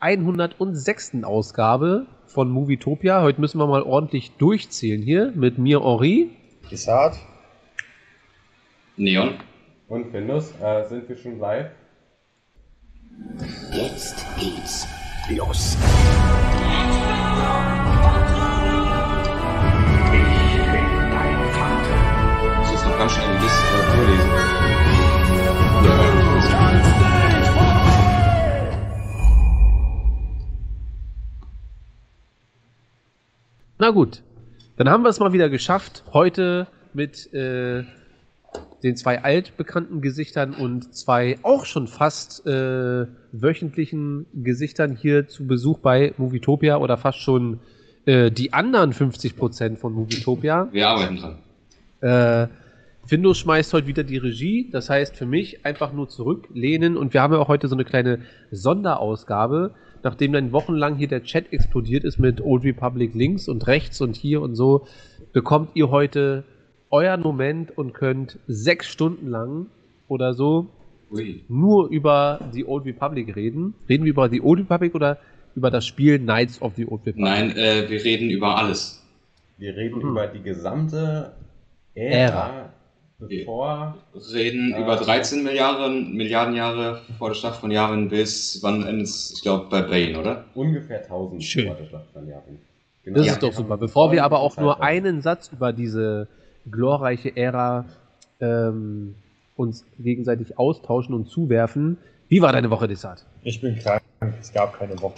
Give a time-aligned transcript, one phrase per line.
[0.00, 1.24] 106.
[1.24, 3.22] Ausgabe von Movietopia.
[3.22, 6.30] Heute müssen wir mal ordentlich durchzählen hier mit mir Henri.
[6.70, 7.16] Isard.
[8.96, 9.34] Neon.
[9.88, 11.70] Und Windows, äh, sind wir schon live?
[13.72, 14.86] Jetzt geht's
[15.30, 15.76] los.
[22.60, 24.65] Das ist noch ganz die Liste äh, vorlesen.
[33.78, 34.22] Na gut,
[34.76, 36.02] dann haben wir es mal wieder geschafft.
[36.12, 37.84] Heute mit äh,
[38.82, 45.78] den zwei altbekannten Gesichtern und zwei auch schon fast äh, wöchentlichen Gesichtern hier zu Besuch
[45.80, 47.60] bei Movietopia oder fast schon
[48.06, 50.68] äh, die anderen 50% von Movietopia.
[50.72, 51.38] Wir arbeiten dran.
[52.00, 52.48] Äh,
[53.06, 54.68] Findus schmeißt heute wieder die Regie.
[54.70, 56.96] Das heißt für mich einfach nur zurücklehnen.
[56.96, 58.20] Und wir haben ja auch heute so eine kleine
[58.50, 59.74] Sonderausgabe.
[60.02, 64.14] Nachdem dann wochenlang hier der Chat explodiert ist mit Old Republic links und rechts und
[64.16, 64.86] hier und so,
[65.32, 66.44] bekommt ihr heute
[66.90, 69.66] euren Moment und könnt sechs Stunden lang
[70.08, 70.68] oder so
[71.10, 71.42] Ui.
[71.48, 73.74] nur über die Old Republic reden.
[73.88, 75.18] Reden wir über die Old Republic oder
[75.56, 77.16] über das Spiel Knights of the Old Republic?
[77.24, 79.02] Nein, äh, wir reden über alles.
[79.58, 80.10] Wir reden Mhm.
[80.10, 81.32] über die gesamte
[81.94, 82.72] Ära, Ära.
[83.18, 83.96] Bevor.
[84.32, 89.06] Reden Äh, über 13 Milliarden, Milliarden Jahre vor der Schlacht von Jahren bis wann endet
[89.06, 90.44] es, ich glaube, bei Bane, oder?
[90.54, 91.66] Ungefähr 1000 Schön.
[91.66, 92.58] vor der Schlacht von Jahren.
[93.04, 93.18] Genau.
[93.18, 93.76] Das Ja, ist doch wir super.
[93.76, 96.28] Bevor wir aber auch nur einen Satz über diese
[96.70, 97.84] glorreiche Ära
[98.40, 99.14] ähm,
[99.56, 101.98] uns gegenseitig austauschen und zuwerfen.
[102.28, 103.24] Wie war deine Woche, Desart?
[103.42, 104.02] Ich bin krank.
[104.40, 105.14] Es gab keine Woche.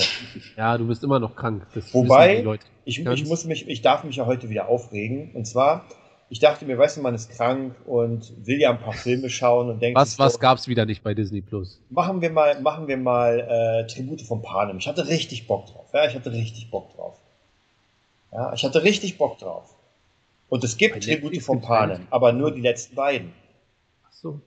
[0.56, 1.66] Ja, du bist immer noch krank.
[1.74, 2.64] Das Wobei, wissen die Leute.
[2.84, 5.30] Ich, ich, muss mich, ich darf mich ja heute wieder aufregen.
[5.32, 5.86] Und zwar,
[6.30, 9.70] ich dachte mir, weißt du, man ist krank und will ja ein paar Filme schauen
[9.70, 11.80] und denkt Was, sich was so, gab's wieder nicht bei Disney Plus?
[11.90, 14.78] machen wir mal, machen wir mal äh, Tribute von Panem.
[14.78, 15.86] Ich hatte richtig Bock drauf.
[15.94, 17.16] Ja, ich hatte richtig Bock drauf.
[18.32, 19.74] Ja, ich hatte richtig Bock drauf.
[20.50, 21.60] Und es gibt Bei Tribute Netflix von.
[21.60, 23.32] Panem, aber nur die letzten beiden.
[24.06, 24.40] Ach so.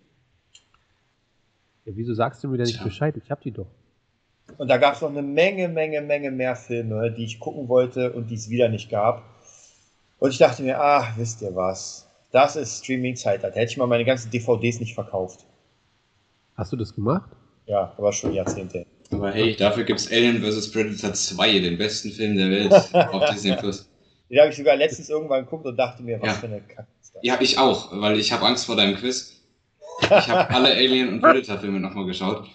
[1.86, 2.84] Ja, wieso sagst du mir da nicht Tja.
[2.84, 3.16] Bescheid?
[3.18, 3.68] Ich hab die doch.
[4.58, 8.12] Und da gab es noch eine Menge, Menge, Menge mehr Filme, die ich gucken wollte
[8.12, 9.24] und die es wieder nicht gab.
[10.22, 12.08] Und ich dachte mir, ah, wisst ihr was?
[12.32, 13.59] Das ist Streaming-Zeitalter.
[13.59, 15.48] Hätte ich mal meine ganzen DVDs nicht verkauft.
[16.56, 17.28] Hast du das gemacht?
[17.66, 18.86] Ja, aber schon Jahrzehnte.
[19.12, 20.72] Aber hey, dafür gibt's Alien vs.
[20.72, 23.90] Predator 2, den besten Film der Welt auf Disney Plus.
[24.30, 26.34] Den habe ich sogar letztens irgendwann geguckt und dachte mir, was Ja.
[26.36, 27.24] für eine Kacke ist das?
[27.24, 29.42] Ja, ich auch, weil ich habe Angst vor deinem Quiz.
[30.02, 32.48] Ich habe alle Alien und Predator Filme nochmal geschaut.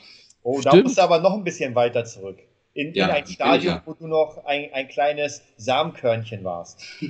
[0.45, 0.85] Oh, da Stimmt.
[0.85, 2.39] musst du aber noch ein bisschen weiter zurück.
[2.77, 3.83] In, Ja, in ein Stadium, ich ja.
[3.87, 6.83] wo du noch ein, ein kleines Samenkörnchen warst.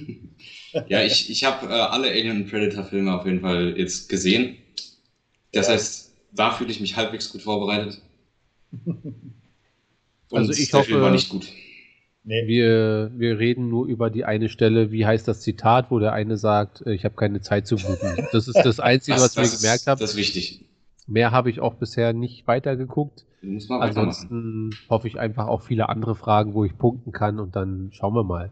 [0.89, 4.57] Ja, ich, ich habe äh, alle Alien und Predator Filme auf jeden Fall jetzt gesehen.
[5.53, 5.75] Das Ja.
[5.75, 8.01] heißt, da fühle ich mich halbwegs gut vorbereitet.
[10.31, 11.47] Und Also ich der Film hoffe- war nicht gut.
[12.25, 16.13] Nee, Wir, wir reden nur über die eine Stelle, wie heißt das Zitat, wo der
[16.13, 18.17] eine sagt, äh, ich habe keine Zeit zu bluten.
[18.33, 20.01] Das ist das Einzige, was ich mir gemerkt ist, habe.
[20.01, 20.65] das ist wichtig.
[21.07, 23.25] Mehr habe ich auch bisher nicht weitergeguckt.
[23.69, 28.15] Ansonsten hoffe ich einfach auf viele andere Fragen, wo ich punkten kann und dann schauen
[28.15, 28.51] wir mal.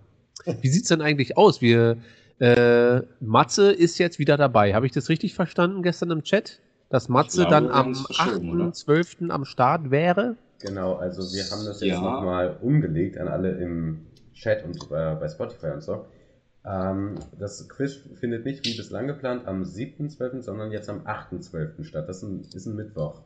[0.60, 1.60] Wie sieht's denn eigentlich aus?
[1.60, 1.96] Wir,
[2.38, 4.74] äh, Matze ist jetzt wieder dabei.
[4.74, 6.60] Habe ich das richtig verstanden gestern im Chat?
[6.90, 8.64] Dass Matze glaube, dann am es verschoben, oder?
[8.66, 9.30] 8.12.
[9.30, 10.36] am Start wäre?
[10.60, 12.00] Genau, also wir haben das jetzt Ja.
[12.00, 16.04] nochmal umgelegt an alle im Chat und äh, bei Spotify und so.
[16.66, 21.84] Ähm, das Quiz findet nicht wie bislang geplant am 7.12., sondern jetzt am 8.12.
[21.84, 22.08] statt.
[22.08, 23.20] Das ist ein, ist ein Mittwoch.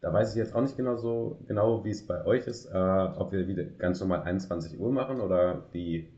[0.00, 2.76] Da weiß ich jetzt auch nicht genau so genau, wie es bei euch ist, äh,
[2.76, 6.08] ob wir wieder ganz normal 21 Uhr machen oder wie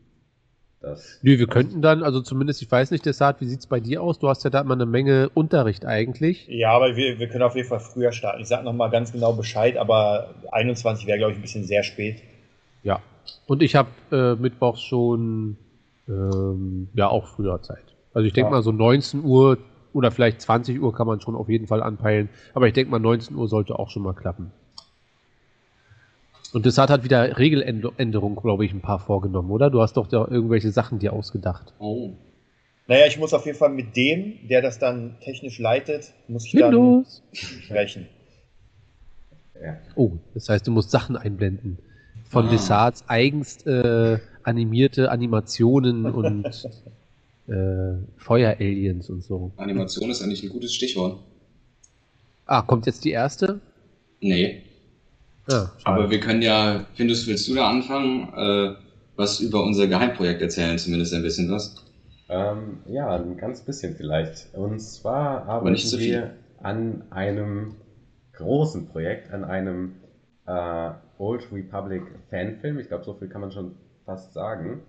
[0.80, 1.20] das.
[1.22, 4.18] Nö, wir könnten dann, also zumindest, ich weiß nicht, Desart, wie sieht's bei dir aus?
[4.18, 6.48] Du hast ja da immer eine Menge Unterricht eigentlich.
[6.48, 8.42] Ja, aber wir, wir können auf jeden Fall früher starten.
[8.42, 12.22] Ich sage nochmal ganz genau Bescheid, aber 21 wäre, glaube ich, ein bisschen sehr spät.
[12.82, 13.00] Ja.
[13.46, 15.56] Und ich habe äh, mittwochs schon
[16.08, 17.84] ähm, ja auch früher Zeit.
[18.14, 18.56] Also ich denke Ja.
[18.56, 19.58] mal so 19 Uhr
[19.92, 22.28] oder vielleicht 20 Uhr kann man schon auf jeden Fall anpeilen.
[22.54, 24.52] Aber ich denke mal 19 Uhr sollte auch schon mal klappen.
[26.52, 29.68] Und das hat halt wieder Regeländerungen, glaube ich, ein paar vorgenommen, oder?
[29.68, 31.74] Du hast doch da irgendwelche Sachen dir ausgedacht.
[31.78, 32.12] Oh.
[32.86, 36.52] Naja, ich muss auf jeden Fall mit dem, der das dann technisch leitet, muss ich
[36.52, 37.22] dann Windows.
[37.32, 38.06] sprechen.
[39.60, 39.76] Ja.
[39.96, 41.78] Oh, das heißt, du musst Sachen einblenden.
[42.30, 42.50] Von Ah.
[42.50, 46.46] Desarts eigens äh, animierte Animationen und
[47.48, 49.52] äh, Feueraliens und so.
[49.56, 51.18] Animation ist eigentlich ein gutes Stichwort.
[52.46, 53.60] Ah, kommt jetzt die erste?
[54.20, 54.62] Nee.
[55.48, 58.32] Ah, Aber wir können ja, Findus, willst du da anfangen?
[58.34, 58.74] Äh,
[59.16, 61.74] was über unser Geheimprojekt erzählen, zumindest ein bisschen was.
[62.28, 64.48] Ähm, ja, ein ganz bisschen vielleicht.
[64.52, 66.12] Und zwar arbeiten nicht so viel.
[66.12, 67.76] wir an einem
[68.32, 69.94] großen Projekt, an einem
[70.46, 72.78] äh, Old Republic Fanfilm.
[72.78, 73.72] Ich glaube, so viel kann man schon
[74.06, 74.82] fast sagen.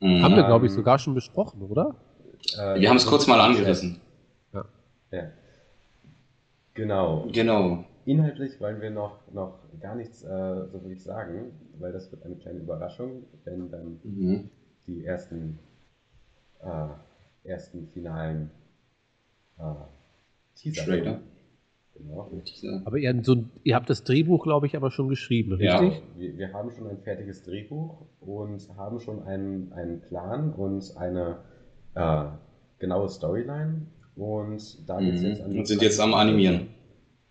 [0.00, 0.22] Mhm.
[0.22, 1.94] Haben wir, Ähm, glaube ich, sogar schon besprochen, oder?
[2.58, 4.00] Äh, Wir haben es kurz mal angerissen.
[4.52, 4.64] Ja.
[6.74, 7.28] Genau.
[7.32, 7.84] Genau.
[8.04, 10.26] Inhaltlich wollen wir noch, noch gar nichts äh,
[10.66, 14.50] so wirklich sagen, weil das wird eine kleine Überraschung, wenn dann Mhm.
[14.86, 15.58] die ersten,
[16.60, 18.50] äh, ersten finalen
[19.58, 19.62] äh,
[20.56, 21.20] Teaser Trailer.
[21.96, 22.30] Genau.
[22.84, 25.78] Aber ihr, so, ein- ihr habt das Drehbuch, glaube ich, aber schon geschrieben, Ja.
[25.78, 26.02] richtig?
[26.16, 31.38] Wir, wir haben schon ein fertiges Drehbuch und haben schon einen, einen Plan und eine
[31.94, 32.24] äh,
[32.78, 33.86] genaue Storyline.
[34.16, 35.26] Und da geht's Mhm.
[35.28, 36.66] jetzt an die Und sind jetzt am Animieren.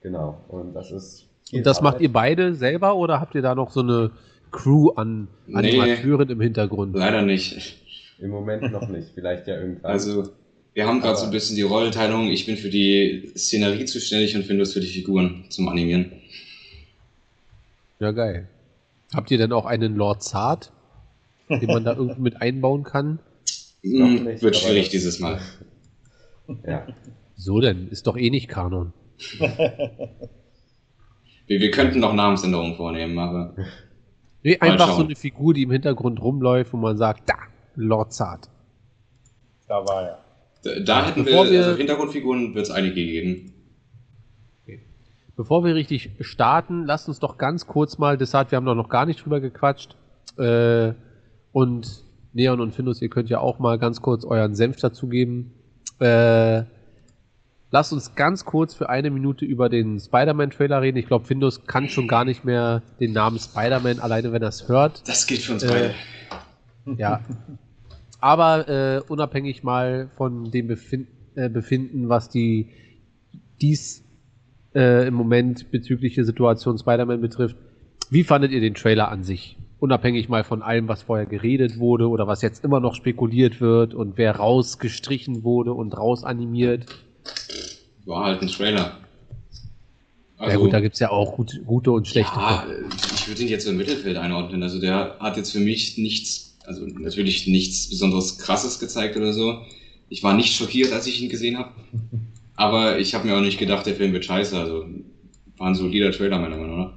[0.02, 0.44] Genau.
[0.48, 1.30] Und das ist.
[1.54, 2.02] Und das macht Arbeit.
[2.02, 4.12] ihr beide selber oder habt ihr da noch so eine
[4.52, 5.56] Crew an Nee.
[5.56, 6.96] Animateuren im Hintergrund?
[6.96, 7.80] Leider nicht.
[8.20, 9.10] Im Moment noch nicht.
[9.14, 9.92] Vielleicht ja irgendwann.
[9.92, 10.24] Also,
[10.74, 12.28] wir haben gerade so ein bisschen die Rollenteilung.
[12.30, 16.12] Ich bin für die Szenerie zuständig und Findus für die Figuren zum Animieren.
[18.00, 18.48] Ja, geil.
[19.14, 20.72] Habt ihr denn auch einen Lord Zart,
[21.50, 23.20] den man da irgendwie mit einbauen kann?
[23.84, 25.40] Noch Hm, nicht, Wird schwierig das- dieses Mal.
[26.68, 26.86] Ja.
[27.38, 28.92] So denn, ist doch eh nicht Kanon.
[31.48, 33.54] Wir, wir könnten noch Namensänderungen vornehmen, aber
[34.44, 37.36] Nee, einfach so eine Figur, die im Hintergrund rumläuft, wo man sagt, da,
[37.76, 38.50] Lord Zart.
[39.68, 40.23] Da war er.
[40.86, 43.50] Da, hätten Bevor wir, wir- also Hintergrundfiguren wird es einige geben.
[45.36, 48.90] Bevor wir richtig starten, lasst uns doch ganz kurz mal, deshalb, wir haben doch noch
[48.90, 49.96] gar nicht drüber gequatscht.
[50.38, 50.94] Äh,
[51.52, 55.52] und Neon und Findus, ihr könnt ja auch mal ganz kurz euren Senf dazugeben.
[56.00, 56.64] Äh,
[57.72, 60.98] lasst uns ganz kurz für eine Minute über den Spider-Man-Trailer reden.
[61.00, 64.68] Ich glaube, Findus kann schon gar nicht mehr den Namen Spider-Man, alleine wenn er es
[64.68, 65.02] hört.
[65.08, 65.94] Das gilt für uns Äh,
[66.86, 67.00] beide.
[67.00, 67.22] Ja.
[68.24, 72.70] Aber äh, unabhängig mal von dem Befin äh, Befinden, was die
[73.62, 74.06] dies
[74.74, 77.58] äh, im Moment bezügliche Situation Spider-Man betrifft,
[78.10, 79.58] wie fandet ihr den Trailer an sich?
[79.80, 83.94] Unabhängig mal von allem, was vorher geredet wurde oder was jetzt immer noch spekuliert wird
[83.94, 86.86] und wer rausgestrichen wurde und rausanimiert.
[88.06, 89.00] War halt ein Trailer.
[90.40, 92.40] ja gut, da gibt es ja auch gut, gute und schlechte.
[92.40, 92.66] Ja,
[93.16, 94.64] ich würde ihn jetzt im Mittelfeld einordnen.
[94.64, 99.66] Also der hat jetzt für mich nichts, also natürlich nichts besonders krasses gezeigt oder so.
[100.10, 101.72] Ich war nicht schockiert, als ich ihn gesehen habe.
[102.56, 104.58] Aber ich habe mir auch nicht gedacht, der Film wird scheiße.
[104.58, 104.86] Also
[105.58, 106.94] war ein solider Trailer meiner Meinung nach.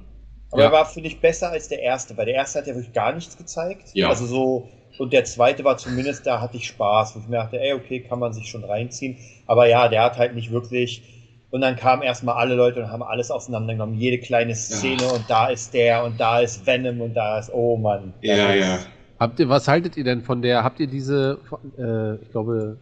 [0.51, 0.67] Aber Ja.
[0.67, 3.11] er war, finde ich, besser als der erste, weil der erste hat ja wirklich gar
[3.13, 3.89] nichts gezeigt.
[3.93, 4.09] Ja.
[4.09, 7.59] Also so, und der zweite war zumindest, da hatte ich Spaß, wo ich mir dachte,
[7.59, 9.17] ey, okay, kann man sich schon reinziehen.
[9.45, 11.03] Aber ja, der hat halt nicht wirklich.
[11.49, 15.47] Und dann kamen erstmal alle Leute und haben alles auseinandergenommen, jede kleine Szene und da
[15.47, 18.13] ist der und da ist Venom und da ist, oh Mann.
[18.21, 18.79] Ja, ja.
[19.19, 21.39] Habt ihr, was haltet ihr denn von der, habt ihr diese,
[21.77, 22.77] äh, ich glaube,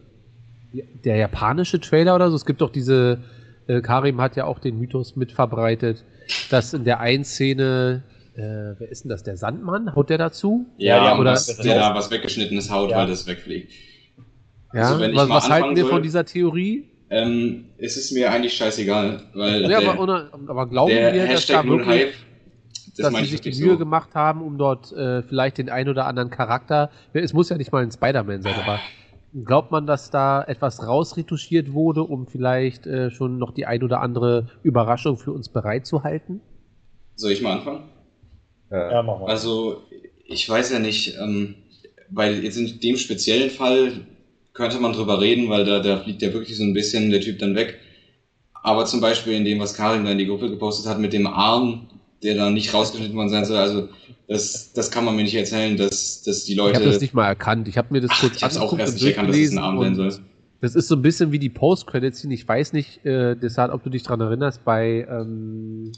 [1.04, 2.36] der japanische Trailer oder so?
[2.36, 3.18] Es gibt doch diese,
[3.68, 6.04] äh, Karim hat ja auch den Mythos mitverbreitet,
[6.50, 8.02] dass in der einen Szene,
[8.34, 8.40] äh,
[8.78, 9.94] wer ist denn das, der Sandmann?
[9.94, 10.66] Haut der dazu?
[10.76, 12.98] Ja, Ja, oder- dass der da was weggeschnittenes haut, Ja.
[12.98, 13.72] weil das wegfliegt.
[14.74, 16.90] Ja, Also wenn ich was, mal was halten wir soll- von dieser Theorie?
[17.08, 21.30] Ähm, es ist mir eigentlich scheißegal, weil Ja, der, aber, aber glauben der wir, dass
[21.30, 22.14] Hashtag da Null wirklich, Hype,
[22.96, 23.78] das dass sie ich sich die Mühe so.
[23.78, 27.72] gemacht haben, um dort äh, vielleicht den ein oder anderen Charakter, es muss ja nicht
[27.72, 28.80] mal ein Spider-Man sein, aber
[29.44, 34.00] glaubt man, dass da etwas rausretuschiert wurde, um vielleicht äh, schon noch die ein oder
[34.00, 36.40] andere Überraschung für uns bereitzuhalten?
[37.16, 37.84] Soll ich mal anfangen?
[38.70, 39.30] Ja, mach mal.
[39.30, 39.82] Also,
[40.24, 41.54] ich weiß ja nicht, ähm,
[42.10, 43.92] weil jetzt in dem speziellen Fall
[44.52, 47.38] könnte man drüber reden, weil da, da fliegt ja wirklich so ein bisschen der Typ
[47.38, 47.78] dann weg.
[48.62, 51.26] Aber zum Beispiel in dem, was Karin da in die Gruppe gepostet hat, mit dem
[51.26, 51.88] Arm,
[52.22, 53.88] der da nicht rausgeschnitten worden sein soll, also
[54.28, 56.76] das, das kann man mir nicht erzählen, dass, dass die Ich Leute.
[56.76, 57.68] habe das nicht mal erkannt.
[57.68, 59.50] Ich habe mir das Ach, kurz ich hab's auch erst und nicht erkannt, dass es
[59.50, 60.24] ein durchgelesen Arm sein soll.
[60.62, 62.32] Das ist so ein bisschen wie die Post-Credit-Scene.
[62.34, 65.92] Ich weiß nicht, äh, deshalb, ob du dich dran erinnerst, bei, ähm,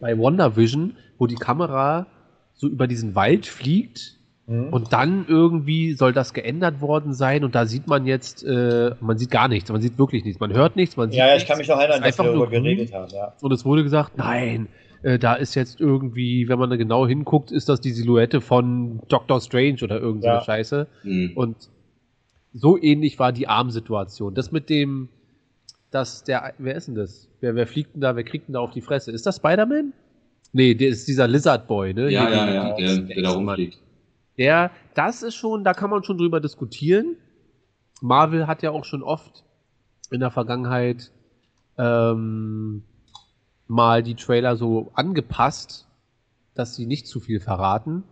[0.00, 2.06] bei WandaVision, wo die Kamera
[2.54, 4.14] so über diesen Wald fliegt
[4.48, 4.72] Mhm.
[4.72, 9.18] und dann irgendwie soll das geändert worden sein und da sieht man jetzt, äh, man
[9.18, 11.40] sieht gar nichts, man sieht wirklich nichts, man hört nichts, man sieht ja, ja, ich
[11.40, 11.48] nichts.
[11.50, 13.34] kann mich noch erinnern, dass Einfach wir nur darüber geredet haben, ja.
[13.42, 14.68] Und es wurde gesagt, nein,
[15.02, 19.00] äh, da ist jetzt irgendwie, wenn man da genau hinguckt, ist das die Silhouette von
[19.08, 20.36] Doctor Strange oder irgend so Ja.
[20.36, 20.86] eine Scheiße.
[21.02, 21.32] Hm.
[21.34, 21.56] Und
[22.52, 24.34] so ähnlich war die Armsituation.
[24.34, 25.08] Das mit dem,
[25.90, 27.28] dass der, wer ist denn das?
[27.40, 29.12] Wer, wer fliegt denn da, wer kriegt denn da auf die Fresse?
[29.12, 29.92] Ist das Spider-Man?
[30.52, 32.10] Nee, der ist dieser Lizard Boy, ne?
[32.10, 33.78] Ja, Hier, ja, die- ja, die- der, der da rumfliegt.
[34.38, 37.16] Der, das ist schon, da kann man schon drüber diskutieren.
[38.00, 39.44] Marvel hat ja auch schon oft
[40.10, 41.10] in der Vergangenheit
[41.76, 42.82] ähm,
[43.68, 45.86] mal die Trailer so angepasst,
[46.54, 48.02] dass sie nicht zu viel verraten.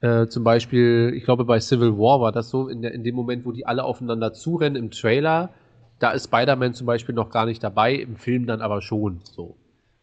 [0.00, 3.14] Äh, zum Beispiel, ich glaube, bei Civil War war das so, in, der, in dem
[3.14, 5.50] Moment, wo die alle aufeinander zurennen im Trailer,
[5.98, 9.56] da ist Spider-Man zum Beispiel noch gar nicht dabei, im Film dann aber schon so.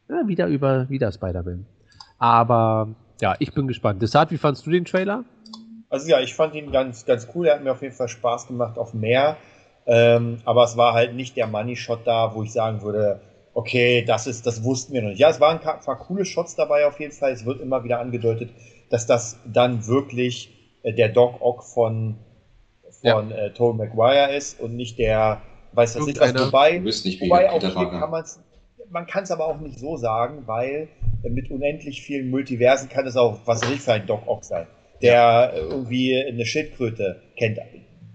[0.10, 1.66] Ja, wieder über, wieder Spider-Man.
[2.18, 4.02] Aber ja, ich bin gespannt.
[4.02, 5.24] Deshalb, wie fandst du den Trailer?
[5.90, 7.46] Also ja, ich fand ihn ganz, ganz cool.
[7.46, 9.38] Er hat mir auf jeden Fall Spaß gemacht auf mehr.
[9.86, 13.22] Ähm, aber es war halt nicht der Money-Shot da, wo ich sagen würde,
[13.54, 15.20] okay, das ist, das wussten wir noch nicht.
[15.20, 17.32] Ja, es waren ein paar coole Shots dabei auf jeden Fall.
[17.32, 18.52] Es wird immer wieder angedeutet,
[18.90, 20.52] dass das dann wirklich
[20.84, 22.16] äh, der Doc Ock von,
[23.02, 23.38] von ja.
[23.38, 25.42] äh, Tobey Maguire ist und nicht der,
[25.74, 28.40] weiß das nicht, was wobei, nicht, wobei auch hier kann man's,
[28.90, 30.88] man kann es aber auch nicht so sagen, weil
[31.24, 34.68] äh, mit unendlich vielen Multiversen kann es auch, was ich, für ein Doc Ock sein,
[35.02, 35.54] der ja.
[35.54, 37.60] irgendwie eine Schildkröte kennt,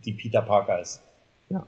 [0.04, 1.02] die Peter Parker ist.
[1.49, 1.66] Ja.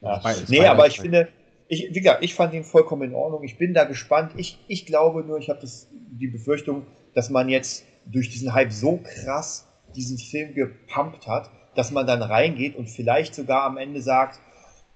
[0.00, 0.22] ja.
[0.48, 1.28] Nee, aber ich finde,
[1.74, 3.42] ich, wie gesagt, ich fand ihn vollkommen in Ordnung.
[3.44, 4.32] Ich bin da gespannt.
[4.36, 5.60] Ich, ich glaube nur, ich habe
[5.92, 11.90] die Befürchtung, dass man jetzt durch diesen Hype so krass diesen Film gepumpt hat, dass
[11.90, 14.40] man dann reingeht und vielleicht sogar am Ende sagt,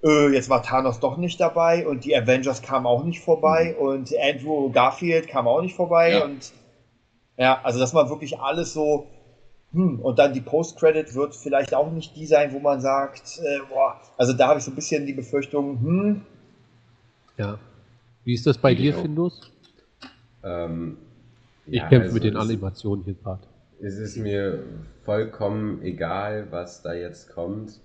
[0.03, 3.87] äh, jetzt war Thanos doch nicht dabei und die Avengers kamen auch nicht vorbei mhm.
[3.87, 6.25] und Andrew Garfield kam auch nicht vorbei ja.
[6.25, 6.53] und
[7.37, 9.07] ja, also dass man wirklich alles so
[9.73, 13.59] hm, und dann die Post-Credit wird vielleicht auch nicht die sein, wo man sagt, äh,
[13.69, 16.23] boah, also da habe ich so ein bisschen die Befürchtung, hm.
[17.39, 17.59] Ja.
[18.25, 19.41] Wie ist das bei dir, Findus?
[20.43, 20.99] Ähm,
[21.67, 23.47] ich ja, kämpfe also mit den Animationen hier gerade.
[23.81, 24.65] Es ist mir
[25.05, 27.81] vollkommen egal, was da jetzt kommt.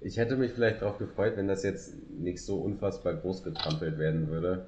[0.00, 4.28] Ich hätte mich vielleicht darauf gefreut, wenn das jetzt nicht so unfassbar groß getrampelt werden
[4.28, 4.66] würde.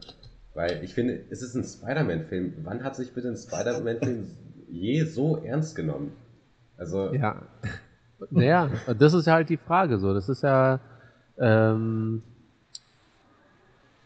[0.54, 2.54] Weil ich finde, es ist ein Spider-Man-Film.
[2.64, 4.26] Wann hat sich bitte ein Spider-Man-Film
[4.68, 6.12] je so ernst genommen?
[6.76, 7.14] Also.
[7.14, 7.42] Ja.
[8.30, 10.12] Naja, das ist ja halt die Frage so.
[10.12, 10.80] Das ist ja.
[11.38, 12.22] Ähm,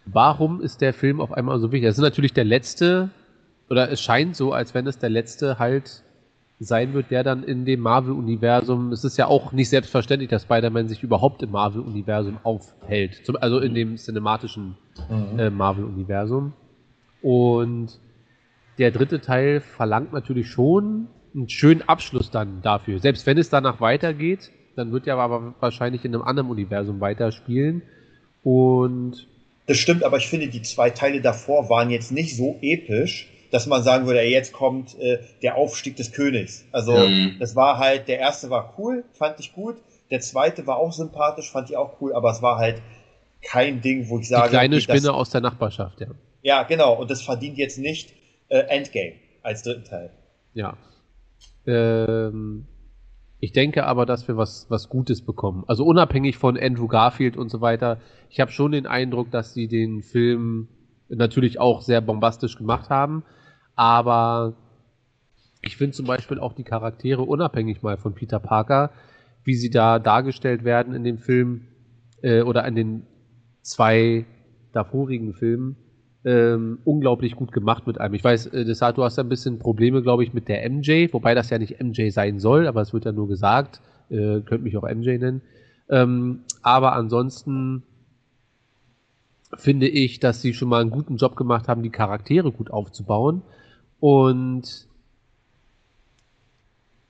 [0.07, 1.89] warum ist der Film auf einmal so wichtig?
[1.89, 3.11] Das ist natürlich der letzte
[3.69, 6.03] oder es scheint so, als wenn es der letzte halt
[6.59, 10.89] sein wird, der dann in dem Marvel-Universum, es ist ja auch nicht selbstverständlich, dass Spider-Man
[10.89, 14.77] sich überhaupt im Marvel-Universum aufhält, zum, also in dem cinematischen
[15.09, 15.39] mhm.
[15.39, 16.53] äh, Marvel-Universum.
[17.21, 17.99] Und
[18.79, 22.99] der dritte Teil verlangt natürlich schon einen schönen Abschluss dann dafür.
[22.99, 27.83] Selbst wenn es danach weitergeht, dann wird er aber wahrscheinlich in einem anderen Universum weiterspielen.
[28.43, 29.29] Und
[29.67, 33.67] das stimmt, aber ich finde, die zwei Teile davor waren jetzt nicht so episch, dass
[33.67, 36.65] man sagen würde, ey, jetzt kommt äh, der Aufstieg des Königs.
[36.73, 37.37] Also mhm.
[37.39, 39.77] das war halt, der erste war cool, fand ich gut.
[40.11, 42.83] Der zweite war auch sympathisch, fand ich auch cool, aber es war halt
[43.43, 44.49] kein Ding, wo ich sage.
[44.49, 46.09] Die kleine okay, Spinne das, aus der Nachbarschaft, ja.
[46.43, 46.95] Ja, genau.
[46.95, 48.15] Und das verdient jetzt nicht
[48.49, 50.11] äh, Endgame als dritten Teil.
[50.55, 50.77] Ja.
[51.67, 52.67] Ähm,
[53.43, 55.65] ich denke aber, dass wir was, was Gutes bekommen.
[55.67, 57.99] Also unabhängig von Andrew Garfield und so weiter.
[58.31, 60.69] Ich habe schon den Eindruck, dass sie den Film
[61.09, 63.25] natürlich auch sehr bombastisch gemacht haben.
[63.75, 64.55] Aber
[65.61, 68.93] ich finde zum Beispiel auch die Charaktere unabhängig mal von Peter Parker,
[69.43, 71.67] wie sie da dargestellt werden in dem Film
[72.23, 73.07] äh, oder in den
[73.63, 74.25] zwei
[74.71, 75.75] davorigen Filmen,
[76.25, 78.15] ähm, unglaublich gut gemacht mit einem.
[78.15, 81.35] Ich weiß, äh, Desart, du hast ein bisschen Probleme, glaube ich, mit der MJ, wobei
[81.35, 83.81] das ja nicht MJ sein soll, aber es wird ja nur gesagt.
[84.09, 85.43] Äh, könnt mich auch MJ nennen.
[85.89, 87.83] Ähm, aber ansonsten
[89.55, 93.43] finde ich, dass sie schon mal einen guten Job gemacht haben, die Charaktere gut aufzubauen.
[94.01, 94.87] Und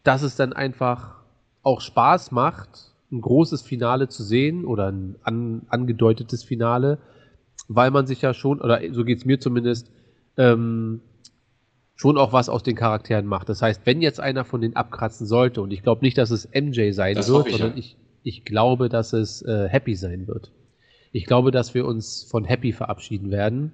[0.02, 1.22] dass es dann einfach
[1.62, 6.98] auch Spaß macht, ein großes Finale zu sehen oder ein an, angedeutetes Finale,
[7.68, 9.90] weil man sich ja schon, oder so geht es mir zumindest,
[10.36, 11.00] ähm,
[11.94, 13.48] schon auch was aus den Charakteren macht.
[13.48, 16.48] Das heißt, wenn jetzt einer von denen abkratzen sollte, und ich glaube nicht, dass es
[16.52, 17.78] MJ sein das wird, ich, sondern ja.
[17.78, 20.50] ich, ich glaube, dass es äh, Happy sein wird.
[21.12, 23.72] Ich glaube, dass wir uns von Happy verabschieden werden.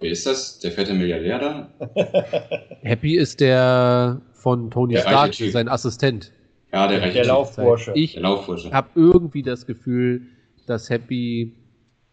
[0.00, 0.58] Wer ist das?
[0.58, 1.74] Der fette Milliardär da?
[2.82, 6.32] Happy ist der von Tony der Stark, sein Assistent.
[6.72, 7.92] Ja, der, der Laufbursche.
[7.94, 10.22] Ich habe irgendwie das Gefühl,
[10.66, 11.54] dass Happy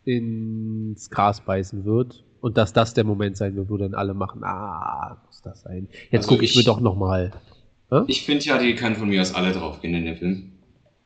[0.04, 4.44] ins Gras beißen wird und dass das der Moment sein wird, wo dann alle machen,
[4.44, 5.88] ah, muss das sein.
[6.10, 7.32] Jetzt also gucke ich, ich, mir doch nochmal.
[7.90, 8.06] Hm?
[8.08, 10.52] Ich finde ja, die können von mir aus alle draufgehen in den Film.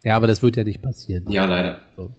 [0.03, 1.25] Ja, aber das wird ja nicht passieren.
[1.29, 1.79] Ja, leider.
[1.97, 2.11] So.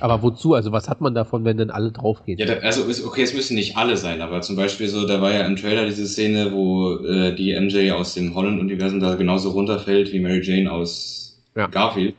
[0.00, 0.54] Aber wozu?
[0.54, 2.38] Also was hat man davon, wenn dann alle draufgehen?
[2.38, 5.32] Ja, da, also okay, es müssen nicht alle sein, aber zum Beispiel so, da war
[5.32, 10.12] ja im Trailer diese Szene, wo äh, die MJ aus dem Holland-Universum da genauso runterfällt
[10.12, 11.66] wie Mary Jane aus ja.
[11.66, 12.14] Garfield.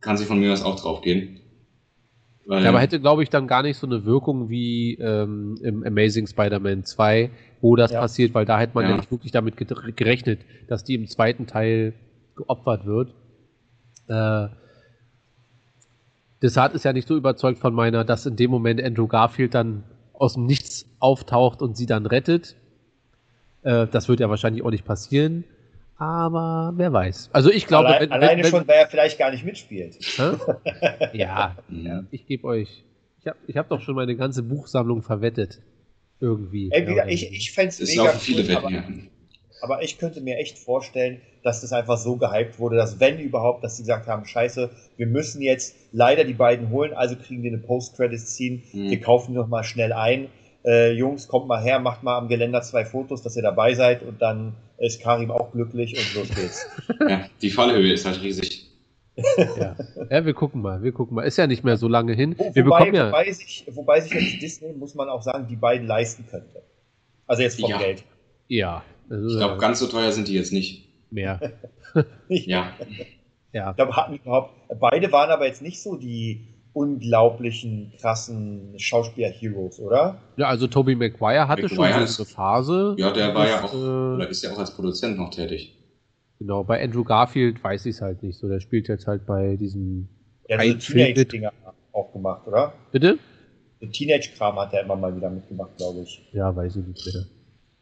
[0.00, 1.39] Kann sie von mir aus auch draufgehen.
[2.50, 5.84] Weil, ja, aber hätte, glaube ich, dann gar nicht so eine Wirkung wie ähm, im
[5.84, 7.30] Amazing Spider-Man 2,
[7.60, 8.00] wo das ja.
[8.00, 8.90] passiert, weil da hätte man ja.
[8.90, 11.92] ja nicht wirklich damit gerechnet, dass die im zweiten Teil
[12.34, 13.14] geopfert wird.
[14.08, 14.48] Äh,
[16.42, 19.84] Desart ist ja nicht so überzeugt von meiner, dass in dem Moment Andrew Garfield dann
[20.12, 22.56] aus dem Nichts auftaucht und sie dann rettet.
[23.62, 25.44] Äh, das wird ja wahrscheinlich auch nicht passieren.
[26.00, 27.28] Aber wer weiß.
[27.30, 29.98] Also ich glaube, Allein, wenn, alleine wenn, schon, weil er vielleicht gar nicht mitspielt.
[31.12, 32.84] ja, ja, ich gebe euch.
[33.20, 35.60] Ich habe ich hab doch schon meine ganze Buchsammlung verwettet.
[36.18, 36.70] Irgendwie.
[36.72, 38.70] Ey, wie Ja, ich, ich fände es mega viele cool, aber,
[39.60, 43.62] aber ich könnte mir echt vorstellen, dass das einfach so gehypt wurde, dass wenn überhaupt,
[43.62, 47.50] dass sie gesagt haben, scheiße, wir müssen jetzt leider die beiden holen, also kriegen wir
[47.50, 48.90] eine Post-Credits-Scene, Hm.
[48.90, 50.28] wir kaufen die noch mal schnell ein.
[50.64, 54.02] Äh, Jungs, kommt mal her, macht mal am Geländer zwei Fotos, dass ihr dabei seid
[54.02, 56.66] und dann ist Karim auch glücklich und los geht's.
[57.08, 57.26] ja.
[57.40, 58.66] Die Fallhöhe ist halt riesig.
[59.56, 59.76] ja.
[60.10, 61.22] ja, wir gucken mal, wir gucken mal.
[61.22, 62.34] Ist ja nicht mehr so lange hin.
[62.38, 63.08] Wo, Wir wobei, bekommen ja.
[63.08, 66.62] wobei, sich, wobei sich jetzt Disney, muss man auch sagen, die beiden leisten könnte.
[67.26, 67.78] Also jetzt vom Ja.
[67.78, 68.04] Geld.
[68.48, 68.82] Ja.
[69.10, 70.88] Also, Ich glaube, ganz so teuer sind die jetzt nicht.
[71.10, 71.40] mehr.
[72.28, 72.72] Ja,
[73.52, 73.72] Ja.
[73.72, 74.52] glaube, hatten überhaupt.
[74.78, 80.18] Beide waren aber jetzt nicht so die unglaublichen, krassen Schauspieler-Heroes, oder?
[80.36, 82.94] Ja, also Tobey Maguire hatte Maguire schon eine Phase.
[82.98, 83.76] ja der war ja auch, Äh,
[84.16, 85.76] oder ist ja auch als Produzent noch tätig.
[86.38, 88.48] genau, bei Andrew Garfield weiß ich es halt nicht so.
[88.48, 90.08] Der spielt jetzt halt bei diesem.
[90.48, 91.52] Der hat so Ein Film mit- Teenage-Dinger
[91.92, 92.72] auch gemacht, oder?
[92.92, 93.18] Bitte?
[93.80, 96.28] So Teenage-Kram hat er immer mal wieder mitgemacht, glaube ich.
[96.32, 97.24] Ja, weiß ich nicht mehr.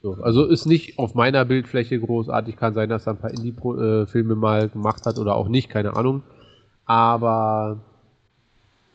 [0.00, 2.56] So, also ist nicht auf meiner Bildfläche großartig.
[2.56, 6.22] Kann sein, dass er ein paar Indie-Filme mal gemacht hat oder auch nicht, keine Ahnung.
[6.84, 7.80] Aber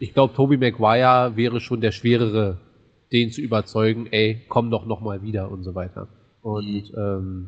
[0.03, 2.57] ich glaube, Tobey Maguire wäre schon der schwerere,
[3.13, 6.09] den zu überzeugen, ey, komm doch noch mal wieder und so weiter.
[6.41, 7.47] Und ähm,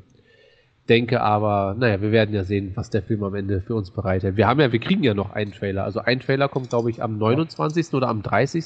[0.88, 4.38] denke aber, naja, wir werden ja sehen, was der Film am Ende für uns bereitet.
[4.38, 5.84] Wir haben ja, wir kriegen ja noch einen Trailer.
[5.84, 7.94] Also ein Trailer kommt, glaube ich, am 29.
[7.94, 8.64] oder am 30.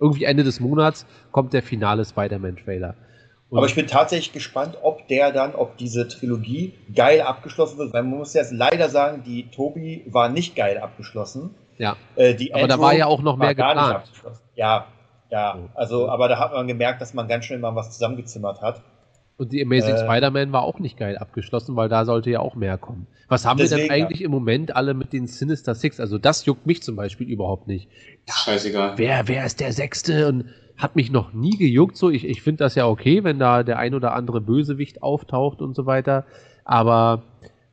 [0.00, 2.96] Irgendwie Ende des Monats kommt der finale Spider-Man-Trailer.
[3.52, 7.92] Aber ich bin tatsächlich gespannt, ob der dann, ob diese Trilogie geil abgeschlossen wird.
[7.92, 11.50] Weil man muss jetzt leider sagen, die Tobi war nicht geil abgeschlossen.
[11.80, 13.96] Ja, Äh, die aber da Andrew war ja auch noch mehr geplant.
[13.96, 14.42] abgeschlossen.
[14.54, 14.86] Ja,
[15.30, 15.58] ja.
[15.74, 18.82] Also, aber da hat man gemerkt, dass man ganz schnell mal was zusammengezimmert hat.
[19.36, 22.54] Und die Amazing Äh, Spider-Man war auch nicht geil abgeschlossen, weil da sollte ja auch
[22.56, 23.06] mehr kommen.
[23.28, 25.98] Was haben wir Deswegen, denn eigentlich im Moment alle mit den Sinister Six?
[26.00, 27.88] Also das juckt mich zum Beispiel überhaupt nicht.
[28.28, 28.94] Scheißegal.
[28.96, 30.28] Wer, wer ist der Sechste?
[30.28, 30.44] Und
[30.76, 31.96] hat mich noch nie gejuckt.
[31.96, 35.62] So, ich, ich finde das ja okay, wenn da der ein oder andere Bösewicht auftaucht
[35.62, 36.26] und so weiter.
[36.64, 37.22] Aber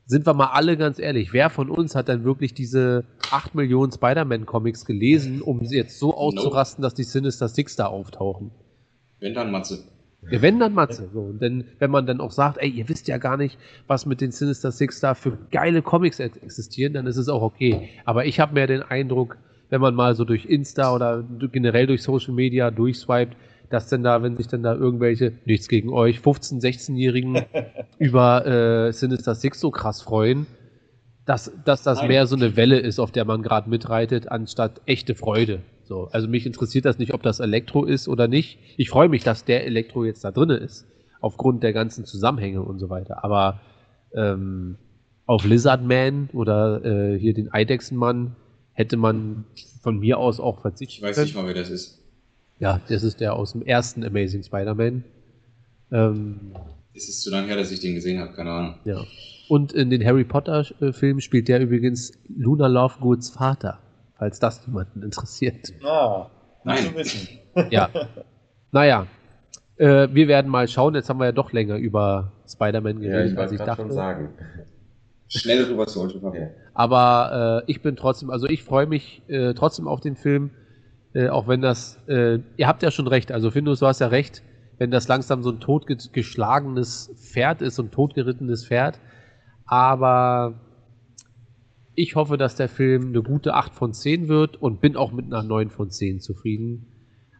[0.08, 3.92] sind wir mal alle ganz ehrlich, wer von uns hat denn wirklich diese 8 Millionen
[3.92, 8.52] Spider-Man-Comics gelesen, um sie jetzt so auszurasten, dass die Sinister Six da auftauchen?
[9.20, 9.84] Wenn dann Matze.
[10.30, 11.10] Ja, wenn dann Matze.
[11.14, 11.20] So.
[11.20, 14.22] Und dann, wenn man dann auch sagt, ey, ihr wisst ja gar nicht, was mit
[14.22, 17.90] den Sinister Six da für geile Comics ex- existieren, dann ist es auch okay.
[18.06, 19.38] Aber ich habe mehr den Eindruck,
[19.70, 23.36] wenn man mal so durch Insta oder generell durch Social Media durchswiped,
[23.70, 27.46] dass denn da, wenn sich dann da irgendwelche, nichts gegen euch, 15-, 16-Jährigen
[28.00, 30.48] über äh, Sinister Six so krass freuen,
[31.26, 32.08] dass, dass das Nein.
[32.08, 35.62] mehr so eine Welle ist, auf der man gerade mitreitet, anstatt echte Freude.
[35.84, 38.60] So, also mich interessiert das nicht, ob das Elektro ist oder nicht.
[38.78, 40.86] Ich freue mich, dass der Elektro jetzt da drinne ist,
[41.20, 43.24] aufgrund der ganzen Zusammenhänge und so weiter.
[43.24, 43.62] Aber
[44.14, 44.78] ähm,
[45.26, 48.36] auf Lizardman oder äh, hier den Eidechsenmann
[48.74, 49.46] hätte man
[49.82, 51.97] von mir aus auch Ich verzichten weiß nicht mal, wer das ist.
[52.60, 55.04] Ja, das ist der aus dem ersten Amazing Spider-Man.
[55.92, 56.54] Ähm,
[56.96, 58.76] Es ist zu lange her, dass ich den gesehen habe, keine Ahnung.
[58.86, 59.04] ja.
[59.50, 63.80] Und in den Harry Potter-Filmen spielt der übrigens Luna Lovegoods Vater,
[64.18, 65.72] falls das jemanden interessiert.
[65.86, 66.30] Ah,
[66.66, 66.78] Nein.
[66.84, 67.28] zu wissen.
[67.72, 67.90] Ja.
[68.74, 69.08] naja.
[69.78, 70.96] Äh, wir werden mal schauen.
[70.96, 73.84] Jetzt haben wir ja doch länger über Spider-Man Ja, geredet, ich als ich dachte.
[73.84, 74.30] schon sagen.
[75.30, 76.48] Schnell rüber zu Ultra Ja.
[76.74, 80.52] Aber äh, ich bin trotzdem, also ich freue mich äh, trotzdem auf den Film,
[81.18, 84.08] äh, auch wenn das, äh, ihr habt ja schon recht, also Findus, du hast ja
[84.08, 84.44] recht,
[84.78, 89.00] wenn das langsam so ein totgeschlagenes Pferd ist, so ein totgerittenes Pferd.
[89.66, 90.62] Aber
[91.96, 95.26] ich hoffe, dass der Film eine gute 8 von 10 wird und bin auch mit
[95.26, 96.86] einer 9 von 10 zufrieden.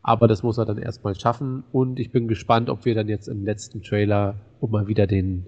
[0.02, 3.28] Aber das muss er dann erstmal schaffen und ich bin gespannt, ob wir dann jetzt
[3.28, 5.46] im letzten Trailer, um mal wieder den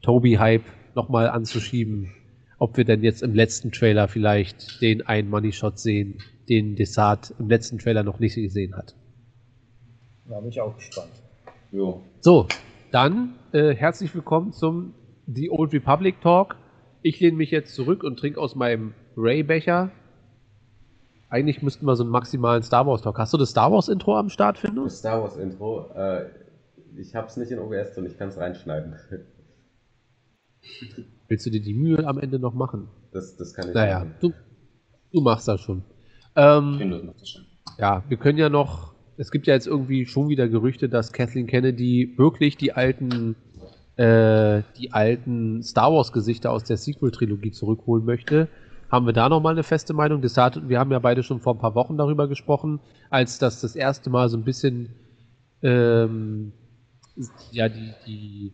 [0.00, 0.64] Toby-Hype
[0.96, 2.10] nochmal anzuschieben,
[2.58, 7.48] ob wir denn jetzt im letzten Trailer vielleicht den einen Money-Shot sehen, den Desart im
[7.48, 8.94] letzten Trailer noch nicht gesehen hat.
[10.28, 11.12] Da bin ich auch gespannt.
[11.70, 12.02] Jo.
[12.20, 12.46] So,
[12.90, 14.94] dann äh, herzlich willkommen zum
[15.26, 16.56] The Old Republic Talk.
[17.02, 19.90] Ich lehne mich jetzt zurück und trinke aus meinem Ray-Becher.
[21.28, 23.18] Eigentlich müssten wir so einen maximalen Star Wars Talk.
[23.18, 24.98] Hast du das Star Wars Intro am Start, Das Findus?
[24.98, 26.28] Star Wars Intro, äh,
[26.96, 28.94] ich hab's nicht in OBS und ich kann's reinschneiden.
[31.28, 32.88] Willst du dir die Mühe am Ende noch machen?
[33.12, 34.14] Das, das kann ich Naja, machen.
[34.20, 34.32] du,
[35.12, 35.82] du machst das schon.
[36.36, 37.44] Ähm, Findus macht das schon.
[37.78, 41.46] Ja, wir können ja noch, es gibt ja jetzt irgendwie schon wieder Gerüchte, dass Kathleen
[41.46, 43.36] Kennedy wirklich die alten,
[43.96, 48.48] äh, die alten Star Wars Gesichter aus der Sequel-Trilogie zurückholen möchte.
[48.90, 50.20] Haben wir da nochmal eine feste Meinung?
[50.20, 53.60] Das hat, wir haben ja beide schon vor ein paar Wochen darüber gesprochen, als das
[53.60, 54.90] das erste Mal so ein bisschen,
[55.62, 56.52] ähm,
[57.52, 58.52] ja, die, die,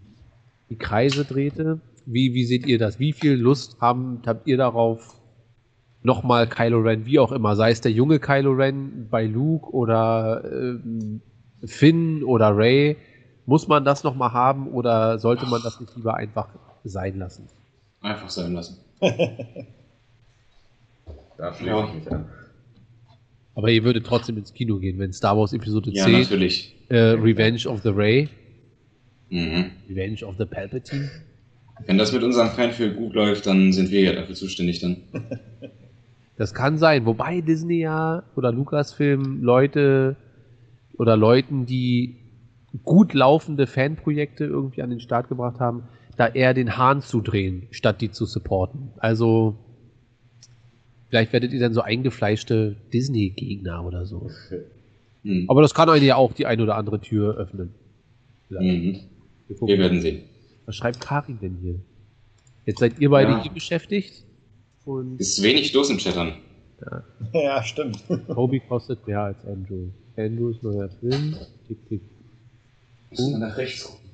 [0.71, 1.81] die Kreise drehte.
[2.07, 3.01] Wie, wie seht ihr das?
[3.01, 5.18] Wie viel Lust haben, habt ihr darauf,
[6.03, 10.43] nochmal Kylo Ren, wie auch immer, sei es der junge Kylo Ren bei Luke oder
[10.51, 11.21] ähm,
[11.65, 12.97] Finn oder Ray,
[13.47, 16.49] muss man das nochmal haben oder sollte man das nicht lieber einfach
[16.85, 17.49] sein lassen?
[18.01, 18.79] Einfach sein lassen.
[21.37, 21.87] Da schließe Ja.
[21.87, 22.27] ich mich an.
[23.55, 26.75] Aber ihr würdet trotzdem ins Kino gehen, wenn Star Wars Episode Ja, 10 natürlich.
[26.89, 28.29] äh, Revenge of the Ray,
[29.31, 29.71] Mhm.
[29.89, 31.11] Revenge of the Palpatine.
[31.87, 34.97] Wenn das mit unserem Fanfilm gut läuft, dann sind wir ja dafür zuständig dann.
[36.39, 40.17] Das kann sein, wobei Disney ja oder Lucasfilm Leute
[40.97, 42.17] oder Leuten, die
[42.85, 45.85] gut laufende Fanprojekte irgendwie an den Start gebracht haben,
[46.17, 48.93] da eher den Hahn zudrehen, statt die zu supporten.
[48.99, 49.57] Also
[51.09, 54.31] vielleicht werdet ihr dann so eingefleischte Disney-Gegner oder so.
[55.25, 55.47] Mhm.
[55.49, 57.75] Aber das kann eigentlich ja auch die ein oder andere Tür öffnen.
[58.49, 58.97] Mhm.
[59.49, 59.61] Wir.
[59.61, 60.23] Wir werden sehen.
[60.67, 61.81] Was schreibt Karin denn hier?
[62.65, 63.43] Jetzt seid ihr beide Ja.
[63.43, 64.25] hier beschäftigt.
[64.89, 66.33] Und Ist wenig los im Chattern.
[67.35, 68.03] Ja, stimmt.
[68.27, 69.89] Toby kostet mehr als Andrew.
[70.17, 71.37] Andrews neuer Film.
[71.67, 72.01] Tick, tick.
[73.11, 74.09] Muss man nach rechts gucken,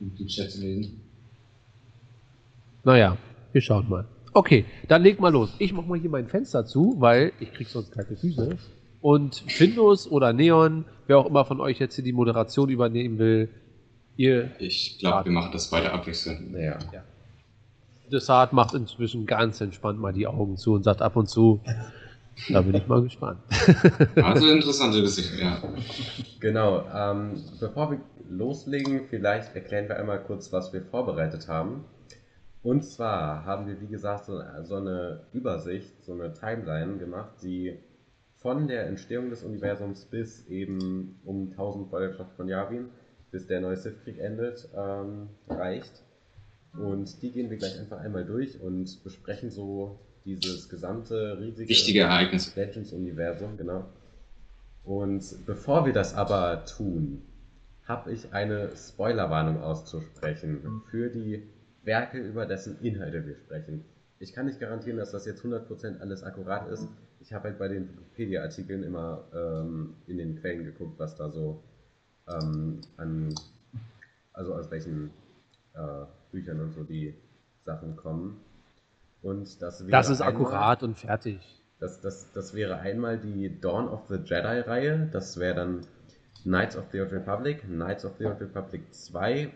[0.00, 1.00] um den Chat zu lesen.
[2.84, 3.16] Naja,
[3.52, 4.04] wir schauen mal.
[4.34, 5.54] Okay, dann leg mal los.
[5.58, 8.58] Ich mach mal hier mein Fenster zu, weil ich krieg sonst kalte Füße.
[9.00, 13.48] Und Findus oder Neon, wer auch immer von euch jetzt hier die Moderation übernehmen will,
[14.18, 16.52] ihr Ich glaube, wir machen das beide abwechselnd.
[16.52, 16.78] Naja.
[18.10, 21.60] Desart macht inzwischen ganz entspannt mal die Augen zu und sagt ab und zu,
[22.48, 23.40] da bin ich mal gespannt.
[24.22, 25.62] Also interessante Geschichte, ja.
[26.40, 31.84] Genau, ähm, bevor wir loslegen, vielleicht erklären wir einmal kurz, was wir vorbereitet haben.
[32.62, 37.78] Und zwar haben wir, wie gesagt, so, so eine Übersicht, so eine Timeline gemacht, die
[38.36, 42.90] von der Entstehung des Universums bis eben um 1000 vor der Schlacht von Yavin,
[43.30, 46.02] bis der neue Sith-Krieg endet, ähm, reicht.
[46.78, 52.08] Und die gehen wir gleich einfach einmal durch und besprechen so dieses gesamte riesige Wichtige.
[52.54, 53.84] Legends-Universum, genau.
[54.84, 57.22] Und bevor wir das aber tun,
[57.84, 61.42] habe ich eine Spoilerwarnung auszusprechen für die
[61.82, 63.84] Werke, über dessen Inhalte wir sprechen.
[64.18, 66.86] Ich kann nicht garantieren, dass das jetzt 100% alles akkurat ist.
[67.20, 71.62] Ich habe halt bei den Wikipedia-Artikeln immer ähm, in den Quellen geguckt, was da so
[72.28, 73.34] ähm, an,
[74.32, 75.10] also aus welchen
[75.74, 77.14] äh, Büchern und so die
[77.64, 78.40] Sachen kommen.
[79.22, 81.38] Und das wäre Das ist einmal- akkurat und fertig.
[81.78, 85.08] das, das, das wäre einmal die Dawn of the Jedi-Reihe.
[85.12, 85.86] Das wäre dann
[86.44, 89.52] Knights of the Old Republic, Knights of the Old Republic 2,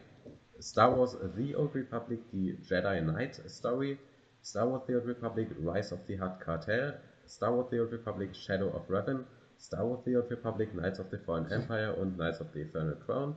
[0.60, 3.98] Star Wars The Old Republic, die Jedi Knight Story,
[4.42, 6.94] Star Wars The Old Republic, Rise of the Hutt Cartel,
[7.26, 9.24] Star Wars The Old Republic, Shadow of Revan,
[9.58, 12.96] Star Wars The Old Republic, Knights of the Fallen Empire und Knights of the Eternal
[12.96, 13.34] Crown.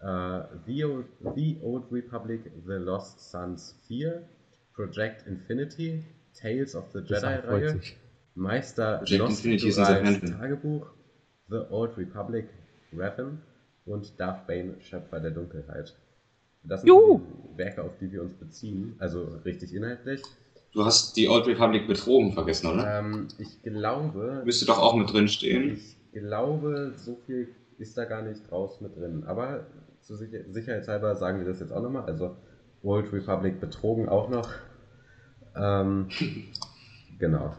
[0.00, 4.22] Äh, the, Old, the Old Republic, The Lost Sons 4,
[4.74, 6.04] Project Infinity,
[6.34, 7.80] Tales of the Jedi-Reihe.
[8.34, 10.38] Meister Fanfilm.
[10.38, 10.86] Tagebuch,
[11.48, 12.46] The Old Republic,
[12.92, 13.38] Revan
[13.86, 15.94] und Darth Bane, Schöpfer der Dunkelheit.
[16.64, 17.20] Das sind Juhu!
[17.52, 20.22] die Werke, auf die wir uns beziehen, also richtig inhaltlich.
[20.72, 22.98] Du hast die Old Republic betrogen vergessen, oder?
[22.98, 25.74] Ähm, ich glaube, Müsste doch auch mit drin stehen.
[25.74, 29.24] ich glaube, so viel ist da gar nicht draus mit drin.
[29.26, 29.66] Aber
[30.04, 32.04] zur Sicher Sicherheitshalber sagen wir das jetzt auch nochmal.
[32.04, 32.36] Also
[32.82, 34.50] Old Republic betrogen auch noch.
[35.56, 36.08] Ähm,
[37.18, 37.54] genau.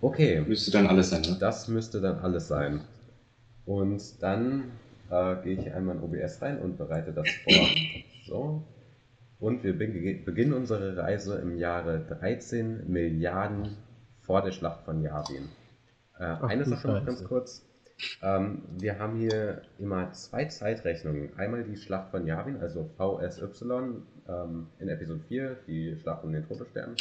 [0.00, 0.42] Okay.
[0.46, 1.36] Müsste dann alles sein, ne?
[1.40, 2.80] Das müsste dann alles sein.
[3.64, 4.64] Und dann
[5.10, 7.54] äh, gehe ich einmal in OBS rein und bereite das vor.
[8.24, 8.62] So.
[9.40, 13.76] Und wir beg- beginnen unsere Reise im Jahre 13 Milliarden
[14.20, 15.48] vor der Schlacht von Yavin.
[16.18, 17.62] Äh, eine du Sache noch ganz kurz.
[18.22, 21.36] Ähm, wir haben hier immer zwei Zeitrechnungen.
[21.36, 26.46] Einmal die Schlacht von Yavin, also VSY ähm, in Episode 4, die Schlacht um den
[26.46, 26.94] Todesstern.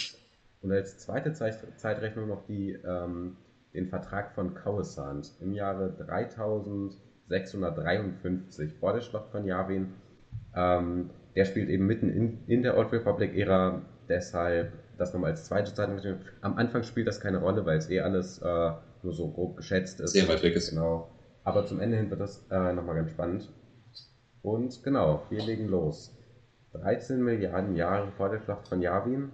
[0.62, 3.38] Und als zweite Zeit Zeitrechnung noch die, ähm,
[3.74, 9.94] den Vertrag von Coruscant im Jahre 3653 vor der Schlacht von Yavin.
[10.56, 15.74] Ähm, der spielt eben mitten in, in der Old Republic-Ära, deshalb das nochmal als zweite
[15.74, 16.18] Zeitrechnung.
[16.42, 18.72] Am Anfang spielt das keine Rolle, weil es eh alles äh,
[19.04, 20.12] nur so grob geschätzt ist.
[20.14, 20.70] Sehr weit weg ist.
[20.70, 21.08] Genau.
[21.44, 23.50] Aber zum Ende hin wird das äh, nochmal ganz spannend.
[24.42, 26.12] Und genau, wir legen los.
[26.74, 29.30] 13 Milliarden Jahre vor der Schlacht von Yavin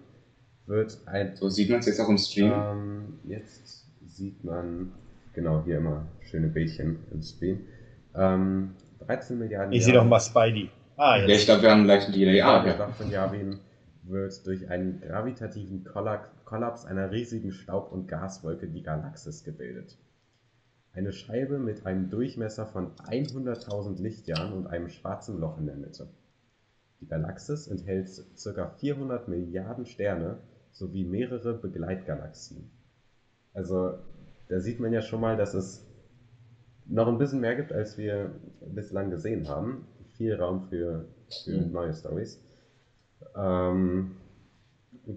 [0.65, 1.35] wird ein.
[1.35, 2.51] So sieht man es jetzt auch im Stream.
[2.53, 4.91] Ähm, jetzt sieht man,
[5.33, 7.59] genau, hier immer schöne Bildchen im Stream.
[8.15, 8.71] Ähm,
[9.05, 10.69] 13 Milliarden Ich sehe doch mal Spidey.
[10.95, 11.45] Ah, ja, ich jetzt.
[11.45, 12.41] glaube, wir haben gleich einen Delay.
[12.41, 12.75] Ah, der ja.
[12.75, 13.59] Schlacht von Yavin
[14.03, 19.97] wird durch einen gravitativen Kolla- Kollaps einer riesigen Staub- und Gaswolke die Galaxis gebildet.
[20.93, 26.07] Eine Scheibe mit einem Durchmesser von 100.000 Lichtjahren und einem schwarzen Loch in der Mitte.
[27.01, 28.65] Die Galaxis enthält ca.
[28.65, 30.37] 400 Milliarden Sterne
[30.71, 32.71] sowie mehrere Begleitgalaxien.
[33.53, 33.95] Also,
[34.47, 35.83] da sieht man ja schon mal, dass es
[36.85, 38.31] noch ein bisschen mehr gibt, als wir
[38.61, 39.85] bislang gesehen haben.
[40.13, 41.03] Viel Raum für,
[41.43, 41.73] für Mhm.
[41.73, 42.39] neue Stories.
[43.35, 44.11] Ähm,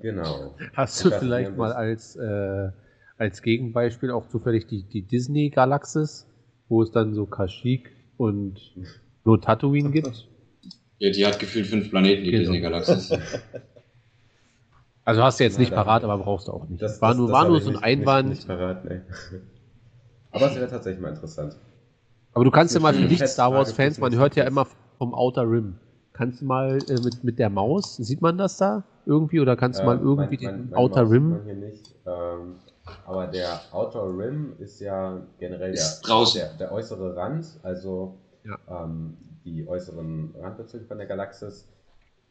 [0.00, 0.54] genau.
[0.74, 2.70] Hast du vielleicht mal als, äh,
[3.18, 6.26] als Gegenbeispiel auch zufällig die, die Disney-Galaxis,
[6.68, 8.60] wo es dann so Kashyyyk und
[9.24, 10.28] nur Tatooine gibt?
[10.98, 12.42] Ja, die hat gefühlt fünf Planeten, die Genau.
[12.42, 13.10] Disney-Galaxis.
[15.04, 16.80] Also hast du jetzt nicht parat, aber brauchst du auch nicht.
[16.82, 18.28] Das, war nur, das war nur so ein nicht- Einwand.
[18.28, 19.00] Nicht, nicht verraten, ey.
[20.30, 21.56] Aber es wäre tatsächlich mal interessant.
[22.32, 24.66] aber du kannst ja mal für Schöne nicht-Star Wars-Fans, man hört ja immer
[24.98, 25.78] vom Outer Rim.
[26.12, 29.40] Kannst du mal äh, mit, mit der Maus, sieht man das da irgendwie?
[29.40, 31.30] Oder kannst du mal Äh, irgendwie mein- mein- den mein Outer Maus sieht Rim?
[31.30, 31.94] man Hier nicht.
[32.06, 32.56] Ähm,
[33.06, 38.56] aber der Outer Rim ist ja generell Ist der, der, der äußere Rand, also Ja.
[38.68, 41.66] ähm, die äußeren Randbezüge von der Galaxis.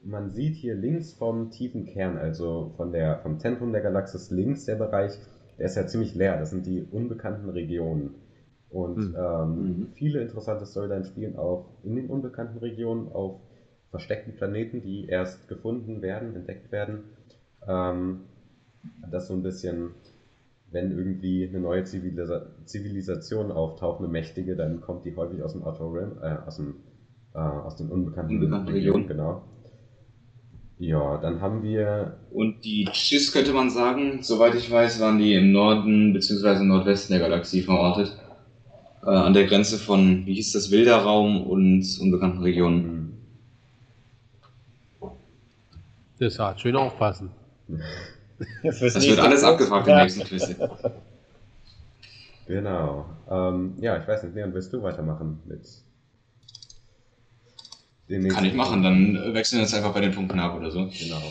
[0.03, 4.65] Man sieht hier links vom tiefen Kern, also von der, vom Zentrum der Galaxis links
[4.65, 5.19] der Bereich,
[5.57, 6.37] der ist ja ziemlich leer.
[6.37, 8.15] Das sind die unbekannten Regionen.
[8.69, 9.15] Und Hm.
[9.17, 9.87] ähm, Mhm.
[9.95, 13.39] viele interessante Storylines spielen auch in den unbekannten Regionen auf
[13.91, 17.03] versteckten Planeten, die erst gefunden werden, entdeckt werden.
[17.67, 18.21] Ähm,
[19.11, 19.91] das so ein bisschen,
[20.71, 25.63] wenn irgendwie eine neue Zivilisa Zivilisation auftaucht, eine mächtige, dann kommt die häufig aus dem
[25.63, 26.75] Outer Rim, äh, aus, dem,
[27.33, 29.43] äh, aus den unbekannten, Unbekannten Regionen, genau.
[30.77, 35.33] Ja, dann haben wir Und die Chiss könnte man sagen, soweit ich weiß, waren die
[35.33, 36.63] im Norden bzw.
[36.63, 38.15] Nordwesten der Galaxie verortet.
[39.03, 42.98] Äh, an der Grenze von, wie hieß das, wilder Raum und unbekannten Regionen.
[46.19, 47.31] Das hat schön aufpassen.
[48.63, 50.55] Das wird alles abgefragt im nächsten Quiz.
[52.47, 53.05] genau.
[53.29, 55.61] Ähm, ja, ich weiß nicht, Leon, willst du weitermachen mit
[58.09, 60.71] den nächsten Kann ich machen, dann wechseln wir jetzt einfach bei den Punkten ab oder
[60.71, 60.89] so.
[60.99, 61.21] Genau.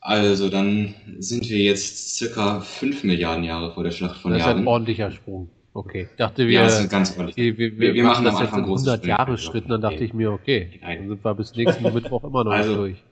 [0.00, 4.46] Also, dann sind wir jetzt circa 5 Milliarden Jahre vor der Schlacht von Das ist
[4.48, 5.48] ein ordentlicher Sprung.
[5.74, 6.08] Okay.
[6.10, 7.36] Ich dachte, wir, Ja, das ist ganz ordentlich.
[7.36, 9.16] wir, wir, wir- wir machen das am jetzt Anfang in große 100 Sprünge.
[9.18, 9.68] Jahre Schritten.
[9.70, 10.04] Dann dachte Okay.
[10.04, 13.04] ich mir, okay, dann sind wir bis nächsten Mittwoch immer noch Also, nicht durch.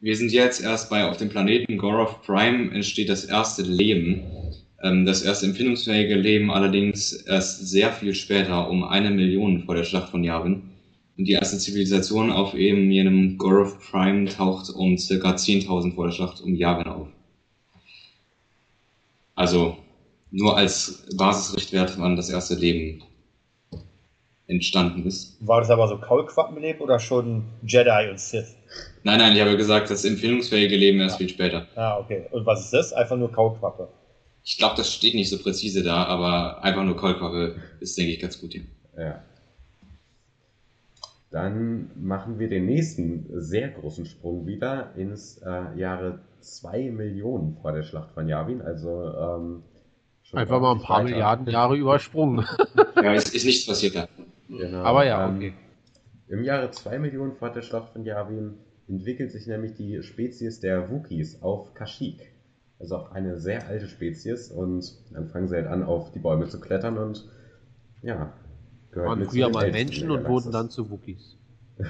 [0.00, 4.22] Wir sind jetzt erst bei auf dem Planeten Gorov Prime entsteht das erste Leben.
[4.82, 9.84] Ähm, das erste empfindungsfähige Leben allerdings erst sehr viel später, um eine Million vor der
[9.84, 10.62] Schlacht von Yavin.
[11.16, 16.12] Und die erste Zivilisation auf eben jenem Gorov Prime taucht um circa 10.000 vor der
[16.12, 17.08] Schlacht um Yavin auf.
[19.34, 19.78] Also
[20.30, 23.02] nur als Basisrichtwert, wann das erste Leben
[24.48, 25.36] entstanden ist.
[25.40, 28.56] War das aber so Kaulquappenleben oder schon Jedi und Sith?
[29.02, 31.66] Nein, nein, ich habe gesagt, das empfindungsfähige Leben erst viel später.
[31.74, 32.26] Ah, okay.
[32.30, 32.92] Und was ist das?
[32.92, 33.88] Einfach nur Kaulquappe.
[34.48, 38.20] Ich glaube, das steht nicht so präzise da, aber einfach nur Kolkwaffe ist, denke ich,
[38.20, 38.62] ganz gut hier.
[38.96, 39.20] Ja.
[41.32, 47.72] Dann machen wir den nächsten sehr großen Sprung wieder ins äh, Jahre 2 Millionen vor
[47.72, 48.62] der Schlacht von Yavin.
[48.62, 49.64] Also ähm,
[50.22, 51.10] schon Einfach mal ein paar weiter.
[51.10, 52.46] Milliarden Jahre übersprungen.
[53.02, 54.08] Ja, ist, ist nichts passiert da.
[54.48, 55.52] Genau, Aber ja, ähm, okay.
[56.28, 58.54] Im Jahre 2 Millionen vor der Schlacht von Yavin
[58.88, 62.32] entwickelt sich nämlich die Spezies der Wookies auf Kashyyyk.
[62.78, 66.48] Also auch eine sehr alte Spezies und dann fangen sie halt an, auf die Bäume
[66.48, 67.24] zu klettern und
[68.02, 68.32] ja,
[68.90, 71.36] gehört Waren früher mal Menschen und wurden dann zu Wookies.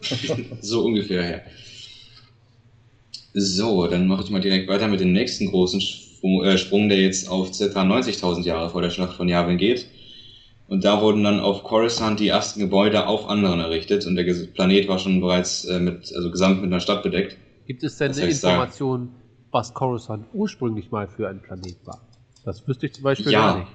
[0.60, 1.40] So ungefähr, ja.
[3.34, 7.00] So, dann mache ich mal direkt weiter mit dem nächsten großen Sprung, äh, Sprung der
[7.00, 7.82] jetzt auf ca.
[7.82, 9.86] 90.000 Jahre vor der Schlacht von Yavin geht.
[10.68, 14.86] Und da wurden dann auf Coruscant die ersten Gebäude auf anderen errichtet und der Planet
[14.86, 17.38] war schon bereits äh, mit, also gesamt mit einer Stadt bedeckt.
[17.66, 18.54] Gibt es denn eine soll ich sagen?
[18.54, 19.10] Information,
[19.50, 21.98] was Coruscant ursprünglich mal für ein Planet war?
[22.44, 23.52] Das wüsste ich zum Beispiel Ja.
[23.52, 23.70] gar nicht.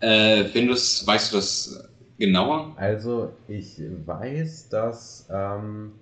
[0.00, 2.72] Äh, Findus, weißt du das genauer?
[2.76, 5.28] Also, ich weiß, dass.
[5.30, 5.92] Ähm,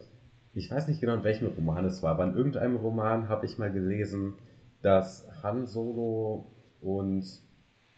[0.55, 3.59] ich weiß nicht genau, in welchem Roman es war, aber in irgendeinem Roman habe ich
[3.59, 4.35] mal gelesen,
[4.83, 6.47] dass Han Solo
[6.81, 7.25] und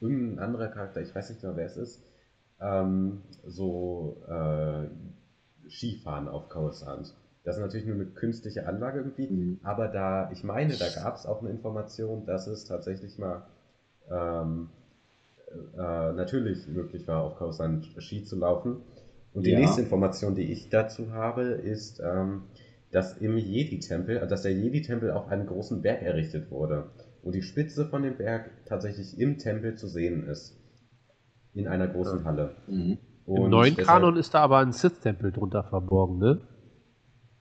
[0.02, 2.02] irgendein anderer Charakter, ich weiß nicht genau, wer es ist,
[2.60, 4.88] ähm, so äh,
[5.68, 7.14] Skifahren auf Coruscant.
[7.44, 9.58] Das ist natürlich nur eine künstliche Anlage irgendwie, Mhm.
[9.62, 13.42] aber da, ich meine, da gab es auch eine Information, dass es tatsächlich mal
[14.10, 14.70] ähm,
[15.74, 18.82] äh, natürlich möglich war, auf Coruscant Ski zu laufen.
[19.32, 19.52] Und die Ja.
[19.52, 22.42] nächste Information, die ich dazu habe, ist, ähm,
[22.90, 26.86] dass im Jedi-Tempel, dass der Jedi-Tempel auf einem großen Berg errichtet wurde.
[27.22, 30.58] Und die Spitze von dem Berg tatsächlich im Tempel zu sehen ist.
[31.54, 32.56] In einer großen Halle.
[32.66, 32.98] Mhm.
[33.26, 36.40] Im neuen deshalb- Kanon ist da aber ein Sith-Tempel drunter verborgen, ne?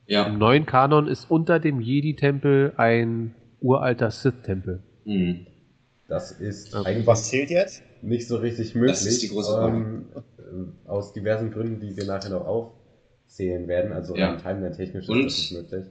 [0.05, 0.29] Im Ja.
[0.29, 4.83] neuen Kanon ist unter dem Jedi-Tempel ein uralter Sith-Tempel.
[5.05, 5.47] Mhm.
[6.07, 6.89] Das ist Okay.
[6.89, 7.81] eigentlich Was zählt jetzt?
[8.03, 8.91] nicht so richtig möglich.
[8.91, 9.77] Das ist die große Frage.
[9.77, 13.93] ähm, äh, aus diversen Gründen, die wir nachher noch aufzählen werden.
[13.93, 14.31] Also Ja.
[14.31, 15.85] rein timeline-technisch ist Und- das nicht möglich.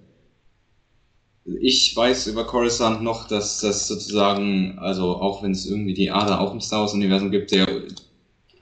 [1.61, 6.41] Ich weiß über Coruscant noch, dass das sozusagen, also auch wenn es irgendwie die Ader
[6.41, 7.67] auch im Star Wars-Universum gibt, der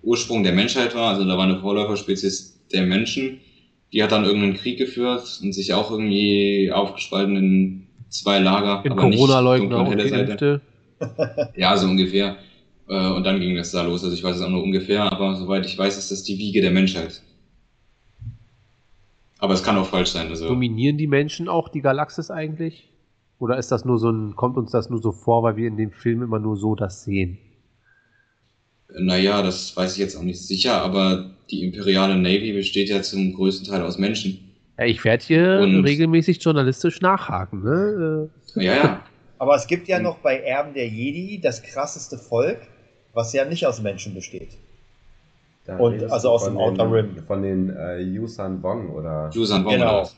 [0.02, 1.10] Ursprung der Menschheit war.
[1.10, 3.40] Also da war eine Vorläuferspezies der Menschen.
[3.92, 8.82] Die hat dann irgendeinen Krieg geführt und sich auch irgendwie aufgespalten in zwei Lager.
[8.84, 9.98] In Corona-Leugner und.
[9.98, 10.60] Geimpfte.
[11.56, 12.38] Ja, so ungefähr.
[12.88, 14.02] Äh, Und dann ging das da los.
[14.02, 16.60] Also ich weiß es auch nur ungefähr, aber soweit ich weiß, ist das die Wiege
[16.60, 17.22] der Menschheit.
[19.38, 20.28] Aber es kann auch falsch sein.
[20.28, 22.88] Also Dominieren die Menschen auch die Galaxis eigentlich?
[23.38, 25.76] Oder ist das nur so ein, kommt uns das nur so vor, weil wir in
[25.76, 27.38] dem Film immer nur so das sehen?
[28.98, 33.34] Naja, das weiß ich jetzt auch nicht sicher, aber die imperiale Navy besteht ja zum
[33.34, 34.40] größten Teil aus Menschen.
[34.78, 38.30] Ja, ich werde hier Und- regelmäßig journalistisch nachhaken, ne?
[38.56, 39.04] Ja, ja.
[39.38, 42.58] Aber es gibt ja noch bei Erben der Jedi das krasseste Volk,
[43.12, 44.50] was ja nicht aus Menschen besteht.
[45.68, 47.16] Da Und also aus dem Outer den, Rim.
[47.26, 49.30] Von den äh, Yusan Wong oder.
[49.34, 50.00] Yusan Wong Genau.
[50.00, 50.16] was?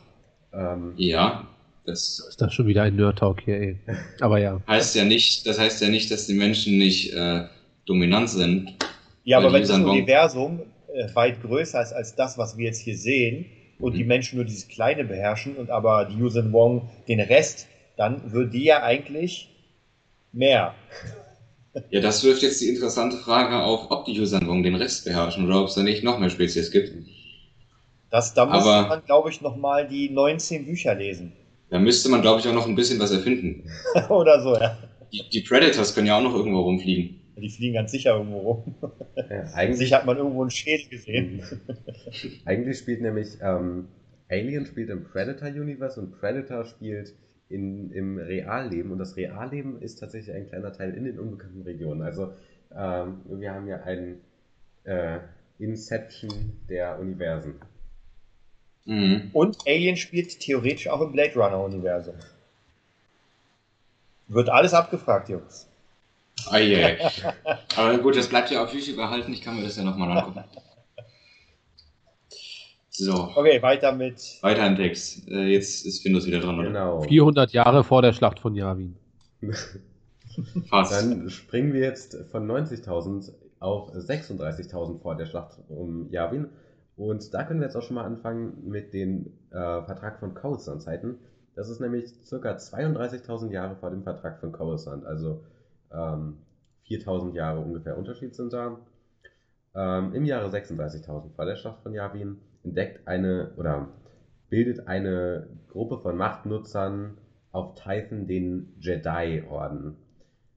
[0.53, 1.45] Ähm, Ja,
[1.85, 3.77] das ist das schon wieder ein Nerd-Talk hier, ey.
[4.21, 4.61] Aber ja.
[4.69, 7.47] heißt ja nicht, das heißt ja nicht, dass die Menschen nicht äh,
[7.85, 8.77] dominant sind.
[9.25, 10.61] Ja, aber wenn das Universum
[10.95, 13.47] äh, weit größer ist als das, was wir jetzt hier sehen,
[13.81, 13.99] und Mhm.
[13.99, 18.55] die Menschen nur dieses Kleine beherrschen und aber die Yuuzhan Wong den Rest, dann wird
[18.55, 19.49] die ja eigentlich
[20.33, 20.75] mehr.
[21.90, 25.61] Ja, das wirft jetzt die interessante Frage auf, ob die Wong den Rest beherrschen oder
[25.61, 26.92] ob es da nicht noch mehr Spezies gibt.
[28.11, 31.33] Das, da muss Aber- man, glaube ich, nochmal die 19 Bücher lesen.
[31.70, 33.70] Da müsste man, glaube ich, auch noch ein bisschen was erfinden.
[34.09, 34.76] Oder so, ja.
[35.12, 37.20] Die, die Predators können ja auch noch irgendwo rumfliegen.
[37.37, 38.74] Die fliegen ganz sicher irgendwo rum.
[39.14, 41.42] äh, eigentlich, hat man irgendwo einen Schädel gesehen.
[42.44, 43.87] eigentlich spielt nämlich ähm,
[44.28, 47.14] Alien spielt im Predator-Universe und Predator spielt
[47.51, 48.93] in, im Realleben.
[48.93, 52.03] Und das Realleben ist tatsächlich ein kleiner Teil in den unbekannten Regionen.
[52.03, 52.33] Also
[52.75, 54.21] ähm, wir haben ja ein
[54.85, 55.19] äh,
[55.59, 57.61] Inception der Universen.
[58.87, 59.31] Mhm.
[59.33, 62.15] Und Alien spielt theoretisch auch im Blade Runner-Universum.
[64.29, 65.69] Wird alles abgefragt, Jungs.
[66.47, 67.11] Ah, yeah.
[67.77, 69.33] Aber gut, das bleibt ja auf YouTube erhalten.
[69.33, 70.45] Ich kann mir das ja nochmal angucken.
[73.05, 74.39] So, Okay, weiter mit.
[74.43, 75.27] weiter im Text.
[75.29, 76.69] Äh, jetzt ist Findus wieder dran, oder?
[76.69, 77.01] Genau.
[77.03, 78.97] 400 Jahre vor der Schlacht von Yavin.
[80.69, 80.93] Fast.
[80.93, 86.49] Dann springen wir jetzt von 90.000 auf 36.000 vor der Schlacht um Yavin.
[86.97, 91.19] Und da können wir jetzt auch schon mal anfangen mit dem äh, Vertrag von Coruscant-Zeiten.
[91.55, 95.05] Das ist nämlich circa 32.000 Jahre vor dem Vertrag von Coruscant.
[95.07, 95.43] Also
[95.93, 96.37] ähm,
[96.89, 98.79] 4.000 Jahre ungefähr Unterschied sind da.
[99.74, 103.88] Ähm, Im Jahre 36.000 vor der Schlacht von Yavin entdeckt eine oder
[104.48, 107.18] bildet eine Gruppe von Machtnutzern
[107.52, 109.96] auf Tython den Jedi-Orden.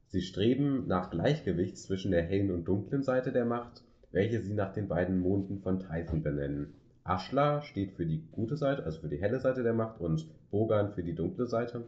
[0.08, 4.74] Sie streben nach Gleichgewicht zwischen der hellen und dunklen Seite der Macht, welche sie nach
[4.74, 6.74] den beiden Monden von Tython benennen.
[7.04, 10.94] Ashla steht für die gute Seite, also für die helle Seite der Macht, und Bogan
[10.94, 11.86] für die dunkle Seite.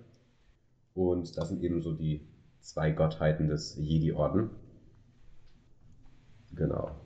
[0.94, 2.28] Und das sind eben so die
[2.60, 4.50] zwei Gottheiten des Jedi-Orden.
[6.54, 7.05] Genau.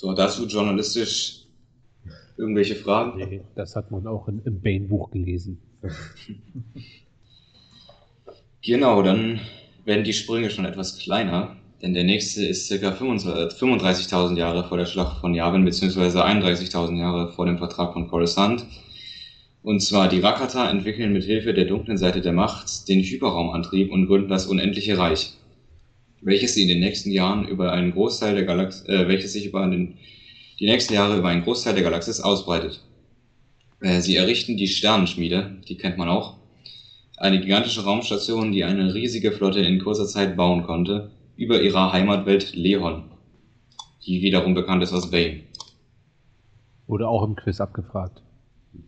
[0.00, 1.40] So, dazu journalistisch
[2.36, 3.18] irgendwelche Fragen?
[3.18, 5.58] Nee, das hat man auch in, im Bane-Buch gelesen.
[8.60, 9.40] Genau, dann
[9.84, 12.90] werden die Sprünge schon etwas kleiner, denn der nächste ist ca.
[12.90, 18.66] 35.000 Jahre vor der Schlacht von Yavin, beziehungsweise 31.000 Jahre vor dem Vertrag von Coruscant.
[19.62, 24.06] Und zwar die Rakata entwickeln mit Hilfe der dunklen Seite der Macht den Hyperraumantrieb und
[24.06, 25.32] gründen das unendliche Reich,
[26.20, 29.66] welches sie in den nächsten Jahren über einen Großteil der Galaxis, äh, welches sich über
[29.66, 29.98] den,
[30.58, 32.80] die nächsten Jahre über einen Großteil der Galaxis ausbreitet.
[33.80, 36.36] Äh, sie errichten die Sternenschmiede, die kennt man auch,
[37.16, 42.54] eine gigantische Raumstation, die eine riesige Flotte in kurzer Zeit bauen konnte, über ihrer Heimatwelt
[42.54, 43.04] Lehon,
[44.04, 45.42] die wiederum bekannt ist aus Bane.
[46.86, 48.22] Wurde auch im Quiz abgefragt.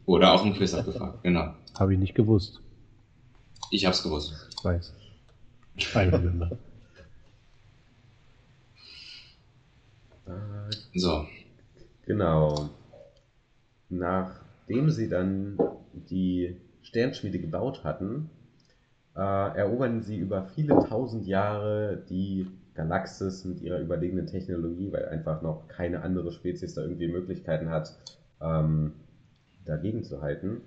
[0.06, 1.54] Oder auch im Quiz abgefragt, genau.
[1.78, 2.60] Habe ich nicht gewusst.
[3.70, 4.34] Ich hab's gewusst.
[4.56, 4.92] Ich weiß.
[5.94, 6.58] I remember.
[10.94, 11.26] So,
[12.06, 12.70] Genau.
[13.88, 15.58] Nachdem sie dann
[15.92, 18.28] die Sternschmiede gebaut hatten,
[19.16, 25.42] äh, erobern sie über viele tausend Jahre die Galaxis mit ihrer überlegenen Technologie, weil einfach
[25.42, 27.94] noch keine andere Spezies da irgendwie Möglichkeiten hat,
[28.40, 28.92] ähm,
[29.64, 30.62] dagegen zu halten.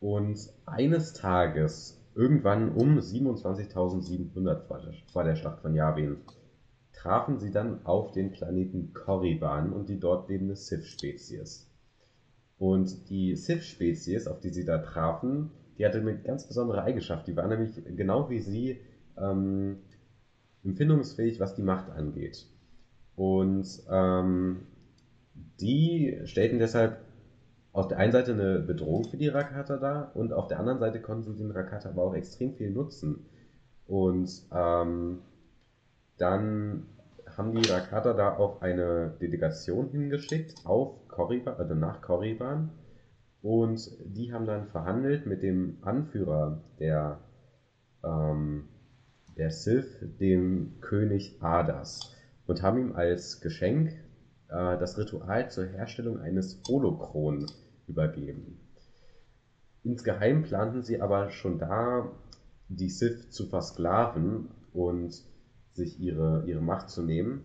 [0.00, 4.58] Und eines Tages, irgendwann um 27.700
[5.12, 6.16] vor der, Schlacht von Yavin,
[6.92, 11.68] trafen sie dann auf den Planeten Korriban und die dort lebende Sith-Spezies.
[12.58, 17.26] Und die Sith-Spezies, auf die sie da trafen, die hatte eine ganz besondere Eigenschaft.
[17.26, 18.80] Die war nämlich genau wie sie
[19.18, 19.78] ähm,
[20.62, 22.46] empfindungsfähig, was die Macht angeht.
[23.16, 24.66] Und ähm,
[25.60, 26.98] die stellten deshalb
[27.72, 31.00] auf der einen Seite eine Bedrohung für die Rakata dar und auf der anderen Seite
[31.00, 33.26] konnten sie den Rakata aber auch extrem viel nutzen.
[33.86, 35.18] Und ähm,
[36.22, 36.86] dann
[37.36, 42.70] haben die Rakata da auch eine Delegation hingeschickt auf Korriban, also nach Korriban.
[43.42, 47.18] Und die haben dann verhandelt mit dem Anführer der,
[48.04, 48.68] ähm,
[49.36, 52.14] der Sith, dem König Adas,
[52.46, 53.90] und haben ihm als Geschenk
[54.48, 57.46] äh, das Ritual zur Herstellung eines Holochron
[57.88, 58.60] übergeben.
[59.82, 62.12] Insgeheim planten sie aber schon da,
[62.68, 65.31] die Sith zu versklaven und
[65.72, 67.44] sich ihre, ihre Macht zu nehmen.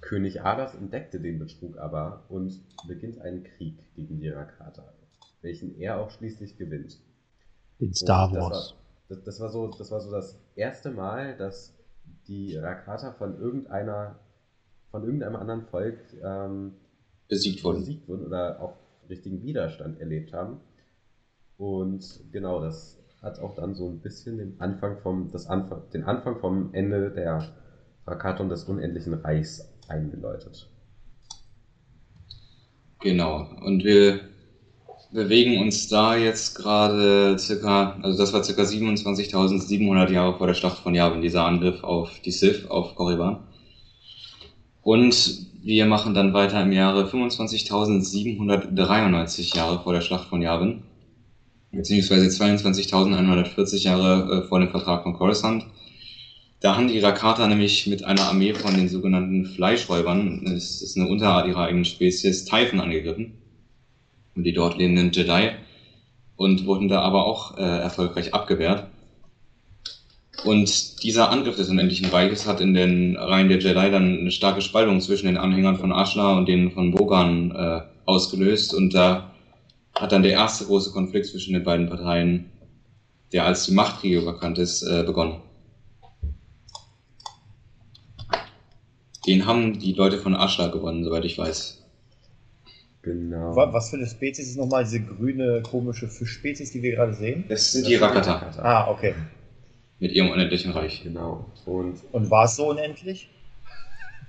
[0.00, 4.92] König Adas entdeckte den Betrug aber und beginnt einen Krieg gegen die Rakata,
[5.40, 7.00] welchen er auch schließlich gewinnt.
[7.78, 8.50] In Star Wars.
[8.50, 11.74] Das war, das, das, war so, das war so das erste Mal, dass
[12.26, 14.18] die Rakata von irgendeiner,
[14.90, 16.74] von irgendeinem anderen Volk ähm,
[17.28, 17.80] Besiegt wurden.
[17.80, 18.76] besiegt wurden oder auch
[19.08, 20.60] richtigen Widerstand erlebt haben.
[21.56, 26.04] Und genau, das hat auch dann so ein bisschen den Anfang vom, das Anfang, den
[26.04, 27.42] Anfang vom Ende der
[28.06, 30.68] Rakaton des Unendlichen Reichs eingeläutet.
[33.00, 33.48] Genau.
[33.64, 34.20] Und wir
[35.12, 40.78] bewegen uns da jetzt gerade circa, also das war circa 27.700 Jahre vor der Schlacht
[40.78, 43.38] von Yavin, dieser Angriff auf die Sith, auf Korriban.
[44.82, 50.82] Und wir machen dann weiter im Jahre 25.793 Jahre vor der Schlacht von Yavin,
[51.74, 55.66] beziehungsweise 22.140 Jahre äh, vor dem Vertrag von Coruscant.
[56.60, 61.08] Da haben die Rakata nämlich mit einer Armee von den sogenannten Fleischräubern, das ist eine
[61.08, 63.34] Unterart ihrer eigenen Spezies, Typhon angegriffen.
[64.34, 65.50] Und die dort lebenden Jedi.
[66.36, 68.86] Und wurden da aber auch äh, erfolgreich abgewehrt.
[70.44, 74.62] Und dieser Angriff des Unendlichen Reiches hat in den Reihen der Jedi dann eine starke
[74.62, 78.72] Spaltung zwischen den Anhängern von Ashla und denen von Bogan äh, ausgelöst.
[78.72, 79.33] Und da
[79.98, 82.50] hat dann der erste große Konflikt zwischen den beiden Parteien,
[83.32, 85.40] der als die Machtkriege bekannt ist, äh, begonnen.
[89.26, 91.80] Den haben die Leute von Ashla gewonnen, soweit ich weiß.
[93.02, 93.54] Genau.
[93.56, 97.44] Wa- Was für eine Spezies ist nochmal diese grüne, komische Fischspezies, die wir gerade sehen?
[97.48, 99.14] Das sind die Rakata Ah, okay.
[99.98, 101.02] mit ihrem unendlichen Reich.
[101.02, 101.46] Genau.
[101.64, 103.28] Und Und war es so unendlich?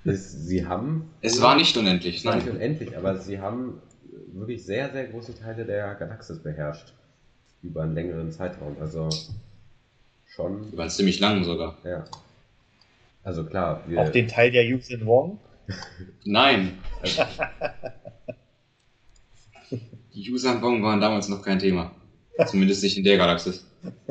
[0.06, 2.56] es, sie haben Es war nicht unendlich, Es war nicht nein.
[2.56, 3.82] unendlich, aber sie haben
[4.40, 6.94] wirklich sehr, sehr große Teile der Galaxis beherrscht.
[7.64, 8.76] Über einen längeren Zeitraum.
[8.80, 9.10] Also
[10.26, 11.78] schon, Die waren ziemlich lang sogar.
[11.84, 12.06] ja.
[13.24, 15.40] Also klar, wir, Auch den Teil der Yuuzhan Wong?
[16.26, 17.24] Nein, also,
[20.14, 21.96] die Yuuzhan-Bong waren damals noch kein Thema.
[22.46, 23.66] Zumindest nicht in der Galaxis.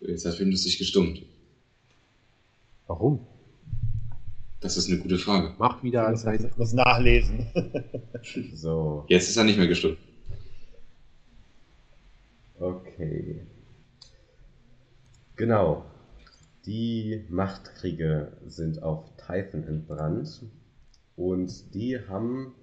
[0.00, 1.22] Jetzt hat Film lustig gestummt.
[2.86, 3.26] Warum?
[4.60, 5.54] Das ist eine gute Frage.
[5.58, 7.46] Mach wieder Ich ein muss, muss nachlesen.
[8.54, 9.98] so, Jetzt ist er nicht mehr gestummt.
[12.58, 13.46] okay.
[15.36, 15.84] Genau.
[16.64, 20.42] Die Machtkriege sind auf Typhon entbrannt
[21.16, 22.54] und die haben.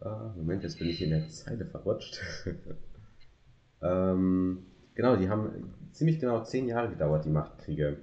[0.00, 2.20] Äh, Moment, jetzt bin ich in der Zeile verrutscht.
[3.82, 7.98] ähm, genau, die haben ziemlich genau zehn Jahre gedauert, die Machtkriege.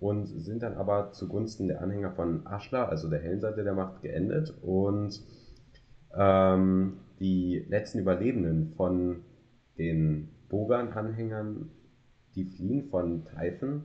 [0.00, 4.00] Und sind dann aber zugunsten der Anhänger von Ashla, also der hellen Seite der Macht,
[4.00, 4.54] geendet.
[4.62, 5.22] Und
[6.16, 9.22] ähm, die letzten Überlebenden von
[9.76, 11.70] den Bogan-Anhängern,
[12.34, 13.82] die fliehen von Typhon.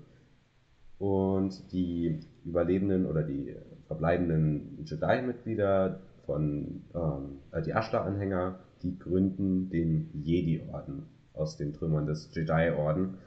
[0.97, 3.53] Und die Überlebenden oder die
[3.87, 11.03] verbleibenden Jedi-Mitglieder von ähm, äh, die Ashla-Anhänger, die gründen den Jedi-Orden
[11.33, 13.17] aus den Trümmern des Jedi-Orden.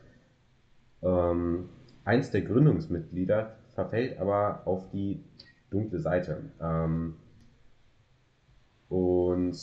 [1.02, 1.68] Ähm,
[2.08, 5.22] eins der Gründungsmitglieder verfällt aber auf die
[5.70, 6.42] dunkle Seite.
[6.60, 7.16] Ähm,
[8.88, 9.54] und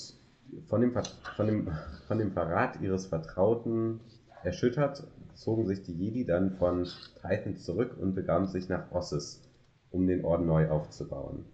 [0.68, 0.94] von dem,
[1.36, 1.72] von, dem,
[2.08, 4.00] von dem Verrat ihres Vertrauten
[4.44, 6.88] erschüttert, zogen sich die Jedi dann von
[7.22, 9.42] Titan zurück und begaben sich nach Ossis,
[9.90, 11.46] um den Orden neu aufzubauen.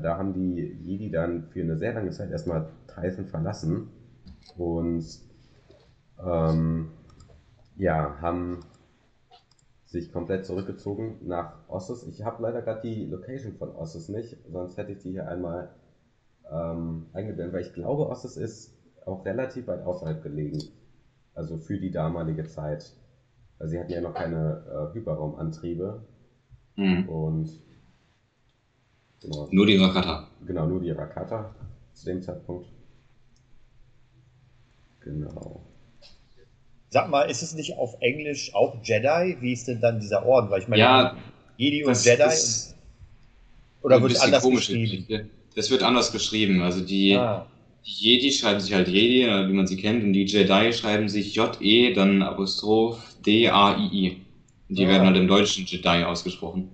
[0.00, 3.88] Da haben die Jedi dann für eine sehr lange Zeit erstmal Titan verlassen
[4.56, 5.04] und
[6.24, 6.92] ähm,
[7.76, 8.60] ja, haben
[9.90, 12.04] sich komplett zurückgezogen nach Ossis.
[12.04, 15.68] Ich habe leider gerade die Location von Ossis nicht, sonst hätte ich die hier einmal
[16.50, 18.72] ähm, eingeblendet, weil ich glaube, Ossis ist
[19.06, 20.58] auch relativ weit außerhalb gelegen.
[21.34, 22.94] Also für die damalige Zeit.
[23.58, 26.00] Also sie hatten ja noch keine äh, Hyperraumantriebe
[26.76, 27.08] Hm.
[27.08, 27.60] und
[29.20, 30.28] genau, Nur die Rakata.
[30.40, 31.54] genau, nur die Rakata
[31.94, 32.66] zu dem Zeitpunkt.
[35.00, 35.60] Genau.
[36.90, 39.36] Sag mal, ist es nicht auf Englisch auch Jedi?
[39.40, 40.50] Wie ist denn dann dieser Orden?
[40.50, 41.16] Weil ich meine, Ja,
[41.56, 42.24] Jedi und das Jedi.
[42.24, 42.76] ist
[43.82, 44.84] oder wird anders geschrieben?
[45.06, 45.30] Geschichte.
[45.54, 46.62] Das wird anders geschrieben.
[46.62, 47.46] Also die, Ah,
[47.86, 51.08] die Jedi schreiben sich halt Jedi, äh, wie man sie kennt, und die Jedi schreiben
[51.08, 54.20] sich J-E, dann Apostroph D-A-I-I.
[54.68, 54.88] Die Ah.
[54.88, 56.68] werden halt im Deutschen Jedi ausgesprochen.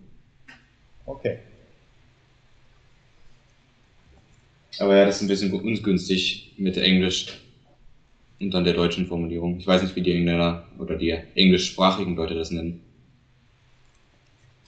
[1.04, 1.38] Okay.
[4.78, 7.26] Aber ja, das ist ein bisschen ungünstig mit Englisch
[8.40, 9.58] und dann der deutschen Formulierung.
[9.58, 12.80] Ich weiß nicht, wie die Engländer oder die englischsprachigen Leute das nennen.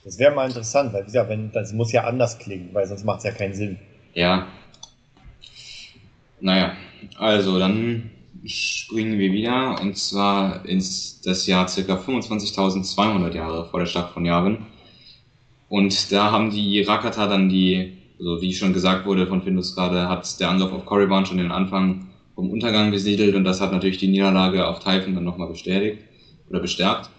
[0.03, 3.03] Das wäre mal interessant, weil wie gesagt, wenn, das muss ja anders klingen, weil sonst
[3.03, 3.77] macht es ja keinen Sinn.
[4.13, 4.47] Ja.
[6.39, 6.73] Naja,
[7.17, 8.09] also dann
[8.45, 11.71] springen wir wieder und zwar ins das Jahr ca.
[11.71, 14.59] 25.200 Jahre vor der Schlacht von Yavin.
[15.67, 20.09] Und da haben die Rakata dann die, also wie schon gesagt wurde von Findus gerade,
[20.09, 22.08] hat der Angriff auf Korriban schon den Anfang
[22.39, 25.97] vom Untergang besiedelt und das hat natürlich die Niederlage auf Typhon dann nochmal bestätigt
[26.49, 27.09] oder bestärkt.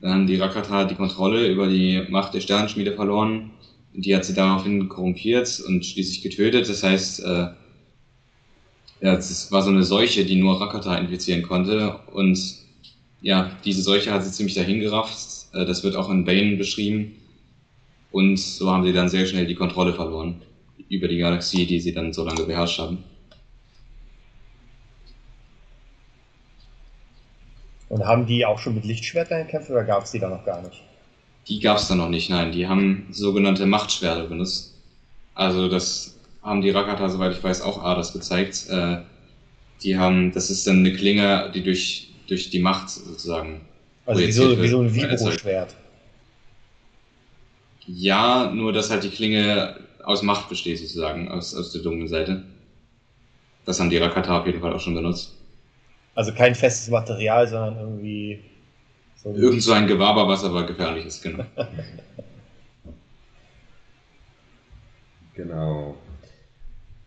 [0.00, 3.52] Dann haben die Rakata die Kontrolle über die Macht der Sternenschmiede verloren.
[3.92, 6.68] Die hat sie daraufhin korrumpiert und schließlich getötet.
[6.68, 7.46] Das heißt, äh,
[9.00, 12.00] ja, es war so eine Seuche, die nur Rakata infizieren konnte.
[12.12, 12.36] Und
[13.22, 15.54] ja, diese Seuche hat sie ziemlich dahingerafft.
[15.54, 17.12] Äh, das wird auch in Bane beschrieben.
[18.10, 20.42] Und so haben sie dann sehr schnell die Kontrolle verloren
[20.88, 22.98] über die Galaxie, die sie dann so lange beherrscht haben.
[27.94, 30.60] Und haben die auch schon mit Lichtschwertern gekämpft oder gab es die da noch gar
[30.62, 30.82] nicht?
[31.46, 32.50] Die gab es da noch nicht, nein.
[32.50, 34.74] Die haben sogenannte Machtschwerte benutzt.
[35.36, 38.66] Also das haben die Rakata, soweit ich weiß, auch Adas gezeigt.
[38.68, 38.96] Äh,
[39.84, 43.60] die haben, das ist dann eine Klinge, die durch, durch die Macht sozusagen.
[44.06, 45.12] Also wie so, wie so ein wird.
[45.12, 45.76] Vibro-Schwert.
[47.86, 52.42] Ja, nur dass halt die Klinge aus Macht besteht sozusagen, aus, aus der dunklen Seite.
[53.64, 55.36] Das haben die Rakata auf jeden Fall auch schon benutzt.
[56.14, 58.40] Also kein festes Material, sondern irgendwie
[59.16, 61.44] so ein Irgend so ein Gewaber, was aber gefährlich ist, genau.
[65.34, 65.96] Genau.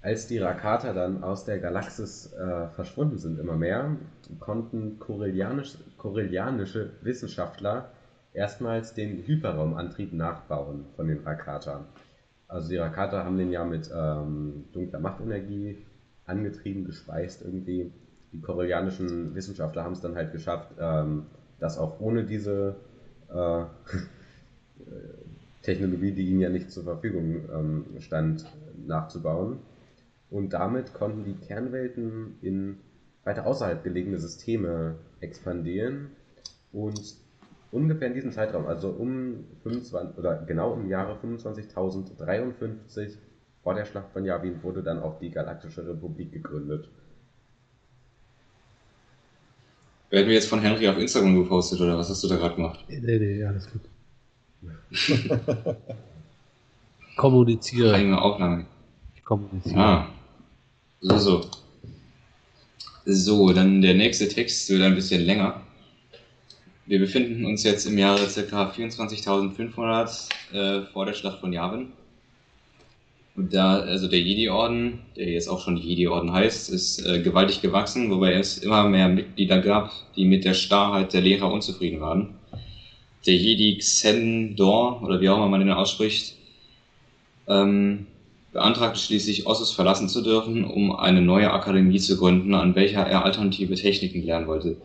[0.01, 3.95] Als die Rakata dann aus der Galaxis äh, verschwunden sind, immer mehr,
[4.39, 7.89] konnten korellianisch, korellianische Wissenschaftler
[8.33, 11.85] erstmals den Hyperraumantrieb nachbauen von den Rakata.
[12.47, 15.77] Also die Rakata haben den ja mit ähm, dunkler Machtenergie
[16.25, 17.91] angetrieben, gespeist irgendwie.
[18.31, 21.23] Die korellianischen Wissenschaftler haben es dann halt geschafft, ähm,
[21.59, 22.75] das auch ohne diese
[23.29, 23.63] äh,
[25.61, 28.45] Technologie, die ihnen ja nicht zur Verfügung ähm, stand,
[28.85, 29.59] nachzubauen.
[30.29, 32.77] Und damit konnten die Kernwelten in
[33.23, 36.09] weiter außerhalb gelegene Systeme expandieren
[36.71, 37.15] und
[37.71, 43.17] ungefähr in diesem Zeitraum, also um 25 oder genau im Jahre 25.053
[43.63, 46.89] vor der Schlacht von Yavin wurde dann auch die Galaktische Republik gegründet.
[50.09, 52.79] Werden wir jetzt von Henry auf Instagram gepostet oder was hast du da gerade gemacht?
[52.87, 53.81] Nee, nee, alles gut.
[57.17, 57.93] Kommuniziere.
[57.93, 58.65] Eigene Aufnahme.
[59.15, 59.79] Ich kommuniziere.
[59.79, 60.07] Ah.
[61.01, 61.41] So, so.
[63.05, 65.61] So, dann der nächste Text wird ein bisschen länger.
[66.85, 68.69] Wir befinden uns jetzt im Jahre ca.
[68.69, 71.91] 24.500 äh, vor der Schlacht von Yavin.
[73.37, 78.09] Und da, also der Jedi-Orden, der jetzt auch schon Jedi-Orden heißt, ist äh, gewaltig gewachsen,
[78.09, 82.33] wobei es immer mehr Mitglieder gab, die mit der Starrheit der Lehrer unzufrieden waren.
[83.27, 86.35] Der Jedi Xendor, oder wie auch immer man den ausspricht,
[87.47, 88.07] ähm,
[88.53, 93.23] beantragte schließlich, Ossus verlassen zu dürfen, um eine neue Akademie zu gründen, an welcher er
[93.23, 94.77] alternative Techniken lernen wollte.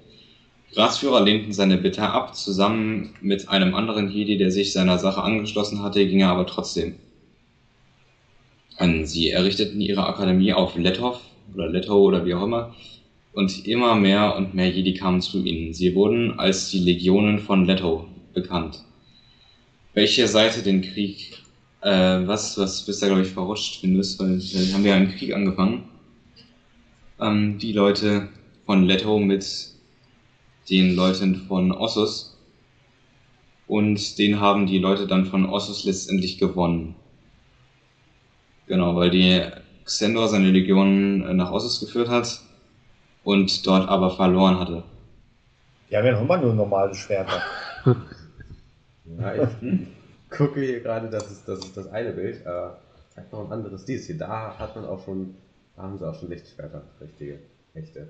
[0.74, 5.82] Ratsführer lehnten seine Bitte ab, zusammen mit einem anderen Jedi, der sich seiner Sache angeschlossen
[5.82, 6.96] hatte, ging er aber trotzdem.
[8.82, 11.20] Ähm, Sie errichteten ihre Akademie auf Letov
[11.54, 12.74] oder Leto oder wie auch immer,
[13.32, 15.72] und immer mehr und mehr Jedi kamen zu ihnen.
[15.72, 18.84] Sie wurden als die Legionen von Leto bekannt.
[19.94, 21.42] Welche Seite den Krieg
[21.82, 25.34] äh, was, was bist da, glaube ich, verrutscht findest, weil wir haben ja einen Krieg
[25.34, 25.84] angefangen.
[27.20, 28.28] Ähm, die Leute
[28.66, 29.46] von Leto mit
[30.70, 32.36] den Leuten von Ossus.
[33.66, 36.94] Und den haben die Leute dann von Ossus letztendlich gewonnen.
[38.66, 39.42] Genau, weil die
[39.84, 42.40] Xendor seine Legionen äh, nach Ossus geführt hat
[43.24, 44.84] und dort aber verloren hatte.
[45.90, 47.42] Die haben ja noch immer nur normale Schwerter.
[49.04, 49.48] Ja, ich
[50.30, 52.46] gucke hier gerade, das ist das, ist das eine Bild.
[52.46, 52.70] Äh,
[53.14, 54.16] zeigt noch ein anderes dies hier.
[54.16, 55.34] Da hat man auch schon,
[55.76, 57.38] da haben sie auch schon Lichtschwerter, richtige,
[57.74, 58.08] echte.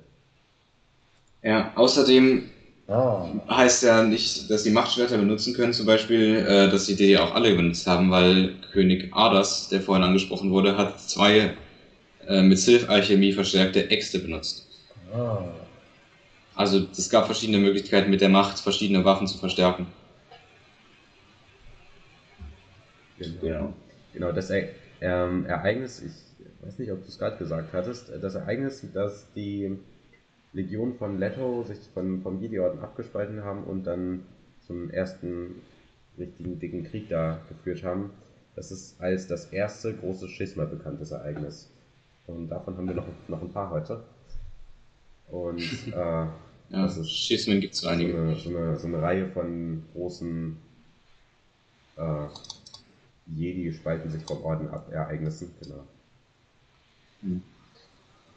[1.42, 2.44] Ja, außerdem
[2.88, 3.26] Ah.
[3.48, 7.34] heißt ja nicht, dass die Machtschwerter benutzen können, zum Beispiel, äh, dass sie die auch
[7.34, 11.54] alle benutzt haben, weil König Ardas, der vorhin angesprochen wurde, hat zwei
[12.26, 14.66] äh, mit Sylph-Alchemie verstärkte Äxte benutzt.
[15.14, 15.44] Ah.
[16.54, 19.86] Also es gab verschiedene Möglichkeiten mit der Macht, verschiedene Waffen zu verstärken.
[23.18, 23.72] Genau.
[24.12, 24.68] Genau, das e
[25.00, 26.12] ähm, Ereignis, ich
[26.66, 29.78] weiß nicht, ob du es gerade gesagt hattest, das Ereignis, dass die
[30.52, 34.24] Legion von Leto sich von, vom Jedi-Orden abgespalten haben und dann
[34.60, 35.62] zum ersten
[36.18, 38.10] richtigen dicken Krieg da geführt haben.
[38.54, 41.70] Das ist als das erste große Schisma bekanntes Ereignis.
[42.26, 44.02] Und davon haben wir noch, noch ein paar heute.
[45.28, 46.26] Und äh,
[46.72, 48.18] Ja, das ist Schismen gibt es so einige.
[48.18, 50.56] eine, so, eine, so eine Reihe von großen
[51.98, 52.26] äh,
[53.26, 55.52] Jedi spalten sich vom Orden ab Ereignissen.
[55.60, 55.84] Genau.
[57.20, 57.42] Hm.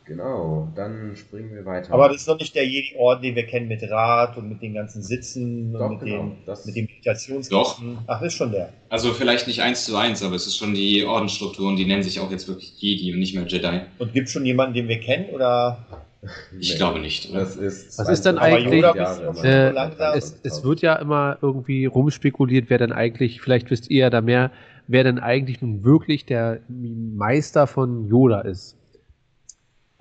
[0.06, 1.92] Genau, dann springen wir weiter.
[1.92, 4.76] Aber das ist noch nicht der Jedi-Orden, den wir kennen mit Rat und mit den
[4.76, 7.98] ganzen Sitzen Doch, und mit, genau, den, das- mit den Meditationskisten.
[8.06, 8.70] Ach, das ist schon der.
[8.90, 12.20] Also vielleicht nicht eins zu eins, aber es ist schon die Ordensstrukturen, die nennen sich
[12.20, 13.82] auch jetzt wirklich Jedi und nicht mehr Jedi.
[13.98, 15.30] Und gibt es schon jemanden, den wir kennen?
[15.34, 15.86] Oder
[16.60, 17.30] Ich Nee, glaube nicht.
[17.32, 17.40] Oder?
[17.40, 19.44] Das ist Was ist denn 22 eigentlich-.
[19.44, 20.18] Äh.
[20.18, 24.22] Es, es wird ja immer irgendwie rumspekuliert, wer denn eigentlich, vielleicht wisst ihr ja da
[24.22, 24.52] mehr,
[24.88, 28.76] wer denn eigentlich nun wirklich der Meister von Yoda ist.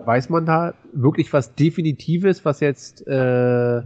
[0.07, 3.83] Weiß man da wirklich was Definitives, was jetzt äh,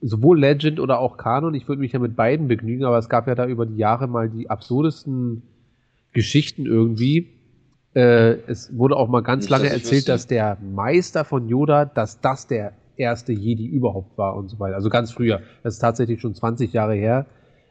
[0.00, 3.26] sowohl Legend oder auch Kanon, ich würde mich ja mit beiden begnügen, aber es gab
[3.26, 5.42] ja da über die Jahre mal die absurdesten
[6.12, 7.28] Geschichten irgendwie.
[7.94, 11.84] Äh, es wurde auch mal ganz Nicht, lange dass erzählt, dass der Meister von Yoda,
[11.86, 14.76] dass das der erste Jedi überhaupt war und so weiter.
[14.76, 15.40] Also ganz früher.
[15.62, 17.26] Das ist tatsächlich schon 20 Jahre her.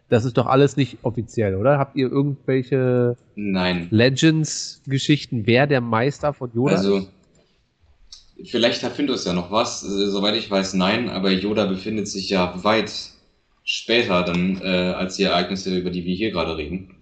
[0.10, 1.80] Das ist doch alles nicht offiziell, oder?
[1.80, 3.18] Habt ihr irgendwelche.
[3.90, 7.12] Legends-Geschichten, wer der Meister von Yoda Also, ist?
[8.44, 9.84] Vielleicht hat Findus ja noch was.
[9.84, 12.92] Äh, Soweit ich weiß, nein, aber Yoda befindet sich ja weit
[13.64, 16.96] später dann äh, als die Ereignisse, über die wir hier gerade reden.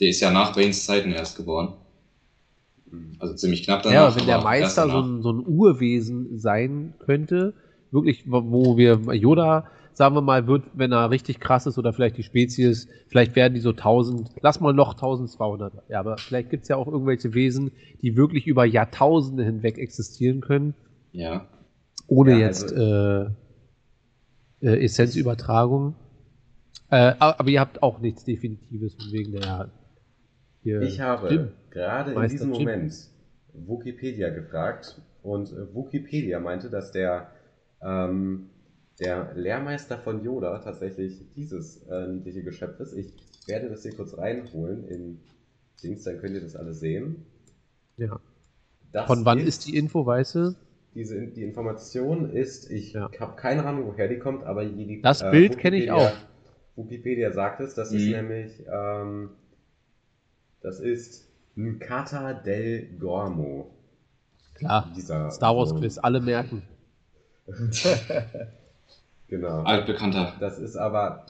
[0.00, 1.74] Der ist ja nach Banes Zeiten erst geboren.
[3.18, 4.10] Also ziemlich knapp danach.
[4.10, 7.54] Ja, wenn der Meister so ein, so ein Urwesen sein könnte,
[7.90, 12.16] wirklich, wo wir Yoda, sagen wir mal, wird, wenn er richtig krass ist oder vielleicht
[12.16, 15.72] die Spezies, vielleicht werden die so 1000, lass mal noch 1200.
[15.88, 20.40] Ja, aber vielleicht gibt es ja auch irgendwelche Wesen, die wirklich über Jahrtausende hinweg existieren
[20.40, 20.74] können,
[21.12, 21.46] Ja.
[22.06, 23.30] ohne Ja, jetzt also-
[24.60, 25.94] äh, äh, Essenzübertragung.
[26.90, 29.70] Äh, aber ihr habt auch nichts Definitives wegen der.
[30.62, 31.48] Hier, Ich habe Jim.
[31.70, 32.60] gerade in diesem Jim.
[32.64, 32.92] Moment
[33.54, 37.28] Wikipedia gefragt und äh, Wikipedia meinte, dass der,
[37.82, 38.50] ähm,
[39.00, 42.92] der Lehrmeister von Yoda tatsächlich dieses äh, niedliche Geschöpf ist.
[42.94, 43.12] Ich
[43.46, 45.20] werde das hier kurz reinholen in
[45.82, 47.24] Dings, dann könnt ihr das alle sehen.
[47.96, 48.20] Ja.
[48.92, 50.54] Das Von wann ist die Info, weißt du?
[50.94, 53.10] Diese, die Information ist, ich Ja.
[53.18, 56.12] habe keine Ahnung, woher die kommt, aber die, Das Bild kenn ich auch.
[56.76, 58.10] Wikipedia sagt es, das ist Mhm.
[58.12, 59.30] nämlich, ähm,
[60.60, 61.26] das ist
[61.56, 63.70] Nkata del Gormo.
[64.54, 64.90] Klar.
[64.94, 66.62] Dieser Star Wars Quiz, alle merken.
[69.32, 69.62] Genau.
[69.62, 70.34] Altbekannter.
[70.40, 71.24] Das ist aber,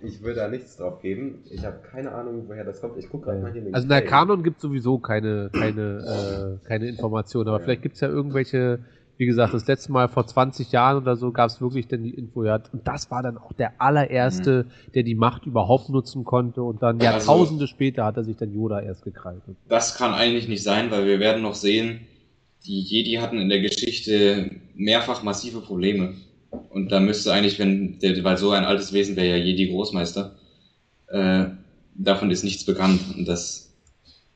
[0.00, 1.40] ich würde da nichts drauf geben.
[1.50, 2.96] Ich habe keine Ahnung, woher das kommt.
[2.96, 4.02] Ich gucke gerade mal hier in den Also in der.
[4.04, 7.64] Kanon gibt sowieso keine, keine, äh, keine Informationen, aber Ja.
[7.64, 8.78] vielleicht gibt es ja irgendwelche,
[9.16, 12.14] wie gesagt, das letzte Mal vor 20 Jahren oder so gab es wirklich dann die
[12.14, 16.62] Info, ja, und das war dann auch der allererste, der die Macht überhaupt nutzen konnte
[16.62, 19.42] und dann Also- Jahrtausende später hat er sich dann Yoda erst gekrallt.
[19.68, 22.02] Das kann eigentlich nicht sein, weil wir werden noch sehen,
[22.64, 26.14] die Jedi hatten in der Geschichte mehrfach massive Probleme.
[26.50, 30.36] Und da müsste eigentlich, wenn, der, weil so ein altes Wesen wäre ja Jedi-Großmeister,
[31.08, 31.46] äh,
[31.94, 33.00] davon ist nichts bekannt.
[33.16, 33.72] Und das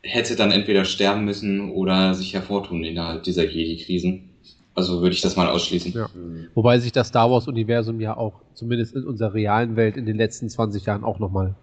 [0.02, 4.30] hätte dann entweder sterben müssen oder sich hervortun innerhalb dieser Jedi-Krisen.
[4.74, 5.92] Also würde ich das mal ausschließen.
[5.92, 6.08] Ja.
[6.14, 6.48] Mhm.
[6.54, 10.48] Wobei sich das Star Wars-Universum ja auch, zumindest in unserer realen Welt, in den letzten
[10.48, 11.54] 20 Jahren auch nochmal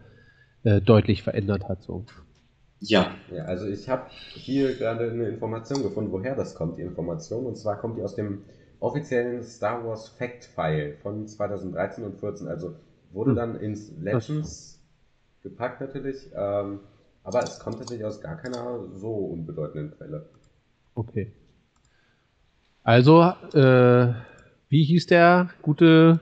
[0.64, 1.84] äh, deutlich verändert hat.
[1.84, 2.06] So.
[2.80, 7.46] Ja, Ja, also ich habe hier gerade eine Information gefunden, woher das kommt, die Information.
[7.46, 8.40] Und zwar kommt die aus dem
[8.82, 12.48] offiziellen Star Wars Fact File von 2013 und 14.
[12.48, 12.76] Also
[13.12, 13.36] wurde Hm.
[13.36, 14.80] dann ins Legends
[15.44, 16.30] gepackt natürlich.
[16.36, 16.80] Ähm,
[17.24, 20.26] aber es kommt tatsächlich aus gar keiner so unbedeutenden Quelle.
[20.96, 21.32] Okay.
[22.84, 23.22] Also,
[23.54, 24.14] äh,
[24.70, 26.20] wie hieß der gute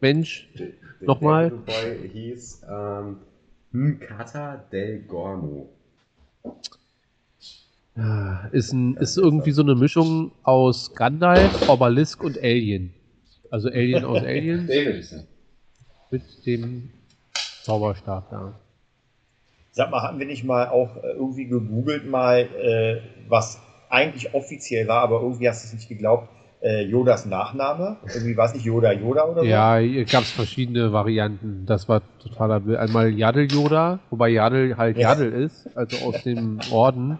[0.00, 0.48] Mensch?
[0.58, 0.68] Der-
[1.00, 1.48] Nochmal?
[1.48, 3.16] Der Little Boy hieß ähm,
[3.72, 5.70] Nkata del Gormo.
[8.00, 12.94] Ja, Ist, ein, ist irgendwie so eine Mischung aus Gandalf, Obelisk und Alien.
[13.50, 14.68] Also Alien aus Alien
[16.10, 16.90] mit dem
[17.62, 18.58] Zauberstab da.
[19.72, 24.88] Sag mal, hatten wir nicht mal auch äh, irgendwie gegoogelt mal, äh, was eigentlich offiziell
[24.88, 26.28] war, aber irgendwie hast du es nicht geglaubt,
[26.62, 27.98] äh, Yodas Nachname?
[28.12, 29.46] Irgendwie war es nicht Yoda Yoda oder so?
[29.46, 31.64] Ja, hier gab es verschiedene Varianten.
[31.66, 32.78] Das war totaler Bild.
[32.78, 35.10] Einmal Yadel Yoda, wobei Yadel halt Ja.
[35.10, 37.18] Yadel ist, also aus dem Orden.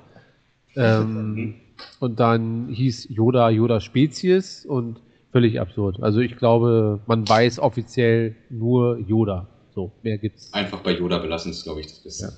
[0.76, 1.54] Ähm,
[1.98, 5.00] und dann hieß Yoda Yoda Spezies und
[5.32, 6.02] völlig absurd.
[6.02, 9.46] Also ich glaube, man weiß offiziell nur Yoda.
[9.74, 10.52] So, mehr gibt's.
[10.52, 12.32] einfach bei Yoda belassen ist, glaube ich, das Beste.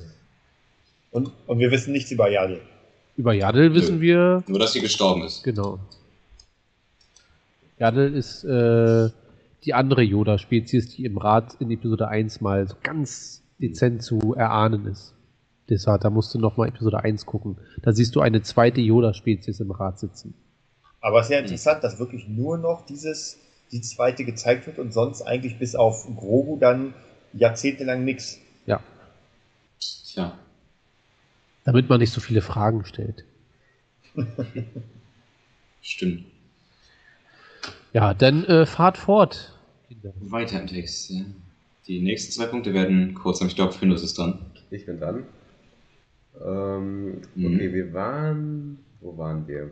[1.11, 2.61] Und, und wir wissen nichts über Yadel.
[3.17, 5.43] Über Yadel wissen wir, Nur, dass sie gestorben ist.
[5.43, 5.79] genau.
[7.79, 9.11] Yadel ist äh,
[9.65, 14.87] die andere Yoda-Spezies, die im Rat in Episode 1 mal so ganz dezent zu erahnen
[14.87, 15.15] ist.
[15.69, 17.57] Deshalb, da musst du nochmal Episode 1 gucken.
[17.83, 20.35] Da siehst du eine zweite Yoda-Spezies im Rat sitzen.
[21.01, 23.39] Aber es ist ja interessant, dass wirklich nur noch dieses,
[23.71, 26.95] die zweite gezeigt wird und sonst eigentlich bis auf Grogu dann
[27.33, 28.39] jahrzehntelang nichts.
[28.67, 28.81] Ja.
[29.81, 30.39] Tja.
[31.65, 33.25] Damit man nicht so viele Fragen stellt.
[35.83, 36.25] Stimmt.
[37.93, 39.53] Ja, dann äh, fahrt fort.
[39.89, 40.13] Kinder.
[40.21, 41.11] Weiter im Text.
[41.11, 41.25] Ja.
[41.87, 44.39] Die nächsten zwei Punkte werden kurz, ich glaube, Findus ist dran.
[44.71, 45.25] Ich bin dran.
[46.41, 47.47] Ähm, Mhm.
[47.47, 48.79] okay, wir waren.
[49.01, 49.71] Wo waren wir?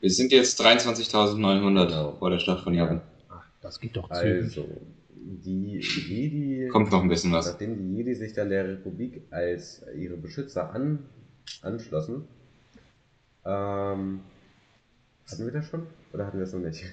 [0.00, 2.12] Wir sind jetzt 23.900 Genau.
[2.18, 3.02] vor der Stadt von Japan.
[3.28, 4.58] Ach, das geht doch zügig.
[4.58, 4.68] Also,
[5.14, 6.68] die Jedi.
[6.68, 7.46] Kommt noch ein bisschen was.
[7.46, 10.98] Nachdem die Jedi sich dann der Republik als ihre Beschützer an,
[11.60, 12.24] anschlossen,
[13.44, 14.20] ähm,
[15.30, 15.86] hatten wir das schon?
[16.12, 16.84] Oder hatten wir das noch nicht?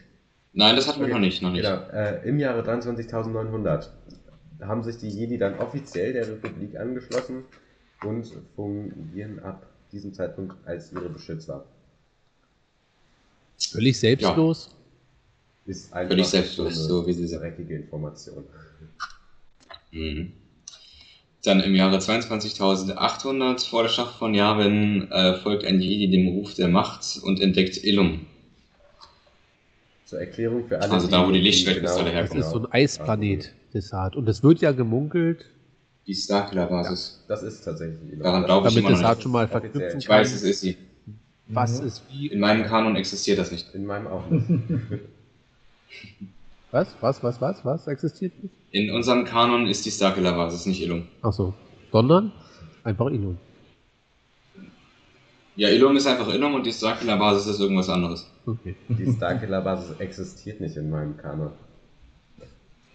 [0.53, 1.13] Nein, das hatten wir Okay.
[1.13, 1.41] noch nicht.
[1.41, 1.63] Noch nicht.
[1.63, 3.89] Genau, äh, im Jahre 23.900
[4.61, 7.43] haben sich die Jedi dann offiziell der Republik angeschlossen
[8.05, 11.65] und fungieren ab diesem Zeitpunkt als ihre Beschützer.
[13.71, 14.75] Völlig selbstlos.
[15.65, 17.41] Ist einfach Völlig selbstlos, so wie sie sind.
[17.41, 18.43] dreckige Information.
[19.91, 20.31] Mhm.
[21.43, 26.53] Dann im Jahre 22.800 vor der Schlacht von Yavin äh, folgt ein Jedi dem Ruf
[26.55, 28.25] der Macht und entdeckt Illum.
[30.05, 30.91] Zur Erklärung für alle.
[30.91, 32.43] Also da, wo die Lichtschwertkristalle genau- Das herkommen.
[32.43, 34.15] ist so ein Eisplanet, Desart.
[34.15, 35.45] Und es wird ja gemunkelt,
[36.09, 37.23] Die Starkiller-Basis.
[37.27, 38.23] Das ist tatsächlich Ilum.
[38.23, 39.23] Daran glaube ich damit immer noch Desart nicht.
[39.23, 40.75] schon mal verknüpfen Ich weiß, es ist sie.
[41.49, 41.87] was Mhm.
[41.87, 42.27] ist wie.
[42.27, 43.75] In meinem Kanon existiert das nicht.
[43.75, 44.43] In meinem auch nicht.
[46.71, 46.87] Was?
[47.01, 47.23] Was?
[47.23, 47.39] Was?
[47.41, 47.63] Was?
[47.65, 47.87] Was?
[47.87, 48.53] Existiert nicht?
[48.71, 51.07] In unserem Kanon ist die Starkiller-Basis nicht Illum.
[51.21, 51.53] Ach so.
[51.91, 52.31] Sondern
[52.83, 53.37] einfach Ilum.
[55.55, 58.27] Ja, Illum ist einfach Illum und die Starkiller-Basis ist irgendwas anderes.
[58.47, 58.75] Okay.
[58.87, 61.51] Die Starkiller-Basis existiert nicht in meinem Kanon.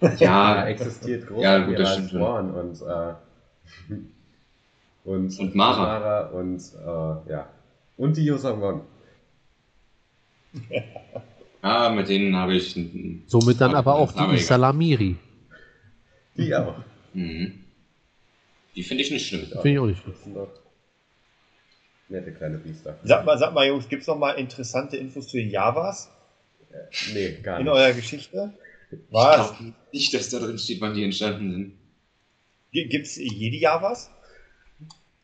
[0.05, 2.51] Da Ja, existiert groß Ja, gut, das stimmt schon.
[2.55, 3.15] Und, äh,
[5.05, 5.83] und, Und Mara.
[5.83, 7.49] Mara und, äh, ja.
[7.97, 8.83] Und die Yosamon.
[11.63, 12.79] ah, mit denen habe ich.
[13.27, 15.17] Somit dann Aber auch die Salamiri.
[16.37, 16.77] Die auch.
[17.13, 17.61] Mhm.
[18.75, 19.47] Die finde ich nicht schlimm.
[19.47, 20.03] Finde ich auch nicht
[20.35, 20.49] doch
[22.09, 22.97] nette kleine Biester.
[23.03, 26.11] Sag mal, sag mal, Jungs, gibt es noch mal interessante Infos zu den Javas
[27.13, 27.73] Nee, gar in nicht.
[27.75, 28.53] eurer Geschichte?
[29.07, 29.57] Ich Was?
[29.57, 31.73] glaube nicht, dass da drin steht, wann die entstanden sind.
[32.73, 34.11] Gibt es Jedi-Javas?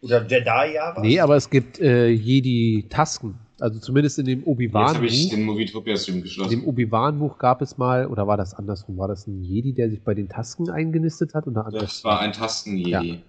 [0.03, 1.03] Oder Jedi-Javas?
[1.03, 3.35] Nee, aber es gibt äh, Jedi-Tasken.
[3.59, 5.31] Also zumindest in dem Jetzt habe ich Obi-Wan-Buch.
[5.31, 6.65] den Movietopia-Stream In dem geschlossen.
[6.65, 8.97] Obi-Wan-Buch gab es mal, oder war das andersrum?
[8.97, 11.47] War das ein Jedi, der sich bei den Tasken eingenistet hat?
[11.47, 11.69] Oder?
[11.71, 13.21] Das war ein Tasten-Jedi.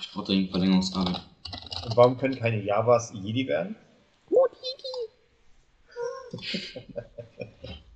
[0.00, 1.14] Ich brauche dringend Verlängerungskabel.
[1.86, 3.74] Und warum können keine Javas Jedi werden?
[6.32, 6.74] Habe ich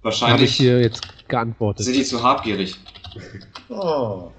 [0.03, 1.85] Wahrscheinlich hier jetzt geantwortet.
[1.85, 2.77] sind die zu habgierig.
[3.69, 4.31] Oh.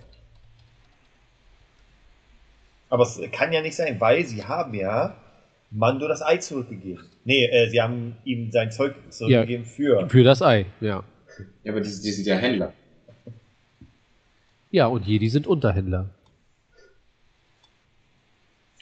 [2.90, 5.16] Aber es kann ja nicht sein, weil sie haben ja
[5.72, 7.04] Mando das Ei zurückgegeben.
[7.24, 10.08] Nee, äh, sie haben ihm sein Zeug zurückgegeben für.
[10.10, 11.04] Für das Ei, ja.
[11.64, 12.74] Ja, aber die, die sind ja Händler.
[14.70, 16.10] Ja, und Jedi sind Unterhändler.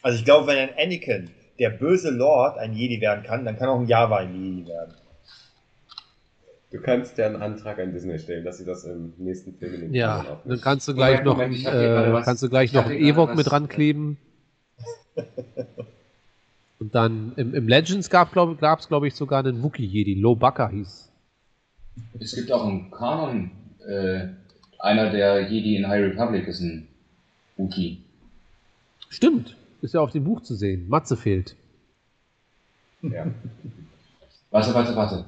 [0.01, 1.30] Also ich glaube, wenn ein Anakin,
[1.62, 4.95] der böse Lord, ein Jedi werden kann, dann kann auch ein Java ein Jedi werden.
[6.72, 9.82] Du kannst ja einen Antrag an Disney stellen, dass sie das im nächsten Film in
[9.82, 10.39] den Ja, aufnehmen.
[10.45, 13.51] dann kannst du gleich noch, Moment, äh, kannst du gleich Ich noch einen Ewok mit
[13.51, 14.18] rankleben.
[16.80, 20.16] Und dann im, im Legends gab es, glaube glaub ich, sogar einen Wookiee-Jedi.
[20.16, 21.12] Lobaka hieß.
[22.20, 23.51] Es gibt auch einen Kanon.
[23.88, 24.30] Äh,
[24.80, 26.88] einer der Jedi in High Republic ist ein
[27.57, 28.01] Wookie.
[29.09, 29.55] Stimmt.
[29.82, 30.88] Ist ja auf dem Buch zu sehen.
[30.89, 31.55] Matze fehlt.
[33.01, 33.25] Ja.
[34.51, 35.25] Warte, warte, warte.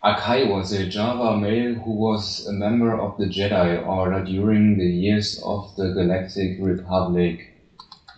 [0.00, 4.84] Akai was a Java male who was a member of the Jedi Order during the
[4.84, 7.52] years of the Galactic Republic.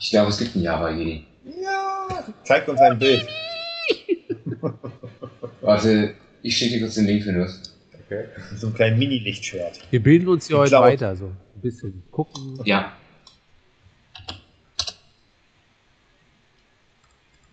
[0.01, 1.25] Ich glaube, es gibt einen Java Jedi.
[1.63, 2.09] Ja!
[2.45, 3.27] Zeig uns ein Bild.
[5.61, 7.75] Warte, ich schicke dir kurz den Link für das.
[8.05, 8.25] Okay.
[8.57, 9.81] So einem kleinen Mini-Lichtschwert.
[9.91, 11.17] Wir bilden uns hier Ich heute glaub- weiter.
[11.17, 12.61] So ein bisschen gucken.
[12.65, 12.93] Ja.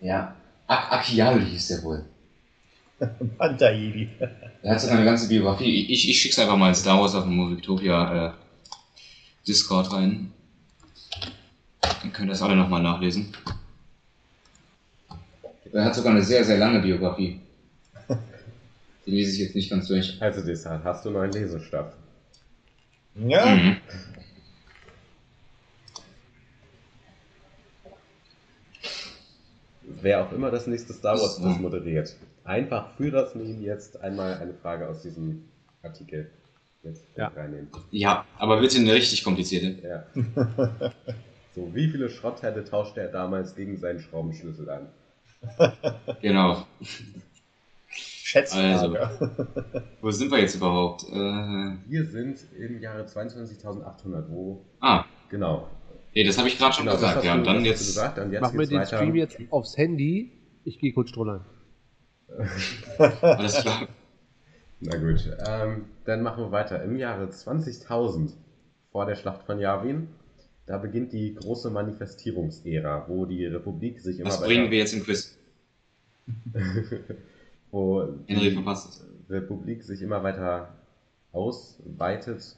[0.04, 0.36] Ja.
[0.66, 2.04] Ak Akial hieß der wohl.
[3.38, 4.08] Panther-Jedi.
[4.62, 5.82] Er hat sogar eine ganze Biografie.
[5.82, 8.32] Ich, ich, ich schick's einfach mal in Star Wars auf dem Movietopia äh,
[9.48, 10.30] Discord rein.
[11.80, 13.34] Dann könnt ihr das alle nochmal nachlesen.
[15.72, 17.40] Er hat sogar eine sehr, sehr lange Biografie.
[19.06, 20.20] Die lese ich jetzt nicht ganz durch.
[20.20, 21.96] Also Desart, hast du noch einen Lesestab?
[23.14, 23.46] Ja?
[23.46, 23.76] Mhm.
[30.04, 34.34] Wer auch immer das nächste Star Wars das moderiert, einfach für das Meme jetzt einmal
[34.38, 35.44] eine Frage aus diesem
[35.82, 36.30] Artikel
[36.82, 37.28] mit Ja.
[37.28, 37.68] reinnehmen.
[37.90, 39.76] Ja, aber bitte eine richtig komplizierte.
[39.86, 40.04] Ja.
[41.54, 44.88] so, wie viele Schrottherde tauschte er damals gegen seinen Schraubenschlüssel an?
[46.22, 46.66] Genau.
[47.86, 49.10] Schätzfrage.
[50.00, 51.04] Wo sind wir jetzt überhaupt?
[51.04, 54.64] Äh, Wir sind im Jahre 22.800, wo.
[54.80, 55.68] ah, Genau.
[56.14, 57.24] Nee, das habe ich gerade schon genau das gesagt.
[57.24, 57.86] Ja, und dann das jetzt.
[57.86, 58.96] Gesagt, und jetzt Machen wir geht's den weiter.
[58.96, 60.32] Stream jetzt aufs Handy.
[60.64, 61.44] Ich gehe kurz strollern.
[62.98, 63.88] Alles klar.
[64.80, 66.82] Na gut, ähm, dann machen wir weiter.
[66.82, 68.32] Im Jahre 20.000
[68.90, 70.08] vor der Schlacht von Yavin,
[70.66, 74.94] da beginnt die große Manifestierungsära, wo die Republik sich immer Was weiter, bringen wir jetzt
[74.94, 75.36] im Quiz?
[77.70, 79.06] wo Henry die verpasst es.
[79.30, 80.74] Republik sich immer weiter
[81.32, 82.56] ausweitet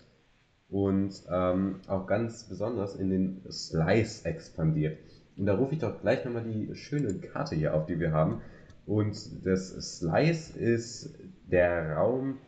[0.68, 4.98] und ähm, auch ganz besonders in den Slice expandiert.
[5.36, 8.40] Und da rufe ich doch gleich nochmal die schöne Karte hier auf, die wir haben.
[8.86, 11.10] Und das Slice ist
[11.50, 12.38] der Raum,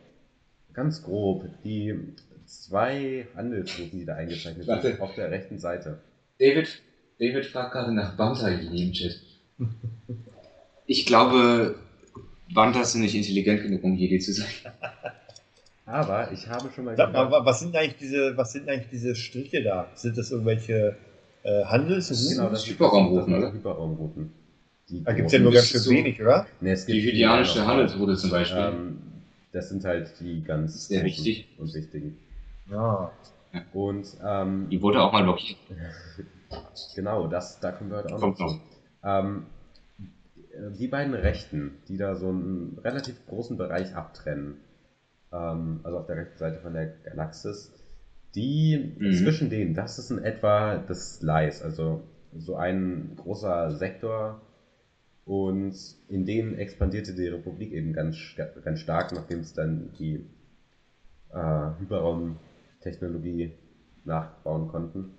[0.73, 1.95] ganz grob, die
[2.45, 5.99] zwei Handelsrouten, die da eingezeichnet sind, auf der rechten Seite.
[6.39, 6.81] David,
[7.19, 9.21] David fragt gerade nach Banta im Chat.
[10.85, 11.75] Ich glaube,
[12.53, 14.47] Bantas sind nicht intelligent genug, um Jedi zu sein.
[15.89, 19.63] Aber ich habe schon mal Sag was sind eigentlich diese, was sind eigentlich diese Striche
[19.63, 19.87] da?
[19.95, 20.95] Sind das irgendwelche
[21.43, 22.37] äh, Handelsrouten?
[22.37, 23.53] Genau, das Hyperraumrouten, das sind oder?
[23.53, 24.31] Hyperraumrouten.
[25.03, 26.45] Da gibt es ja nur ganz schön so- wenig, oder?
[26.61, 27.65] Nee, es gibt Die hydianische.
[27.65, 28.59] Handelsroute zum Beispiel.
[28.61, 28.97] Ähm,
[29.51, 31.47] das sind halt die ganz Sehr wichtig.
[31.57, 32.17] und wichtigen.
[32.71, 33.11] Ja.
[33.73, 35.57] Und ähm, Die wurde auch mal blockiert.
[36.95, 38.59] genau, das, da kommen wir heute auch Kommt noch.
[39.03, 39.45] Ähm,
[40.77, 44.57] die beiden Rechten, die da so einen relativ großen Bereich abtrennen,
[45.31, 47.71] ähm, also auf der rechten Seite von der Galaxis,
[48.35, 49.13] die Mhm.
[49.13, 52.01] zwischen denen, das ist in etwa das Slice, also
[52.37, 54.39] so ein großer Sektor
[55.25, 55.75] und
[56.09, 58.17] in denen expandierte die Republik eben ganz,
[58.63, 60.23] ganz stark, nachdem es dann die
[61.33, 63.51] äh, Hyperraumtechnologie
[64.05, 65.11] nachbauen konnten.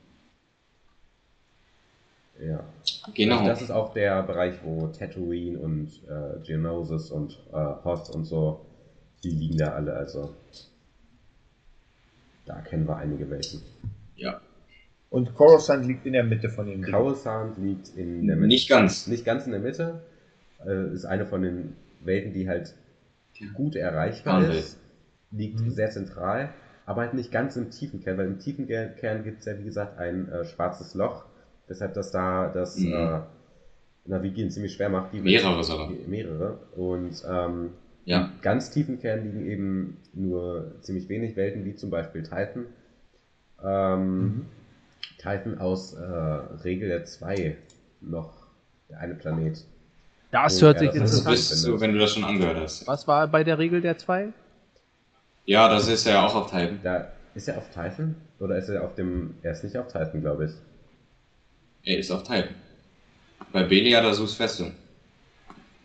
[2.41, 2.65] Ja.
[3.15, 3.45] Genau.
[3.47, 8.59] Das ist auch der Bereich, wo Tatooine und äh, Geonosis und äh, Hoth und so,
[9.25, 10.35] die liegen da alle, also
[12.47, 13.63] da kennen wir einige Welten.
[14.17, 14.41] Ja.
[15.09, 16.93] Und Coruscant liegt in der Mitte von den Dingen.
[16.93, 18.49] Coruscant liegt in der Mitte.
[18.49, 19.07] Nicht ganz.
[19.07, 20.01] Nicht ganz in der Mitte.
[20.65, 22.75] Äh, ist eine von den Welten, die halt
[23.55, 24.61] gut erreichbar Bahnwelt.
[24.61, 24.79] ist.
[25.33, 25.71] Liegt Mhm.
[25.71, 26.51] sehr zentral,
[26.87, 29.65] aber halt nicht ganz im tiefen Kern, weil im tiefen Kern gibt es ja wie
[29.65, 31.25] gesagt ein äh, schwarzes Loch,
[31.69, 32.93] deshalb das da das Mhm.
[32.93, 33.21] äh,
[34.07, 35.13] Navigieren ziemlich schwer macht.
[35.13, 35.89] Die Mehrere sogar.
[36.07, 36.59] Mehrere.
[36.75, 37.71] Und ähm,
[38.07, 38.25] Ja.
[38.35, 42.67] im ganz tiefen Kern liegen eben nur ziemlich wenig Welten, wie zum Beispiel Titan.
[43.63, 44.47] Ähm, Mhm.
[45.19, 47.57] Titan aus äh, Regel der 2
[48.01, 48.33] noch
[48.89, 49.63] der eine Planet.
[50.31, 52.87] Das hört sich das Das ist- interessant bist du, wenn du das schon angehört hast.
[52.87, 54.29] Was war bei der Regel der zwei?
[55.45, 56.79] Ja, das ist ja auch auf Titan.
[56.83, 59.35] Da ist er auf Titan oder ist er auf dem?
[59.43, 60.53] Er ist nicht auf Titan, glaube ich.
[61.85, 62.55] Er ist auf Titan.
[63.53, 64.73] Bei Belia da Sus Festung.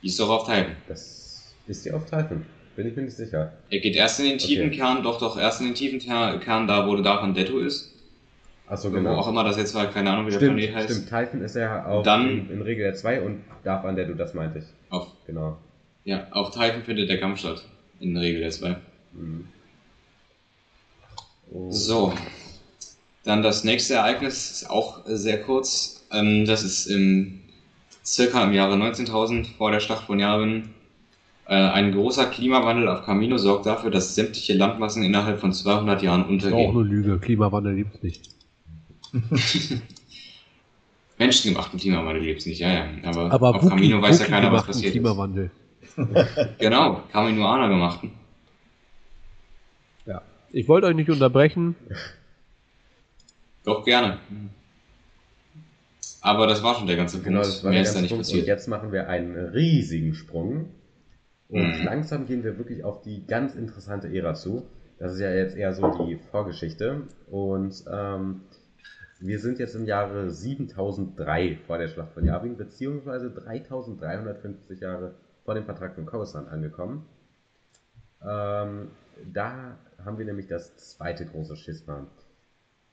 [0.02, 0.76] Die ist doch auf Titan.
[0.88, 1.25] Das
[1.68, 2.46] ist ja auf Titan.
[2.76, 3.54] Bin ich mir nicht sicher.
[3.70, 4.76] Er geht erst in den tiefen Okay.
[4.78, 7.92] Kern, doch, doch, erst in den tiefen Kern, da wo Darfan Detto ist.
[8.68, 9.16] Achso, Wo genau.
[9.18, 10.90] auch immer das jetzt war, keine Ahnung, wie der Stimmt, Planet heißt.
[10.90, 11.06] stimmt.
[11.10, 14.16] Titan ist er auf Dann- in, in Regel der 2 und darf an der du
[14.16, 14.66] das meinte ich.
[14.90, 15.58] Auf, Genau.
[16.04, 17.64] ja, auf Titan findet der Kampf statt.
[18.00, 18.76] In Regel der 2.
[19.14, 19.48] Mhm.
[21.52, 21.72] Oh.
[21.72, 22.14] So.
[23.24, 26.04] Dann das nächste Ereignis ist auch sehr kurz.
[26.12, 27.40] Ähm, das ist im,
[28.04, 30.70] circa im Jahre 19.000 vor der Schlacht von Yavin.
[31.48, 36.22] Äh, ein großer Klimawandel auf Camino sorgt dafür, dass sämtliche Landmassen innerhalb von 200 Jahren
[36.22, 36.76] Das ist auch untergehen.
[36.78, 37.20] eine Lüge.
[37.20, 38.30] Klimawandel gibt's nicht.
[41.18, 42.86] Menschengemachten Klimawandel gibt es nicht, ja, ja.
[43.04, 45.46] Aber, Aber auf Camino weiß ja keiner, was passiert Klimawandel.
[45.82, 45.98] ist.
[46.60, 48.12] Genau, Caminoaner gemachten.
[50.06, 50.22] Ja.
[50.52, 51.76] Ich wollte euch nicht unterbrechen.
[53.64, 54.20] Doch, gerne.
[56.22, 57.28] Aber das war schon der ganze Punkt.
[57.30, 58.26] Genau, das war Mehr der ist da ganze nicht Punkt.
[58.26, 58.48] Und passiert.
[58.48, 60.70] jetzt machen wir einen riesigen Sprung.
[61.48, 61.84] Und Mhm.
[61.84, 64.72] langsam gehen wir wirklich auf die ganz interessante Ära zu.
[64.98, 67.08] Das ist ja jetzt eher so die Vorgeschichte.
[67.28, 68.42] Und ähm,
[69.20, 75.56] wir sind jetzt im Jahre 7003 vor der Schlacht von Yavin, beziehungsweise 3350 Jahre vor
[75.56, 77.10] dem Vertrag von Coruscant angekommen.
[78.22, 78.98] Ähm,
[79.34, 82.08] da haben wir nämlich das zweite große Schisma.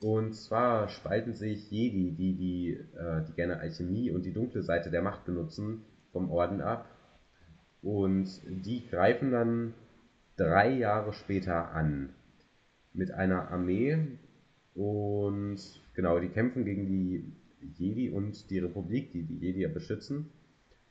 [0.00, 4.90] Und zwar spalten sich Jedi, die, die, äh, die gerne Alchemie und die dunkle Seite
[4.90, 6.91] der Macht benutzen, vom Orden ab.
[7.82, 9.74] Und die greifen dann
[10.36, 12.10] drei Jahre später an
[12.92, 13.98] mit einer Armee.
[14.74, 15.58] Und
[15.94, 17.32] genau, die kämpfen gegen die
[17.76, 20.30] Jedi und die Republik, die die Jedi ja beschützen.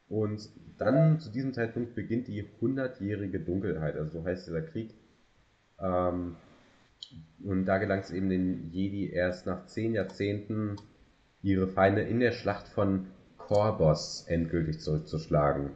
[0.10, 4.94] Und dann zu diesem Zeitpunkt beginnt die hundertjährige Dunkelheit, also so heißt dieser Krieg.
[5.80, 6.36] Ähm,
[7.44, 10.76] und da gelangt es eben den Jedi erst nach zehn Jahrzehnten,
[11.42, 15.72] ihre Feinde in der Schlacht von Korbos endgültig zurückzuschlagen.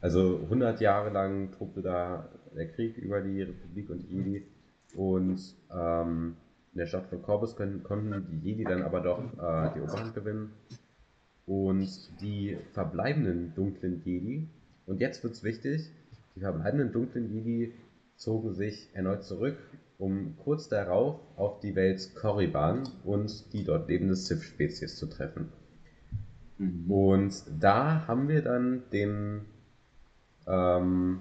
[0.00, 4.46] Also 100 Jahre lang tobte da der Krieg über die Republik und die Jedi
[4.94, 5.40] und
[5.72, 6.36] ähm,
[6.72, 10.14] in der Schlacht von Korbos können, konnten die Jedi dann aber doch äh, die Oberhand
[10.14, 10.52] gewinnen
[11.46, 14.48] und die verbleibenden dunklen Jedi,
[14.86, 15.90] und jetzt wird es wichtig,
[16.36, 17.72] die verbleibenden dunklen Jedi
[18.16, 19.56] zogen sich erneut zurück,
[19.98, 25.48] um kurz darauf auf die Welt Korriban und die dort lebende Sith-Spezies zu treffen.
[26.58, 26.90] Mhm.
[26.90, 29.42] Und da haben wir dann den,
[30.50, 31.20] ähm,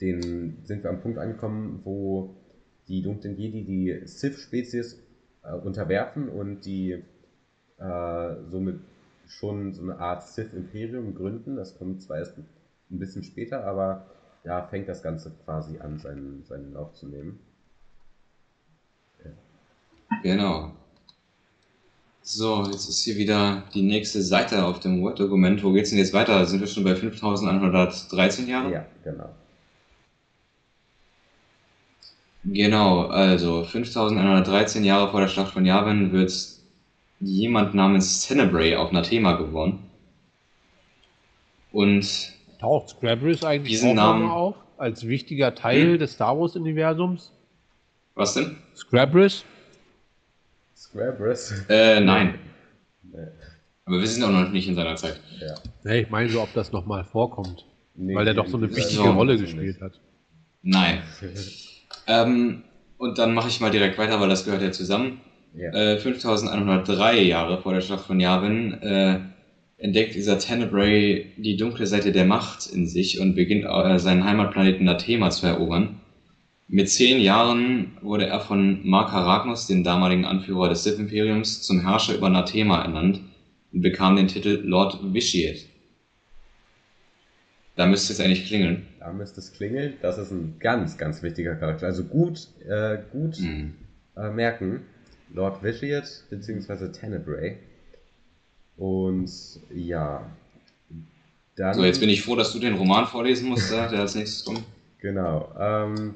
[0.00, 2.34] den, sind wir am Punkt angekommen, wo
[2.88, 4.98] die dunklen Jedi die Sith-Spezies
[5.42, 7.02] äh, unterwerfen und die
[7.78, 8.80] äh, somit
[9.26, 11.56] schon so eine Art Sith-Imperium gründen.
[11.56, 14.06] Das kommt zwar erst ein bisschen später, aber
[14.44, 17.40] da fängt das Ganze quasi an, seinen, seinen Lauf zu nehmen.
[19.24, 19.30] Ja.
[20.22, 20.72] Genau.
[22.28, 25.62] So, jetzt ist hier wieder die nächste Seite auf dem Word-Dokument.
[25.62, 26.44] Wo geht es denn jetzt weiter?
[26.44, 28.72] Sind wir schon bei 5113 Jahren?
[28.72, 29.30] Ja, genau.
[32.42, 36.32] Genau, also 5113 Jahre vor der Schlacht von Yavin wird
[37.20, 39.78] jemand namens Tenebrae auf Nathema geboren.
[41.70, 45.98] Und taucht Scrabbles eigentlich diesen Namen auf als wichtiger Teil hm?
[46.00, 47.30] des Star Wars Universums?
[48.16, 48.56] Was denn?
[50.96, 51.48] Scrabbles?
[51.48, 51.64] Scrabbles?
[51.68, 52.38] Äh, nein.
[53.02, 53.18] Nee.
[53.84, 55.20] Aber wir sind auch noch nicht in seiner Zeit.
[55.40, 55.54] Ja.
[55.84, 57.66] Nee, ich meine so, ob das nochmal vorkommt.
[57.94, 60.00] Nee, weil der doch so eine wichtige so, Rolle gespielt hat.
[60.62, 61.02] Nein.
[62.06, 62.64] ähm,
[62.98, 65.20] und dann mache ich mal direkt weiter, weil das gehört ja zusammen.
[65.54, 65.70] Ja.
[65.72, 69.20] Äh, 5103 Jahre vor der Schlacht von Yavin äh,
[69.78, 74.84] entdeckt dieser Tenebrae die dunkle Seite der Macht in sich und beginnt äh, seinen Heimatplaneten
[74.84, 76.00] Nathema zu erobern.
[76.68, 82.16] Mit zehn Jahren wurde er von Mark Aragnos, dem damaligen Anführer des Sith-Imperiums, zum Herrscher
[82.16, 83.20] über Nathema ernannt
[83.72, 85.60] und bekam den Titel Lord Vitiate.
[87.76, 88.86] Da müsste es eigentlich klingeln.
[88.98, 89.94] Da müsste es klingeln.
[90.02, 91.86] Das ist ein ganz, ganz wichtiger Charakter.
[91.86, 93.74] Also gut, äh, gut mm.
[94.16, 94.80] äh, merken.
[95.32, 96.90] Lord Vitiate bzw.
[96.90, 97.58] Tenebrae.
[98.76, 99.30] Und
[99.72, 100.30] ja.
[101.54, 104.44] Dann, so, jetzt bin ich froh, dass du den Roman vorlesen musst, der als nächstes
[104.44, 104.62] kommt.
[104.98, 105.52] Genau.
[105.60, 106.14] Ähm,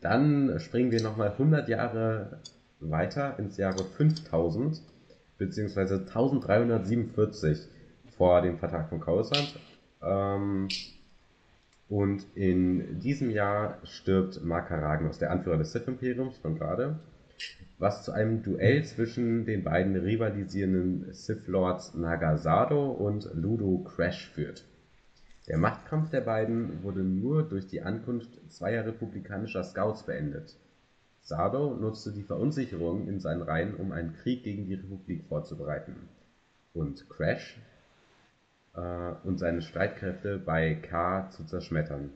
[0.00, 2.40] dann springen wir nochmal 100 Jahre
[2.80, 4.82] weiter ins Jahre 5000
[5.38, 5.80] bzw.
[5.80, 7.68] 1347
[8.16, 9.54] vor dem Vertrag von Kausand.
[10.02, 10.68] Ähm,
[11.88, 16.98] und in diesem Jahr stirbt Makaragnos, der Anführer des Sith-Imperiums von gerade
[17.80, 24.64] was zu einem Duell zwischen den beiden rivalisierenden Sith Lords Nagasado und Ludo Crash führt.
[25.48, 30.56] Der Machtkampf der beiden wurde nur durch die Ankunft zweier republikanischer Scouts beendet.
[31.22, 36.08] Sado nutzte die Verunsicherung in seinen Reihen, um einen Krieg gegen die Republik vorzubereiten,
[36.72, 37.60] und Crash
[38.74, 42.10] äh, und seine Streitkräfte bei K zu zerschmettern.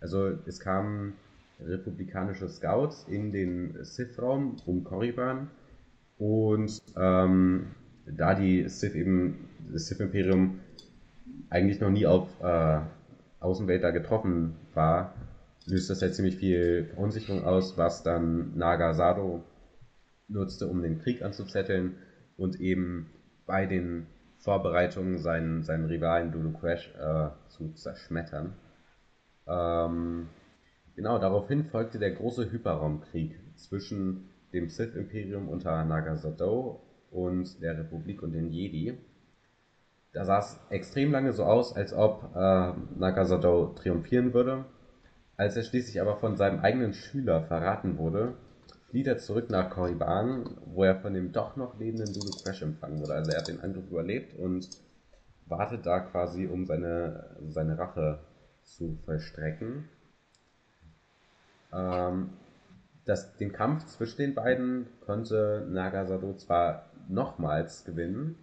[0.00, 1.14] Also es kamen
[1.60, 5.50] republikanische Scouts in den Sith-Raum um Korriban.
[6.18, 7.68] Und ähm,
[8.06, 10.60] da die Sith eben, das Sith-Imperium
[11.50, 12.80] eigentlich noch nie auf äh,
[13.40, 15.14] Außenwelt da getroffen war,
[15.66, 19.44] löst das ja ziemlich viel Verunsicherung aus, was dann Naga Sado
[20.28, 21.96] nutzte, um den Krieg anzuzetteln
[22.36, 23.10] und eben
[23.46, 24.06] bei den
[24.38, 28.54] Vorbereitungen seinen, seinen Rivalen Dulu Crash äh, zu zerschmettern.
[29.46, 30.28] Ähm,
[30.98, 36.82] Genau, daraufhin folgte der große Hyperraumkrieg zwischen dem Sith-Imperium unter Nagasato
[37.12, 38.98] und der Republik und den Jedi.
[40.18, 44.64] Da sah es extrem lange so aus, als ob äh, Nagasato triumphieren würde.
[45.36, 48.34] Als er schließlich aber von seinem eigenen Schüler verraten wurde,
[48.90, 52.98] flieht er zurück nach Korriban, wo er von dem doch noch lebenden Lulu Crash empfangen
[52.98, 53.14] wurde.
[53.14, 54.68] Also er hat den Angriff überlebt und
[55.46, 58.18] wartet da quasi, um seine, seine Rache
[58.64, 59.88] zu vollstrecken.
[61.72, 62.30] Ähm,
[63.04, 68.34] das, den Kampf zwischen den beiden konnte Nagasado zwar nochmals gewinnen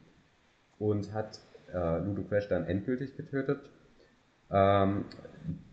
[0.80, 1.42] und hat
[1.76, 3.60] äh, Ludo Crash dann endgültig getötet,
[4.50, 5.06] ähm,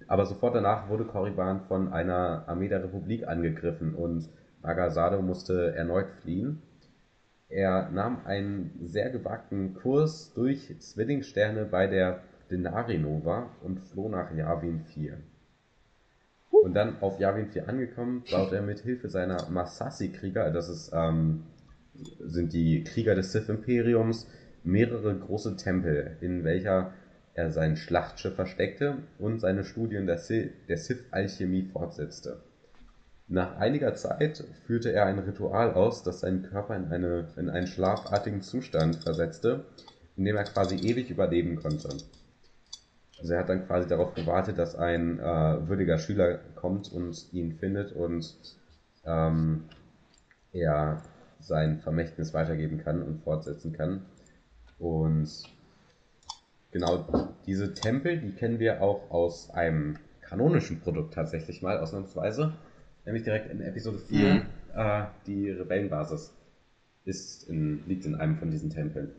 [0.09, 4.29] aber sofort danach wurde Korriban von einer Armee der Republik angegriffen und
[4.63, 6.63] Nagasado musste erneut fliehen.
[7.49, 14.35] Er nahm einen sehr gewagten Kurs durch Zwillingssterne bei der Denari Nova und floh nach
[14.35, 15.19] Yavin 4.
[16.51, 21.45] Und dann auf Yavin 4 angekommen, baut er mit Hilfe seiner Masasi-Krieger, das ist, ähm,
[22.21, 24.29] sind die Krieger des Sith-Imperiums,
[24.65, 26.93] mehrere große Tempel, in welcher
[27.35, 30.21] er sein Schlachtschiff versteckte und seine Studien der,
[30.69, 32.41] der Sith-Alchemie fortsetzte.
[33.29, 37.67] Nach einiger Zeit führte er ein Ritual aus, das seinen Körper in, eine, in einen
[37.67, 39.65] schlafartigen Zustand versetzte,
[40.17, 41.89] in dem er quasi ewig überleben konnte.
[43.19, 47.53] Also er hat dann quasi darauf gewartet, dass ein äh, würdiger Schüler kommt und ihn
[47.53, 48.35] findet und
[49.07, 49.65] ähm,
[50.53, 51.01] er
[51.39, 54.03] sein Vermächtnis weitergeben kann und fortsetzen kann.
[54.83, 55.31] Und
[56.73, 57.07] genau
[57.47, 62.55] diese Tempel, die kennen wir auch aus einem kanonischen Produkt tatsächlich mal, ausnahmsweise.
[63.05, 64.35] Nämlich direkt in Episode 4.
[64.35, 64.43] Mhm.
[64.75, 66.33] Äh, die Rebellenbasis
[67.05, 69.13] ist in, liegt in einem von diesen Tempeln.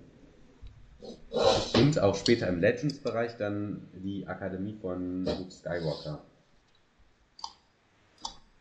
[1.76, 6.22] Und auch später im Legends-Bereich dann die Akademie von Luke Skywalker.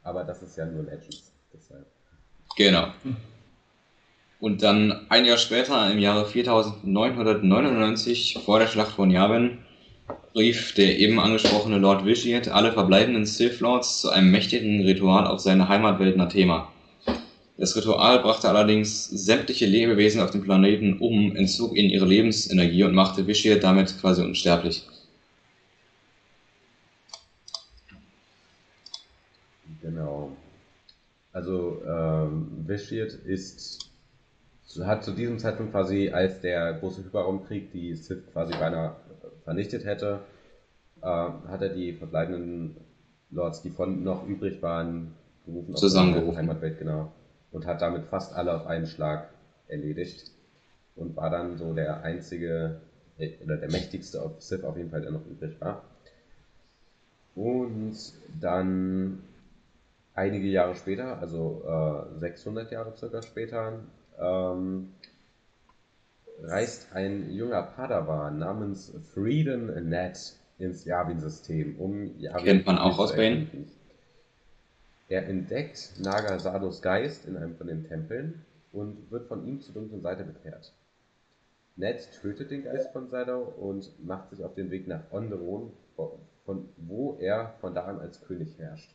[0.05, 1.33] Aber das ist ja nur Legends.
[1.53, 1.87] Deshalb.
[2.57, 2.93] Genau.
[4.43, 9.59] Und dann ein Jahr später, im Jahre 4999, vor der Schlacht von Yavin,
[10.35, 15.39] rief der eben angesprochene Lord Vitiate alle verbleibenden Sith Lords zu einem mächtigen Ritual auf
[15.39, 16.73] seine Heimatwelt Nathema.
[17.57, 22.95] Das Ritual brachte allerdings sämtliche Lebewesen auf dem Planeten um, entzog ihnen ihre Lebensenergie und
[22.95, 24.85] machte Vitiate damit quasi unsterblich.
[29.81, 30.37] Genau.
[31.33, 33.92] Also ähm, Vitiate ist
[34.81, 38.97] hat zu diesem Zeitpunkt quasi, als der große Hyperraumkrieg die Sith quasi beinahe
[39.45, 40.21] vernichtet hätte,
[41.03, 42.77] äh, hat er die verbleibenden
[43.31, 45.15] Lords, die von noch übrig waren,
[45.47, 46.37] gerufen auf Zusammengerufen.
[46.37, 47.13] Heimatwelt, genau.
[47.51, 49.29] Und hat damit fast alle auf einen Schlag
[49.69, 50.31] erledigt.
[50.95, 52.81] Und war dann so der einzige,
[53.19, 55.83] äh, oder der mächtigste auf Sith auf jeden Fall, der noch übrig war.
[57.35, 57.97] Und
[58.41, 59.19] dann
[60.15, 61.63] einige Jahre später, also
[62.17, 63.81] äh, 600 Jahre circa später,
[64.19, 64.93] ähm,
[66.43, 73.15] reist ein junger Padawan namens Freedom Nat ins Yavin-System, um Yavin Kennt man auch aus
[73.15, 73.49] Bane.
[75.09, 80.01] Er entdeckt Nagasados Geist in einem von den Tempeln und wird von ihm zur dunklen
[80.01, 80.73] Seite bekehrt.
[81.77, 85.73] Ned tötet den Geist von Sado und macht sich auf den Weg nach Onderon,
[86.45, 88.91] von wo er von da an als König herrscht.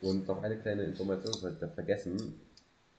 [0.00, 2.34] Und noch eine kleine Information, das habe ich da vergessen.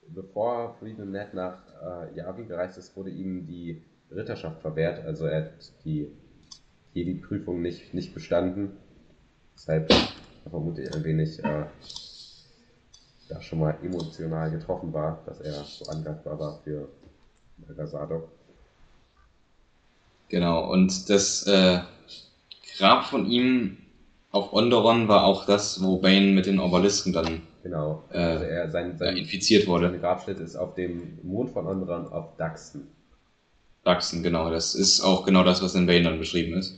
[0.10, 3.82] Bevor Freedom Ned nach äh, Yavin gereist ist, wurde ihm die
[4.12, 5.06] Ritterschaft verwehrt.
[5.06, 6.12] Also er hat die
[6.94, 8.78] Jedi-Prüfung nicht, nicht bestanden.
[9.56, 9.92] Deshalb
[10.50, 11.66] vermute ich ein wenig äh,
[13.30, 16.90] da schon mal emotional getroffen war, dass er so angreifbar war für
[17.68, 18.30] Nagasado.
[20.30, 21.80] Genau, und das äh,
[22.78, 23.78] Grab von ihm
[24.32, 28.04] auf Onderon war auch das, wo Bane mit den Obelisken dann Genau.
[28.12, 29.88] Äh, also er, sein, sein, infiziert wurde.
[29.88, 32.88] seine Grabstätte ist auf dem Mond von Onderon auf Daxton.
[33.84, 34.50] Daxen, genau.
[34.50, 36.78] Das ist auch genau das, was in Bane dann beschrieben ist.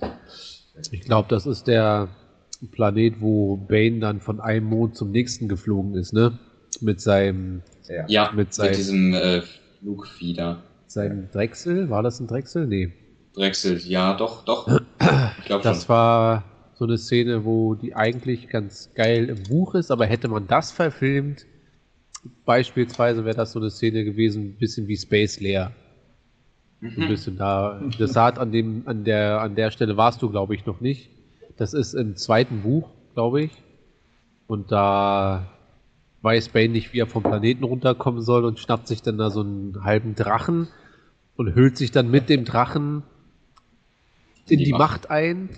[0.92, 2.10] Ich glaube, das ist der
[2.72, 6.38] Planet, wo Bane dann von einem Mond zum nächsten geflogen ist, ne?
[6.82, 8.06] Mit seinem, Ja.
[8.08, 9.42] Ja, Mit mit, seinem- diesem äh,
[9.80, 10.64] Flugvieh da.
[10.88, 11.90] seinem Drechsel.
[11.90, 12.68] War das ein Drechsel?
[12.68, 12.92] Nee.
[13.34, 14.68] Drechsel, ja, doch, doch.
[15.40, 15.90] Ich glaube Das schon.
[15.90, 16.44] war
[16.78, 20.72] so eine Szene, wo die eigentlich ganz geil im Buch ist, aber hätte man das
[20.72, 21.46] verfilmt,
[22.46, 25.72] beispielsweise wäre das so eine Szene gewesen, ein bisschen wie Space Lair.
[26.82, 27.08] So ein Mhm.
[27.08, 27.82] bisschen da.
[27.98, 31.10] Das hat an dem, an der, an der Stelle warst du, glaube ich, noch nicht.
[31.58, 33.52] Das ist im zweiten Buch, glaube ich.
[34.48, 35.50] Und da
[36.22, 39.42] weiß Bane nicht, wie er vom Planeten runterkommen soll und schnappt sich dann da so
[39.42, 40.68] einen halben Drachen
[41.38, 43.04] und hüllt sich dann mit dem Drachen
[44.50, 44.80] in die, Die Macht.
[45.04, 45.10] Macht.
[45.12, 45.50] ein.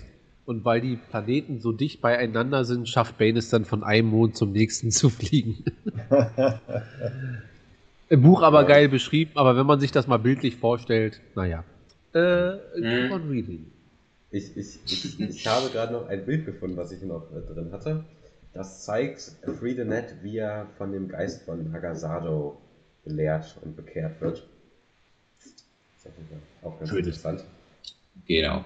[0.48, 4.34] Und weil die Planeten so dicht beieinander sind, schafft Bane es dann von einem Mond
[4.34, 5.62] zum nächsten zu fliegen.
[8.08, 8.68] Im Buch aber Ja.
[8.68, 11.64] geil beschrieben, aber wenn man sich das mal bildlich vorstellt, naja.
[12.14, 13.12] Äh, keep Mhm.
[13.12, 13.66] on reading.
[14.30, 17.70] Ich, ich, ich, ich habe gerade noch ein Bild gefunden, was ich noch äh, drin
[17.70, 18.04] hatte.
[18.54, 19.20] Das zeigt
[19.58, 22.56] Friedenet, wie er von dem Geist von Hagasado
[23.04, 24.46] belehrt und bekehrt wird.
[26.62, 26.98] Auch ganz Schön.
[27.00, 27.44] interessant.
[28.26, 28.64] Genau.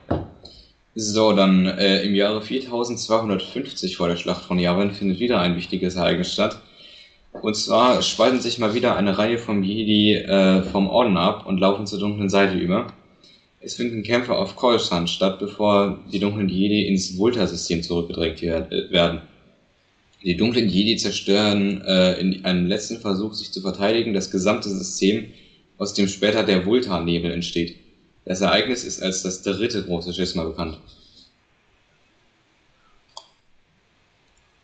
[0.95, 5.95] So, dann äh, im Jahre 4250 vor der Schlacht von Yavin findet wieder ein wichtiges
[5.95, 6.61] Ereignis statt.
[7.41, 11.59] Und zwar spalten sich mal wieder eine Reihe vom Jedi äh, vom Orden ab und
[11.59, 12.93] laufen zur dunklen Seite über.
[13.61, 19.23] Es finden Kämpfe auf Coruscant statt, bevor die dunklen Jedi ins Volta-System zurückgedrängt äh, werden.
[20.23, 25.29] Die dunklen Jedi zerstören äh, in einem letzten Versuch, sich zu verteidigen, das gesamte System,
[25.79, 27.77] aus dem später der Volta-Nebel entsteht.
[28.25, 30.81] Das Ereignis ist als das dritte große Schisma bekannt.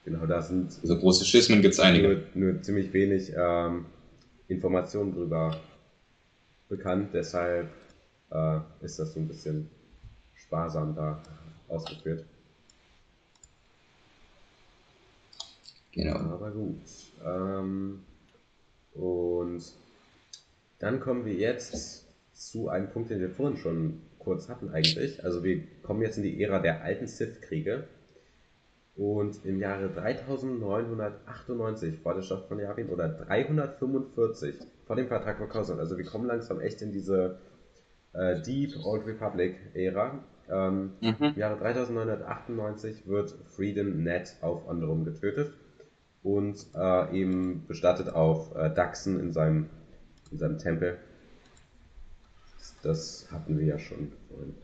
[0.05, 2.25] Genau, da sind Also große Schismen gibt es einige.
[2.35, 3.85] nur, nur ziemlich wenig ähm,
[4.47, 5.61] Informationen drüber
[6.69, 7.69] bekannt, deshalb
[8.31, 9.69] äh, ist das so ein bisschen
[10.37, 11.23] sparsam da
[11.69, 12.25] ausgeführt.
[15.93, 16.17] Genau.
[16.17, 16.81] Aber gut.
[17.25, 18.01] Ähm,
[18.95, 19.63] und
[20.79, 22.08] dann kommen wir jetzt
[22.39, 25.24] zu einem Punkt, den wir vorhin schon kurz hatten eigentlich.
[25.24, 27.85] Also wir kommen jetzt in die Ära der alten Sith-Kriege.
[28.94, 34.56] Und im Jahre 3998 vor der Schlacht von Yavin oder 345
[34.86, 35.78] vor dem Vertrag von Coruscant.
[35.78, 37.39] Also wir kommen langsam echt in diese
[38.12, 40.24] äh, Deep Old Republic Ära.
[40.51, 41.15] Ähm, Mhm.
[41.20, 45.52] Im Jahre 3998 wird Frieden Ned auf Onderum getötet
[46.23, 49.69] und äh, eben bestattet auf äh, Daxen in seinem,
[50.32, 50.98] in seinem Tempel.
[52.83, 54.55] Das hatten wir ja schon vorhin.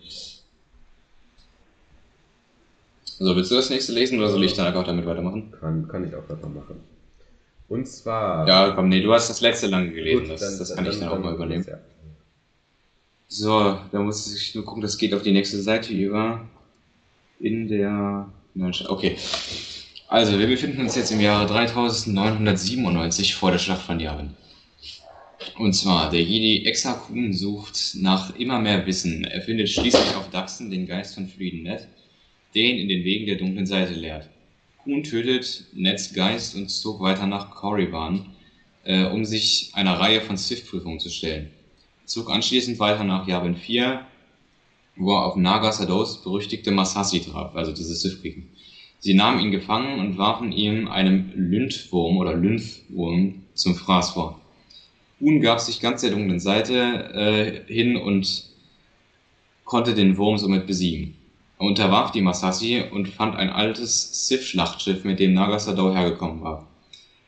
[3.19, 5.53] So, willst du das nächste lesen oder soll ich dann einfach damit weitermachen?
[5.61, 6.81] Kann, kann ich auch weitermachen.
[7.69, 8.47] Und zwar.
[8.47, 11.09] Ja, komm, nee, du hast das letzte lange gelesen, gut, das, das kann ich dann
[11.09, 11.65] auch mal übernehmen.
[11.67, 11.79] Ja.
[13.29, 16.47] So, da muss ich nur gucken, das geht auf die nächste Seite über.
[17.41, 18.29] In der.
[18.89, 19.17] Okay.
[20.09, 24.35] Also, wir befinden uns jetzt im Jahre 3997 vor der Schlacht von Yavin.
[25.59, 29.25] Und zwar, der Jedi Exakun sucht nach immer mehr Wissen.
[29.25, 31.87] Er findet schließlich auf Daxen den Geist von Frieden Ned,
[32.55, 34.29] den in den Wegen der dunklen Seite lehrt.
[34.83, 38.27] Kuhn tötet Neds Geist und zog weiter nach Korriban,
[38.85, 41.51] äh, um sich einer Reihe von Sith-Prüfungen zu stellen.
[42.05, 44.05] Zog anschließend weiter nach Yavin 4,
[44.97, 48.51] wo er auf Naga Sados berüchtigte Masasi traf, also diese Sith-Kriegen.
[48.99, 54.41] Sie nahmen ihn gefangen und warfen ihm einem Lynthwurm oder Lynthwurm zum Fraß vor.
[55.19, 58.45] Kuhn gab sich ganz der dunklen Seite äh, hin und
[59.65, 61.17] konnte den Wurm somit besiegen.
[61.59, 66.67] Er unterwarf die Masasi und fand ein altes Sith-Schlachtschiff, mit dem Nagasadao hergekommen war.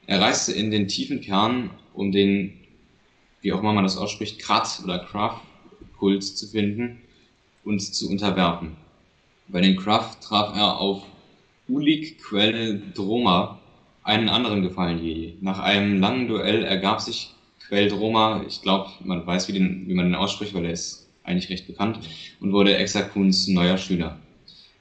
[0.07, 2.53] Er reiste in den tiefen Kern, um den,
[3.41, 7.01] wie auch immer man das ausspricht, Krat oder Kraft-Kult zu finden
[7.65, 8.77] und zu unterwerfen.
[9.49, 11.03] Bei den Kraft traf er auf
[11.69, 13.61] Ulik Quelle Droma,
[14.03, 15.37] einen anderen gefallenen Jedi.
[15.41, 17.33] Nach einem langen Duell ergab sich
[17.69, 21.09] Quell Droma, ich glaube, man weiß, wie, den, wie man den ausspricht, weil er ist
[21.25, 21.99] eigentlich recht bekannt,
[22.41, 24.19] und wurde Exakuns neuer Schüler.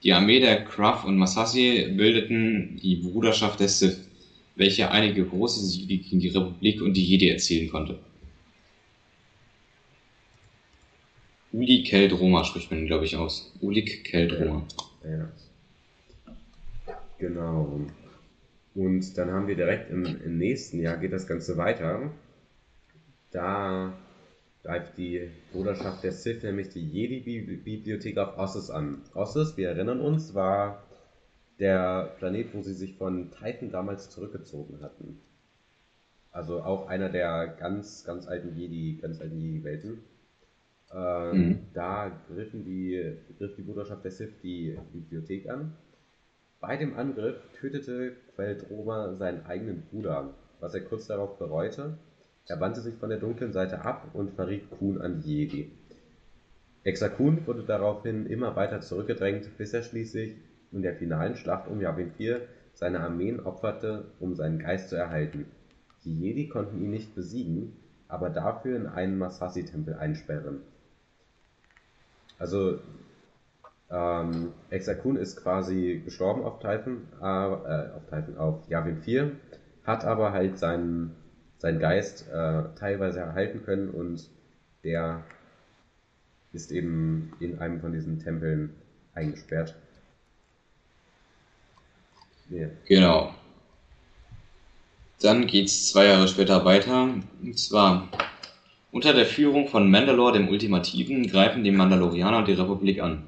[0.03, 4.07] Die Armee der Kraf und Masasi bildeten die Bruderschaft der Sith,
[4.55, 7.99] welche einige große Siege gegen die Republik und die Jedi erzielen konnte.
[11.51, 13.51] Ulik Keldroma spricht man, glaube ich, aus.
[13.61, 14.67] Ulik Keldroma.
[15.03, 15.31] Ja.
[17.17, 17.79] Genau.
[18.75, 22.11] Und dann haben wir direkt im, im nächsten Jahr geht das Ganze weiter.
[23.35, 23.91] Da
[24.63, 29.01] greift die Bruderschaft der Sith nämlich die Jedi-Bibliothek auf Ossus an.
[29.13, 30.83] Ossus, wir erinnern uns, war
[31.59, 35.19] der Planet, wo sie sich von Titan damals zurückgezogen hatten.
[36.31, 39.99] Also auch einer der ganz, ganz alten Jedi, ganz alten Jedi-Welten.
[40.93, 41.59] Ähm, Mhm.
[41.73, 45.73] Da griffen die, griff die Bruderschaft der Sith die Bibliothek an.
[46.61, 51.97] Bei dem Angriff tötete Queldroma seinen eigenen Bruder, was er kurz darauf bereute.
[52.47, 55.71] Er wandte sich von der dunklen Seite ab und verriet Kuhn an die Jedi.
[56.83, 60.35] Exakun wurde daraufhin immer weiter zurückgedrängt, bis er schließlich
[60.71, 62.41] in der finalen Schlacht um Yavin 4
[62.73, 65.45] seine Armeen opferte, um seinen Geist zu erhalten.
[66.03, 67.73] Die Jedi konnten ihn nicht besiegen,
[68.07, 70.61] aber dafür in einen Masasi-Tempel einsperren.
[72.37, 72.79] Also,
[73.89, 79.31] ähm, Exakun ist quasi gestorben auf Titan, äh, äh, auf Titan, auf Yavin 4,
[79.83, 81.15] hat aber halt seinen,
[81.57, 84.29] seinen Geist äh, teilweise erhalten können und
[84.83, 85.23] der
[86.53, 88.73] ist eben in einem von diesen Tempeln
[89.13, 89.75] eingesperrt.
[92.49, 92.67] Ja.
[92.87, 93.33] Genau.
[95.21, 97.09] Dann geht's zwei Jahre später weiter.
[97.41, 98.09] Und zwar,
[98.91, 103.27] unter der Führung von Mandalore dem Ultimativen greifen die Mandalorianer die Republik an.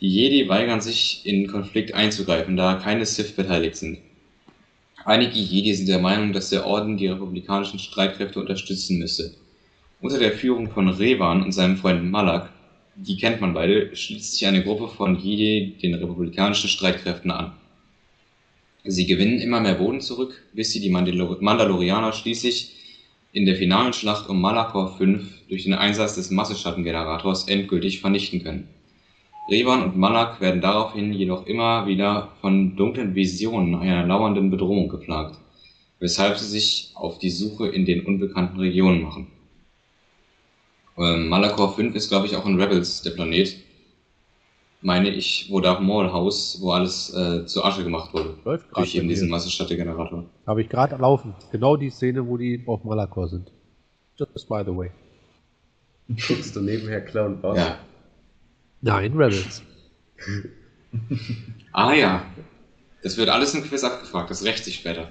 [0.00, 3.98] Die Jedi weigern sich, in Konflikt einzugreifen, da keine Sith beteiligt sind.
[5.04, 9.32] Einige Jedi sind der Meinung, dass der Orden die republikanischen Streitkräfte unterstützen müsse.
[10.00, 12.52] Unter der Führung von Revan und seinem Freund Malak,
[12.94, 17.52] die kennt man beide, schließt sich eine Gruppe von Jedi den republikanischen Streitkräften an.
[18.84, 22.70] Sie gewinnen immer mehr Boden zurück, bis sie die Mandalor Mandalorianer schließlich
[23.32, 28.68] in der finalen Schlacht um Malachor 5 durch den Einsatz des Masseschattengenerators endgültig vernichten können.
[29.48, 35.36] Revan und Malak werden daraufhin jedoch immer wieder von dunklen Visionen einer lauernden Bedrohung geplagt,
[35.98, 39.26] weshalb sie sich auf die Suche in den unbekannten Regionen machen.
[40.96, 43.56] Ähm, Malachor 5 ist, glaube ich, auch in Rebels der Planet,
[44.80, 48.36] meine ich, wo Darth Maul Haus, wo alles äh, zu Asche gemacht wurde.
[48.44, 49.28] Läuft gerade Durch eben diesen.
[49.28, 50.24] Massenstadtgenerator.
[50.46, 51.34] Habe ich gerade laufen.
[51.50, 53.50] Genau die Szene, wo die auf Malakor sind.
[54.16, 54.90] Just by the way.
[56.08, 57.56] Guckst du nebenher Clown Boss?
[57.56, 57.78] Ja.
[58.82, 59.62] Nein, Rebels.
[61.72, 62.26] ah ja.
[63.02, 65.08] Das wird alles im Quiz abgefragt, das rächt sich später.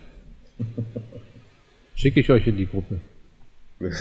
[1.96, 3.00] Schicke ich euch in die Gruppe.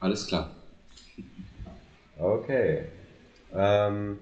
[0.00, 0.50] Alles klar.
[2.18, 2.84] Okay.
[3.54, 4.18] Ähm,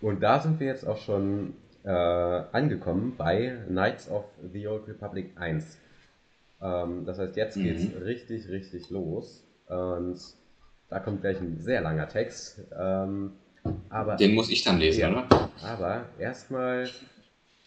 [0.00, 1.54] und da sind wir jetzt auch schon
[1.84, 5.78] äh, angekommen bei Knights of the Old Republic 1.
[6.60, 8.02] Ähm, das heißt, jetzt geht's Mhm.
[8.02, 9.42] richtig, richtig los.
[9.66, 10.18] Und
[10.90, 12.60] da kommt gleich ein sehr langer Text.
[12.78, 13.32] Ähm,
[13.88, 15.10] aber Den muss ich dann lesen, Ja.
[15.10, 15.50] oder?
[15.62, 16.88] Aber erstmal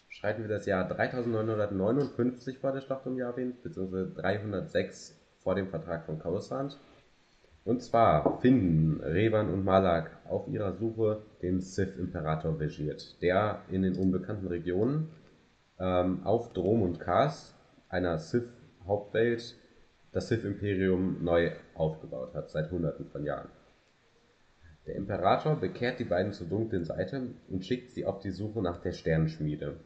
[0.08, 6.04] schreiten wir das Jahr 3959 vor der Schlacht um Yavin, beziehungsweise 306 vor dem Vertrag
[6.06, 6.78] von Coruscant.
[7.64, 13.96] Und zwar finden Revan und Malak auf ihrer Suche den Sith-Imperator Vegiert, der in den
[13.96, 15.10] unbekannten Regionen
[15.78, 17.54] ähm, auf Drom und Kars,
[17.88, 19.56] einer Sith-Hauptwelt,
[20.12, 23.48] das Sith-Imperium neu aufgebaut hat, seit hunderten von Jahren.
[24.86, 28.80] Der Imperator bekehrt die beiden zur dunklen Seite und schickt sie auf die Suche nach
[28.80, 29.76] der Sternenschmiede.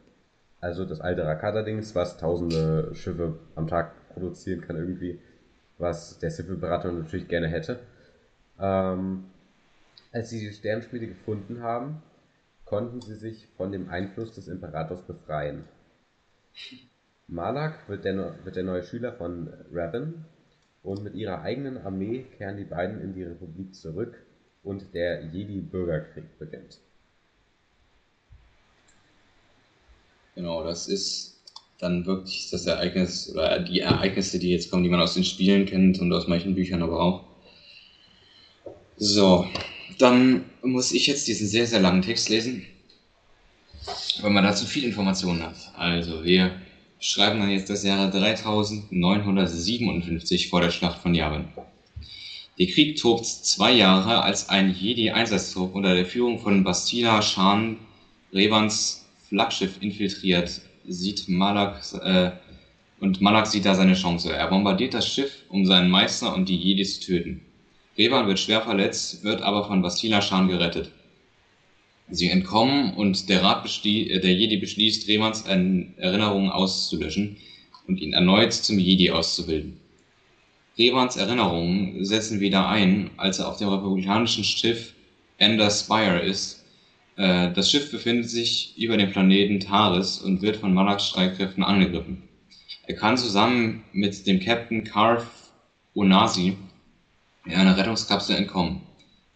[0.59, 5.19] Also das alte Rakata-Dings, was tausende Schiffe am Tag produzieren kann irgendwie,
[5.77, 7.79] was der Sith-Imperator natürlich gerne hätte.
[8.59, 9.25] Ähm,
[10.11, 12.01] als sie die Sternenschmiede gefunden haben,
[12.65, 15.65] konnten sie sich von dem Einfluss des Imperators befreien.
[17.27, 20.25] Malak wird der, wird der neue Schüler von Revan
[20.81, 24.17] und mit ihrer eigenen Armee kehren die beiden in die Republik zurück
[24.67, 26.77] und der Jedi-Bürgerkrieg beginnt.
[30.35, 31.41] Genau, das ist
[31.79, 35.65] dann wirklich das Ereignis oder die Ereignisse, die jetzt kommen, die man aus den Spielen
[35.65, 37.23] kennt und aus manchen Büchern aber auch.
[38.97, 39.47] So,
[39.99, 42.65] dann muss ich jetzt diesen sehr, sehr langen Text lesen,
[44.21, 45.55] weil man dazu viel Informationen hat.
[45.75, 46.51] Also, wir
[46.99, 51.47] schreiben dann jetzt das Jahre 3957 vor der Schlacht von Yavin.
[52.59, 57.77] Der Krieg tobt zwei Jahre, als ein Jedi-Einsatztrupp unter der Führung von Bastila Shan
[58.33, 62.31] Revans Flaggschiff infiltriert, sieht Malak äh,
[62.99, 64.33] und Malak sieht da seine Chance.
[64.33, 67.41] Er bombardiert das Schiff, um seinen Meister und die Jedis zu töten.
[67.95, 70.89] Revan wird schwer verletzt, wird aber von Bastila Shan gerettet.
[72.09, 77.37] Sie entkommen und der Rat äh, der Jedi beschließt, Revans Erinnerungen auszulöschen
[77.87, 79.77] und ihn erneut zum Jedi auszubilden.
[80.77, 84.93] Revans Erinnerungen setzen wieder ein, als er auf dem republikanischen Schiff
[85.37, 86.63] Ender Spire ist.
[87.15, 92.21] Äh, Das Schiff befindet sich über dem Planeten Taris und wird von Malaks Streitkräften angegriffen.
[92.83, 95.51] Er kann zusammen mit dem Captain Karf
[95.95, 96.57] Onasi
[97.45, 98.81] in einer Rettungskapsel entkommen.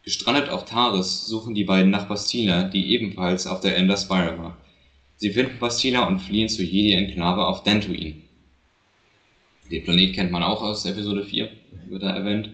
[0.04, 4.58] Gestrandet auf Taris suchen die beiden nach Bastila, die ebenfalls auf der Ender Spire war.
[5.18, 8.16] Sie finden Bastila und fliehen zur Jedi-Enklave auf Dantooine.
[9.72, 11.50] Den Planet kennt man auch aus Episode 4,
[11.88, 12.50] wird da erwähnt.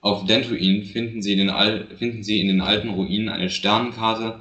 [0.00, 1.36] Auf Dantooine finden sie,
[1.98, 4.40] finden sie in den alten Ruinen eine Sternenkarte,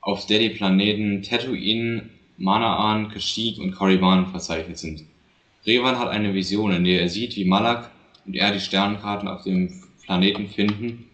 [0.00, 5.02] auf der die Planeten Tatooine, Manaan, Kashyyyk und Korriban verzeichnet sind.
[5.66, 7.90] Revan hat eine Vision, in der er sieht, wie Malak
[8.26, 9.72] und er die Sternenkarten auf dem
[10.04, 11.06] Planeten finden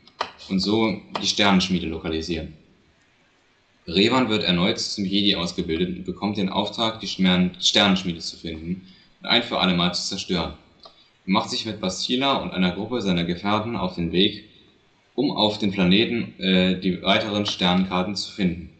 [0.50, 2.52] und so die Sternenschmiede lokalisieren.
[3.86, 8.82] Revan wird erneut zum Jedi ausgebildet und bekommt den Auftrag, die Sternenschmiede zu finden
[9.22, 10.54] ein für alle Mal zu zerstören.
[11.26, 14.44] Er macht sich mit Bastila und einer Gruppe seiner Gefährten auf den Weg,
[15.14, 18.70] um auf den Planeten äh, die weiteren Sternenkarten zu finden.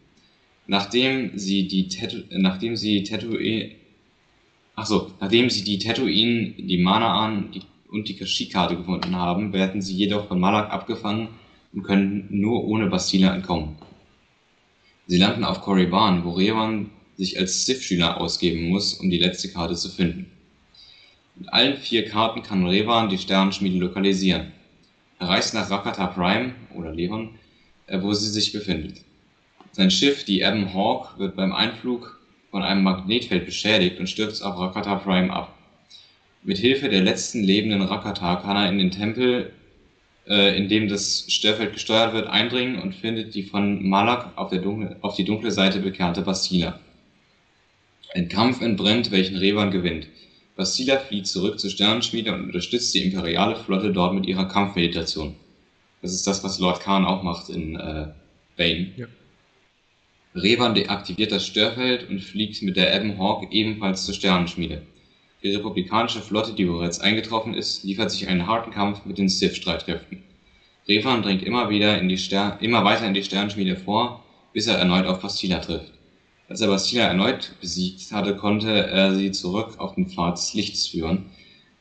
[0.67, 3.71] Nachdem sie die Tatu äh, nachdem sie Tatooine
[4.75, 7.51] Ach so, nachdem sie die Tatooine, die Manaan
[7.91, 11.27] und die Kashyyyk-Karte gefunden haben, werden sie jedoch von Malak abgefangen
[11.73, 13.75] und können nur ohne Bastila entkommen.
[15.07, 19.75] Sie landen auf Korriban, wo Revan sich als Sith-Schüler ausgeben muss, um die letzte Karte
[19.75, 20.31] zu finden.
[21.35, 24.51] Mit allen vier Karten kann Revan die Sternenschmiede lokalisieren.
[25.19, 27.35] Er reist nach Rakata Prime, oder Leon,
[27.87, 28.97] äh, wo sie sich befindet.
[29.71, 32.19] Sein Schiff, die Ebon Hawk, wird beim Einflug
[32.49, 35.55] von einem Magnetfeld beschädigt und stürzt auf Rakata Prime ab.
[36.43, 39.53] Mit Hilfe der letzten lebenden Rakata kann er in den Tempel,
[40.27, 44.97] äh, in dem das Störfeld gesteuert wird, eindringen und findet die von Malak auf, dunkle,
[45.01, 46.79] auf die dunkle Seite bekehrte Bastila.
[48.13, 50.07] Ein Kampf entbrennt, welchen Revan gewinnt.
[50.57, 55.35] Bastila flieht zurück zur Sternenschmiede und unterstützt die imperiale Flotte dort mit ihrer Kampfmeditation.
[56.01, 58.07] Das ist das, was Lord Khan auch macht in äh,
[58.57, 58.91] Bane.
[58.97, 59.05] Ja.
[60.35, 64.81] Revan deaktiviert das Störfeld und fliegt mit der Ebon Hawk ebenfalls zur Sternenschmiede.
[65.41, 70.21] Die republikanische Flotte, die bereits eingetroffen ist, liefert sich einen harten Kampf mit den Sith-Streitkräften.
[70.87, 74.77] Revan dringt immer wieder in die Stern immer weiter in die Sternenschmiede vor, bis er
[74.77, 76.00] erneut auf Bastila trifft.
[76.51, 80.85] Als er Bastila erneut besiegt hatte, konnte er sie zurück auf den Pfad des Lichts
[80.85, 81.29] führen,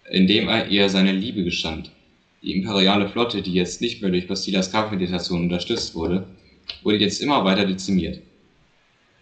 [0.09, 1.91] indem er ihr seine Liebe gestand.
[2.41, 6.29] Die imperiale Flotte, die jetzt nicht mehr durch Bastilas Kampfmeditation unterstützt wurde,
[6.85, 8.23] wurde jetzt immer weiter dezimiert.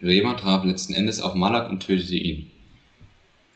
[0.03, 2.51] Revan traf letzten Endes auf Malak und tötete ihn.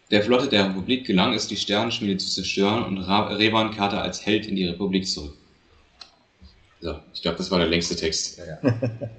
[0.10, 4.48] Der Flotte der Republik gelang es, die Sternenschmiede zu zerstören und Revan kehrte als Held
[4.48, 5.38] in die Republik zurück.
[6.82, 8.40] So, ich glaube, das war der längste Text.
[8.40, 9.10] Ja, ja.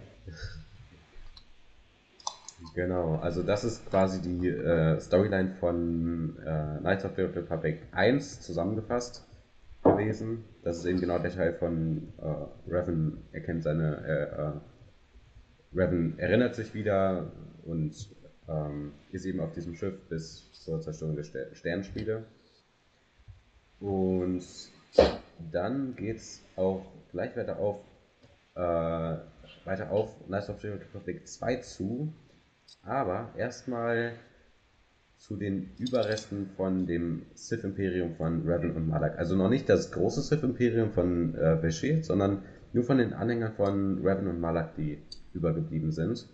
[2.74, 8.40] Genau, also das ist quasi die äh, Storyline von äh, Knights of the Republic 1
[8.40, 9.26] zusammengefasst
[9.82, 10.44] gewesen.
[10.62, 16.54] Das ist eben genau der Teil von äh, Revan erkennt seine, äh, äh, Revan erinnert
[16.54, 17.30] sich wieder
[17.64, 18.08] und
[18.48, 22.24] ähm, ist eben auf diesem Schiff bis zur Zerstörung der Ster Sternspiele.
[23.80, 24.44] Und
[25.52, 27.80] dann geht es auch gleich weiter auf,
[28.54, 32.12] äh, weiter auf Knights of the Republic 2 zu.
[32.84, 34.12] Aber erstmal
[35.16, 39.18] zu den Überresten von dem Sith-Imperium von Revan und Malak.
[39.18, 42.42] Also noch nicht das große Sith-Imperium von äh, Bashir, sondern
[42.74, 44.98] nur von den Anhängern von Revan und Malak, die
[45.32, 46.28] übergeblieben sind.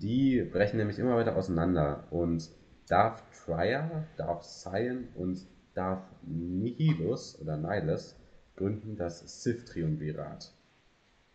[0.00, 2.48] Die brechen nämlich immer weiter auseinander und
[2.88, 5.44] Darth Trier, Darth Sion und
[5.74, 8.14] Darth Nihilus oder Nihilus
[8.56, 10.52] gründen das Sith-Triumvirat.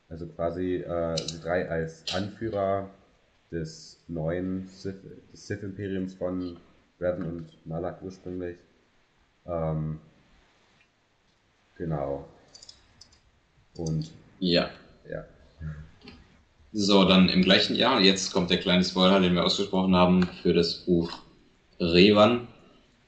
[0.07, 2.89] Also quasi äh, die drei als Anführer
[3.53, 6.57] des neuen Sith-Imperiums Sith von
[6.99, 8.57] Revan und Malak ursprünglich.
[9.45, 9.99] Ähm,
[11.77, 12.25] genau.
[13.77, 14.11] Und.
[14.39, 14.69] Ja.
[15.09, 15.25] Ja.
[16.71, 20.53] So, dann im gleichen Jahr, jetzt kommt der kleine Spoiler, den wir ausgesprochen haben für
[20.53, 21.11] das Buch
[21.79, 22.47] Revan.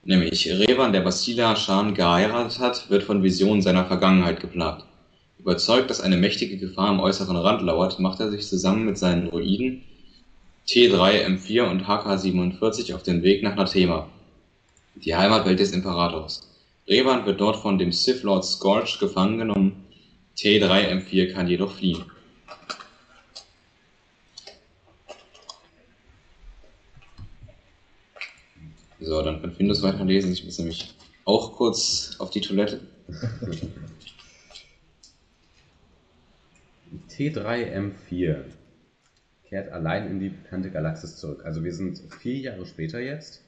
[0.04, 4.86] Nämlich Revan, der Basila Shan geheiratet hat, wird von Visionen seiner Vergangenheit geplagt.
[5.40, 9.30] Überzeugt, dass eine mächtige Gefahr am äußeren Rand lauert, macht er sich zusammen mit seinen
[9.30, 9.82] Druiden
[10.68, 14.10] T3-M4 und HK-47 auf den Weg nach Nathema,
[14.96, 16.50] die Heimatwelt des Imperators.
[16.88, 19.86] Revan wird dort von dem Sith Lord Scorch gefangen genommen,
[20.38, 22.04] T3-M4 kann jedoch fliehen.
[29.00, 30.34] So, dann kann Findus weiterlesen.
[30.34, 32.82] Ich muss nämlich auch kurz auf die Toilette.
[37.12, 38.46] T3M4
[39.56, 41.46] kehrt allein in die bekannte Galaxis zurück.
[41.46, 43.42] Also wir sind vier Jahre später jetzt.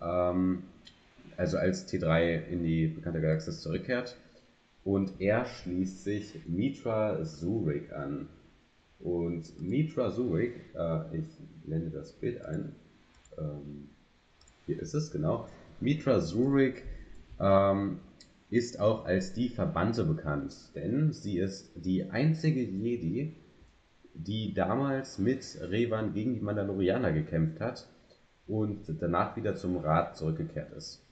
[0.00, 0.62] Ähm,
[1.36, 4.16] also als T3 in die bekannte Galaxis zurückkehrt.
[4.84, 8.28] Und er schließt sich Mitra Zurich an.
[9.00, 11.26] Und Mitra Zurich, äh, ich
[11.64, 12.76] blende das Bild ein.
[13.36, 13.88] Ähm,
[14.66, 15.48] hier ist es, genau.
[15.80, 16.76] Mitra Zurich
[17.40, 17.98] ähm,
[18.50, 23.34] ist auch als die Verbannte bekannt, denn sie ist die einzige Jedi,
[24.14, 27.86] die damals mit Revan gegen die Mandalorianer gekämpft hat
[28.46, 31.02] und danach wieder zum Rat zurückgekehrt ist.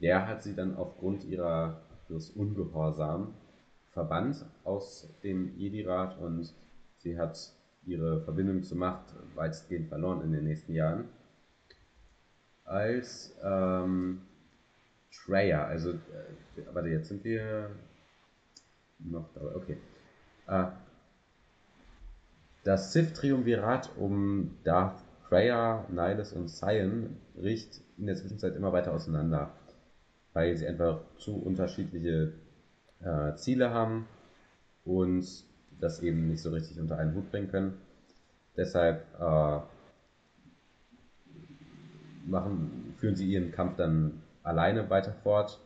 [0.00, 3.34] Der hat sie dann aufgrund ihrer, ihres Ungehorsam
[3.90, 6.52] verbannt aus dem Jedi-Rat und
[6.98, 7.52] sie hat
[7.84, 11.08] ihre Verbindung zur Macht weitestgehend verloren in den nächsten Jahren.
[12.64, 14.22] Als ähm,
[15.10, 17.70] Treya, also, äh, warte, jetzt sind wir
[18.98, 19.76] noch dabei, okay.
[20.46, 20.66] Äh,
[22.64, 29.52] das Sith-Triumvirat um Darth Freya, Nihilus und Sion bricht in der Zwischenzeit immer weiter auseinander,
[30.32, 32.34] weil sie einfach zu unterschiedliche
[33.00, 34.06] äh, Ziele haben
[34.84, 35.26] und
[35.80, 37.78] das eben nicht so richtig unter einen Hut bringen können.
[38.56, 39.60] Deshalb äh,
[42.26, 45.58] machen, führen sie ihren Kampf dann alleine weiter fort.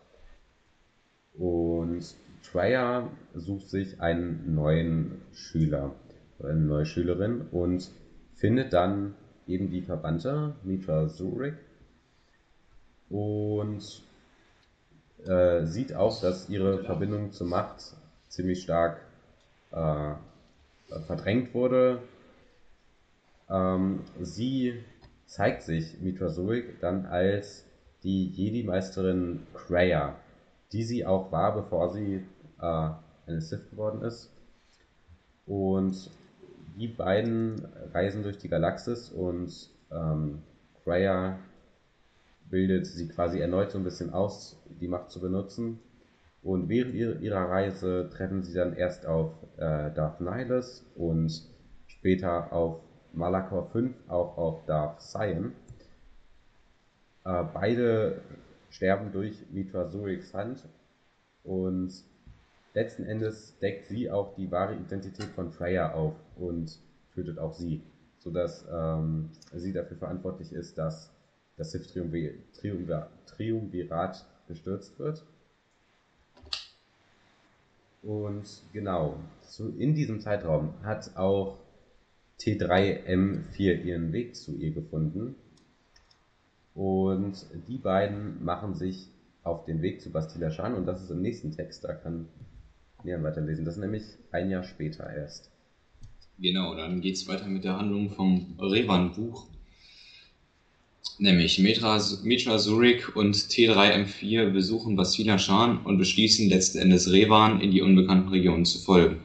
[1.35, 5.95] Und Treya sucht sich einen neuen Schüler
[6.43, 7.91] eine neue Schülerin und
[8.35, 9.15] findet dann
[9.47, 11.55] eben die Verbannte, Mitra Zurich,
[13.09, 13.83] und
[15.25, 17.97] äh, sieht auch, dass ihre Verbindung zur Macht
[18.29, 19.01] ziemlich stark
[19.71, 20.15] äh,
[21.07, 22.01] verdrängt wurde.
[23.49, 24.83] Ähm, sie
[25.27, 27.65] zeigt sich, Mitra Zurich, dann als
[28.03, 30.17] die Jedi-Meisterin Kreia,
[30.73, 32.25] die sie auch war, bevor sie
[32.61, 32.91] äh,
[33.27, 34.31] eine Sith geworden ist.
[35.47, 36.11] Und
[36.77, 40.43] die beiden reisen durch die Galaxis und ähm,
[40.85, 41.39] Freya
[42.51, 45.81] bildet sie quasi erneut so ein bisschen aus, die Macht zu benutzen.
[46.43, 51.43] Und während ihrer Reise treffen sie dann erst auf äh, Darth Nihilus und
[51.89, 52.79] später auf
[53.13, 55.53] Malakor 5, auch auf Darth Sion.
[57.25, 58.21] Äh, beide
[58.71, 60.69] sterben durch Mitra Zurichs Hand
[61.43, 61.93] und
[62.75, 66.79] letzten Endes deckt sie auch die wahre Identität von Freya auf und
[67.15, 67.83] tötet auch sie,
[68.19, 71.11] sodass ähm, sie dafür verantwortlich ist, dass
[71.57, 75.25] das Sith-Triumvirat gestürzt wird.
[78.03, 81.59] Und genau, so in diesem Zeitraum hat auch
[82.39, 85.35] T3M4 ihren Weg zu ihr gefunden.
[86.75, 89.11] Und die beiden machen sich
[89.43, 92.29] auf den Weg zu Bastila Shan und das ist im nächsten Text, da kann
[93.03, 93.65] Nian weiterlesen.
[93.65, 95.51] Das ist nämlich ein Jahr später erst.
[96.39, 99.47] Genau, dann geht es weiter mit der Handlung vom Revan-Buch.
[101.19, 107.71] Nämlich Metra, Mitra Zurich und T3M4 besuchen Basila Shan und beschließen letzten Endes Revan in
[107.71, 109.23] die unbekannten Regionen zu folgen.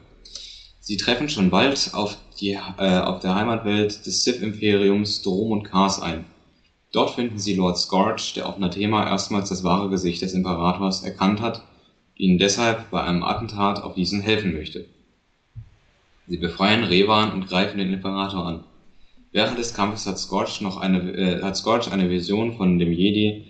[0.80, 6.00] Sie treffen schon bald auf, die, äh, auf der Heimatwelt des Sith-Imperiums Drom und Kars
[6.00, 6.24] ein.
[6.92, 11.42] Dort finden sie Lord Scourge, der auf Nathema erstmals das wahre Gesicht des Imperators erkannt
[11.42, 11.62] hat,
[12.16, 14.86] ihnen deshalb bei einem Attentat auf diesen helfen möchte.
[16.26, 18.64] Sie befreien Revan und greifen den Imperator an.
[19.32, 23.46] Während des Kampfes hat Scorch noch eine, äh, hat Scorch eine Vision von dem Jedi,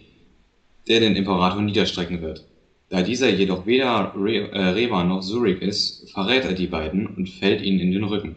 [0.89, 2.45] der den Imperator niederstrecken wird.
[2.89, 7.29] Da dieser jedoch weder Re äh, Revan noch Zurich ist, verrät er die beiden und
[7.29, 8.37] fällt ihnen in den Rücken.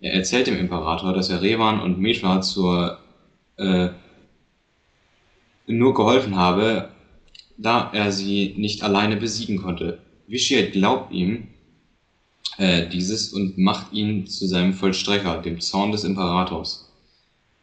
[0.00, 2.98] Er erzählt dem Imperator, dass er Revan und Mishra zur
[3.56, 3.88] äh,
[5.66, 6.90] nur geholfen habe,
[7.56, 9.98] da er sie nicht alleine besiegen konnte.
[10.26, 11.48] Vitiate glaubt ihm
[12.58, 16.90] äh, dieses und macht ihn zu seinem Vollstrecker, dem Zorn des Imperators.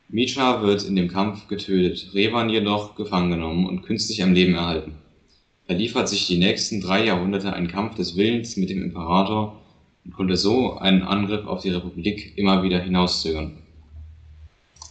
[0.10, 4.94] Mitra wird in dem Kampf getötet, Revan jedoch gefangen genommen und künstlich am Leben erhalten.
[5.68, 9.60] Er liefert sich die nächsten drei Jahrhunderte einen Kampf des Willens mit dem Imperator
[10.06, 13.58] und konnte so einen Angriff auf die Republik immer wieder hinauszögern.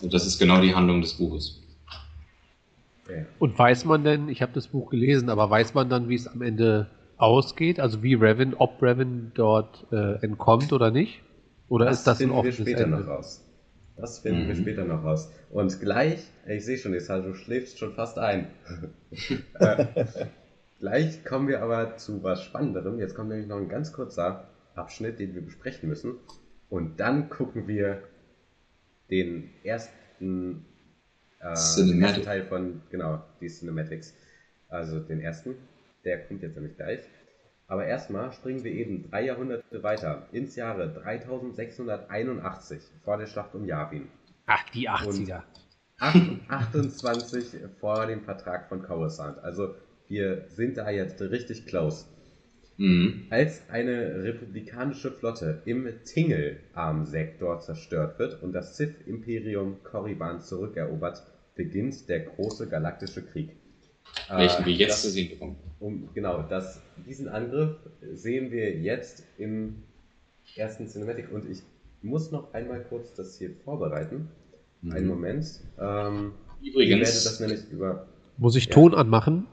[0.00, 1.60] Und das ist genau die Handlung des Buches.
[3.38, 6.26] Und weiß man denn, ich habe das Buch gelesen, aber weiß man dann, wie es
[6.26, 6.88] am Ende
[7.22, 7.80] ausgeht?
[7.80, 11.22] Also wie Revan, ob Revan dort äh, entkommt oder nicht?
[11.68, 12.98] Oder das ist das ein finden wir offenes später Ende?
[12.98, 13.44] noch raus.
[13.96, 14.60] Das finden wir Mhm.
[14.60, 15.30] später noch raus.
[15.50, 18.48] Und gleich, ich sehe schon, Isal, du schläfst schon fast ein.
[19.54, 19.86] äh,
[20.80, 22.98] gleich kommen wir aber zu was Spannenderem.
[22.98, 26.14] Jetzt kommt nämlich noch ein ganz kurzer Abschnitt, den wir besprechen müssen.
[26.70, 28.02] Und dann gucken wir
[29.10, 30.64] den ersten,
[31.40, 34.14] äh, den ersten Teil von, genau, die Cinematics.
[34.68, 35.56] Also den ersten.
[36.04, 37.00] Der kommt jetzt nämlich gleich.
[37.66, 43.64] Aber erstmal springen wir eben drei Jahrhunderte weiter, ins Jahre 3681, vor der Schlacht um
[43.64, 44.08] Yavin.
[44.46, 45.42] Ach, die 80er.
[45.98, 46.16] Acht-
[46.48, 49.38] 28 vor dem Vertrag von Coruscant.
[49.38, 49.74] Also
[50.08, 52.06] wir sind da jetzt richtig close.
[52.76, 53.26] Mhm.
[53.30, 61.22] Als eine republikanische Flotte im Tingle-Arm-Sektor zerstört wird und das Sith-Imperium Korriban zurückerobert,
[61.54, 63.50] beginnt der große galaktische Krieg.
[64.30, 65.56] Welchen Äh, wir jetzt das- zu sehen bekommen.
[65.80, 67.76] um, genau, das, diesen Angriff
[68.12, 69.82] sehen wir jetzt im
[70.56, 71.62] ersten Cinematic und ich
[72.02, 74.28] muss noch einmal kurz das hier vorbereiten.
[74.90, 75.08] Einen Mhm.
[75.10, 75.60] Moment.
[75.78, 78.06] Ähm, ich werde das Übrigens, nämlich über.
[78.36, 78.72] Muss ich Ja.
[78.74, 79.46] Ton anmachen?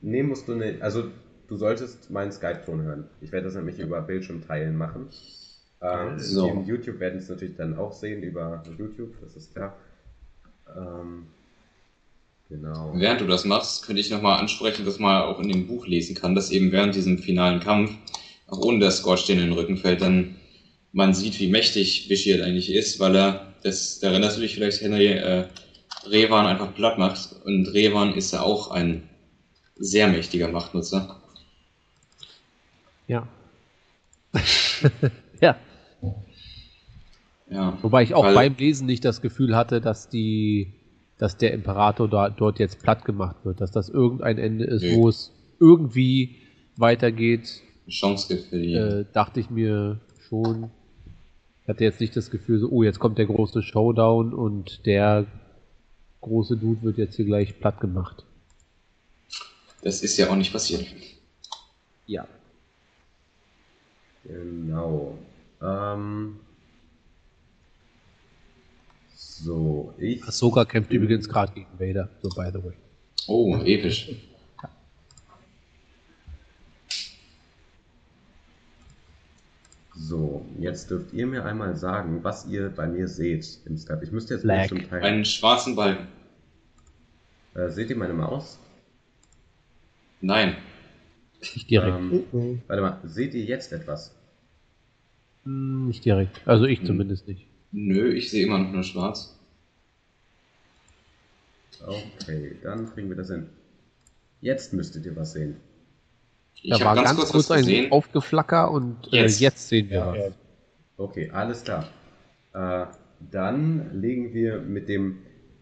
[0.00, 0.82] Nee, musst du nicht.
[0.82, 1.10] Also,
[1.46, 3.04] du solltest meinen Skype-Ton hören.
[3.20, 5.08] Ich werde das nämlich über Bildschirm teilen machen.
[5.80, 6.64] Ähm, So.
[6.66, 9.76] YouTube werden es natürlich dann auch sehen, über YouTube, das ist klar.
[10.76, 11.26] Ähm,
[12.48, 12.92] genau.
[12.94, 16.14] während du das machst, könnte ich nochmal ansprechen, dass man auch in dem Buch lesen
[16.14, 17.92] kann, dass eben während diesem finalen Kampf,
[18.46, 20.36] auch ohne dass Scorch den in den Rücken fällt, dann
[20.92, 24.80] man sieht, wie mächtig Vitiate eigentlich ist, weil er, das, da erinnerst du dich vielleicht,
[24.80, 25.48] Henry, äh,
[26.06, 27.34] Revan einfach platt macht.
[27.44, 29.08] Und Revan ist ja auch ein
[29.76, 31.20] sehr mächtiger Machtnutzer.
[33.06, 33.26] Ja.
[35.40, 35.56] ja.
[37.50, 37.78] Ja.
[37.80, 40.72] Wobei ich auch Weil- beim Lesen nicht das Gefühl hatte, dass die,
[41.18, 44.96] dass der Imperator da, dort jetzt platt gemacht wird, dass das irgendein Ende ist, Nö.
[44.96, 46.36] wo es irgendwie
[46.76, 48.74] weitergeht, Chance gibt für die.
[48.74, 50.70] äh, dachte ich mir schon.
[51.62, 55.26] Ich hatte jetzt nicht das Gefühl, so, oh, jetzt kommt der große Showdown und der
[56.20, 58.24] große Dude wird jetzt hier gleich platt gemacht.
[59.82, 60.86] Das ist ja auch nicht passiert.
[62.06, 62.26] Ja.
[64.24, 65.18] Genau.
[65.62, 66.40] Ähm,
[69.44, 70.22] so, ich.
[70.24, 72.74] Ahsoka kämpft übrigens gerade gegen Vader, so by the way.
[73.26, 74.10] Oh, episch.
[79.94, 84.00] So, jetzt dürft ihr mir einmal sagen, was ihr bei mir seht im Skype.
[84.04, 84.68] Ich müsste jetzt Black.
[84.68, 85.02] zum Teil.
[85.02, 86.06] Einen schwarzen Balken.
[87.54, 88.58] Äh, seht ihr meine Maus?
[90.20, 90.56] Nein.
[91.40, 91.96] Nicht direkt.
[91.96, 94.14] Ähm, warte mal, seht ihr jetzt etwas?
[95.44, 96.40] Hm, nicht direkt.
[96.46, 96.86] Also ich Hm.
[96.86, 97.46] zumindest nicht.
[97.72, 99.34] Nö, ich sehe immer noch nur schwarz.
[101.86, 103.48] Okay, dann kriegen wir das hin.
[104.40, 105.56] Jetzt müsstet ihr was sehen.
[106.54, 107.92] Ich da war ganz, ganz kurz, kurz was ein gesehen.
[107.92, 109.40] Aufgeflacker und äh, Jetzt.
[109.40, 110.18] jetzt sehen wir Ja, was.
[110.18, 110.28] ja.
[110.96, 111.88] Okay, alles klar.
[112.52, 112.86] Äh,
[113.30, 115.18] dann legen wir mit dem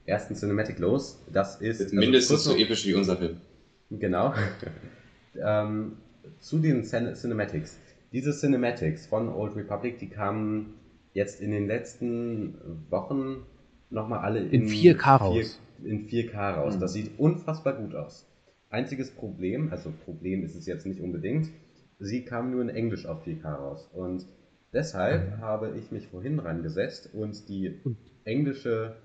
[0.06, 1.22] ersten Cinematic los.
[1.32, 3.40] Das ist also Mindestens so episch wie unser Film.
[3.90, 4.32] Genau.
[5.42, 5.98] ähm,
[6.40, 7.76] zu den Cin Cinematics.
[8.12, 10.74] Diese Cinematics von Old Republic, die kamen
[11.16, 12.54] jetzt in den letzten
[12.90, 13.46] Wochen
[13.88, 15.60] nochmal alle In 4K raus.
[15.82, 16.76] in 4K raus.
[16.76, 16.80] Mhm.
[16.80, 18.26] Das sieht unfassbar gut aus.
[18.68, 21.48] Einziges Problem, also Problem ist es jetzt nicht unbedingt,
[21.98, 23.88] sie kam nur in Englisch auf 4K raus.
[23.94, 24.26] Und
[24.74, 27.80] deshalb habe ich mich vorhin rangesetzt und die
[28.24, 28.96] englische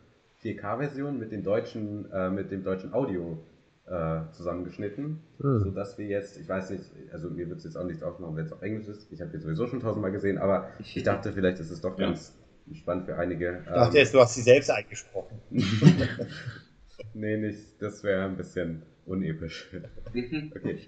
[0.44, 3.38] 4K-Version mit dem deutschen, äh, mit dem deutschen Audio
[3.92, 5.60] äh, zusammengeschnitten, Hm.
[5.60, 8.46] sodass wir jetzt, ich weiß nicht, also mir wird es jetzt auch nicht aufmachen, wenn
[8.46, 9.12] es auf Englisch ist.
[9.12, 12.06] Ich habe jetzt sowieso schon tausendmal gesehen, aber ich dachte, vielleicht ist es doch Ja.
[12.08, 12.34] ganz
[12.74, 13.60] spannend für einige.
[13.66, 15.40] Ich dachte ähm, jetzt, du hast sie selbst eingesprochen.
[17.14, 19.70] nee, nicht, das wäre ein bisschen unepisch.
[20.14, 20.52] Mhm.
[20.56, 20.80] Okay.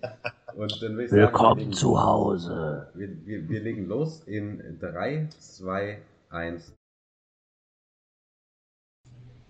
[0.56, 2.88] Und dann will ich sagen, wir Willkommen legen- zu Hause.
[2.94, 5.98] Wir, wir, wir legen los in 3, 2,
[6.30, 6.74] 1.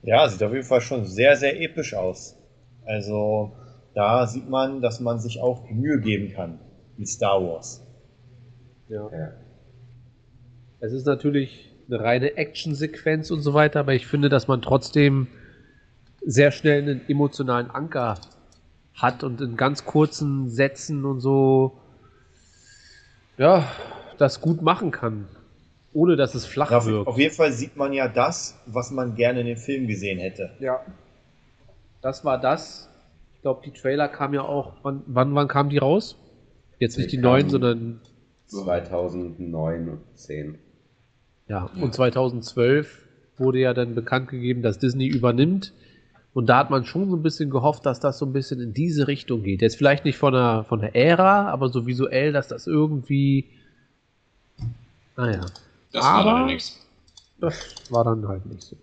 [0.02, 2.36] Ja, sieht auf jeden Fall schon sehr, sehr episch aus.
[2.86, 3.52] Also
[3.94, 6.60] da sieht man, dass man sich auch Mühe geben kann
[6.98, 7.82] mit Star Wars.
[8.90, 9.10] Ja.
[9.12, 9.32] Ja.
[10.80, 15.28] Es ist natürlich eine reine Actionsequenz und so weiter, aber ich finde, dass man trotzdem
[16.26, 18.16] sehr schnell einen emotionalen Anker
[18.96, 21.74] hat und in ganz kurzen Sätzen und so,
[23.38, 23.68] ja,
[24.18, 25.28] das gut machen kann,
[25.94, 27.08] ohne dass es flach Ja, auf, wirkt.
[27.08, 30.52] auf jeden Fall sieht man ja das, was man gerne in dem Film gesehen hätte.
[30.60, 30.82] Ja.
[32.04, 32.90] Das war das.
[33.36, 36.16] Ich glaube, die Trailer kamen ja auch, wann, wann, wann kamen die raus?
[36.80, 38.02] Jetzt nicht Die die neuen, sondern
[38.48, 40.60] 2009 und 10.
[41.48, 41.82] Ja, Ja.
[41.84, 43.08] und 2012
[43.38, 45.74] wurde ja dann bekannt gegeben, dass Disney übernimmt.
[46.34, 48.74] Und da hat man schon so ein bisschen gehofft, dass das so ein bisschen in
[48.74, 49.62] diese Richtung geht.
[49.62, 53.46] Jetzt vielleicht nicht von der, von der Ära, aber so visuell, dass das irgendwie.
[55.16, 55.42] Naja,
[55.92, 56.80] Das war Aber- leider nichts.
[57.40, 58.76] das war dann halt nicht so.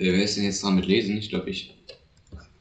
[0.00, 1.16] Wer ist denn jetzt dran mit Lesen?
[1.16, 1.74] Ich glaube, ich.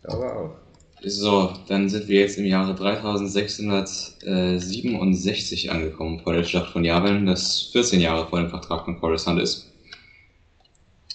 [0.04, 0.56] Aber auch.
[1.04, 7.70] So, dann sind wir jetzt im Jahre 3667 angekommen vor der Schlacht von Yavin, das
[7.72, 9.72] 14 Jahre vor dem Vertrag von Coruscant ist.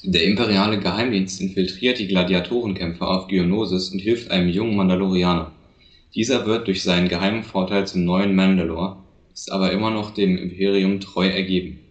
[0.05, 5.51] Der imperiale Geheimdienst infiltriert die Gladiatorenkämpfer auf Geonosis und hilft einem jungen Mandalorianer.
[6.15, 8.99] Dieser wird durch seinen geheimen Vorteil zum neuen Mandalore,
[9.35, 11.82] ist aber immer noch dem Imperium treu ergeben.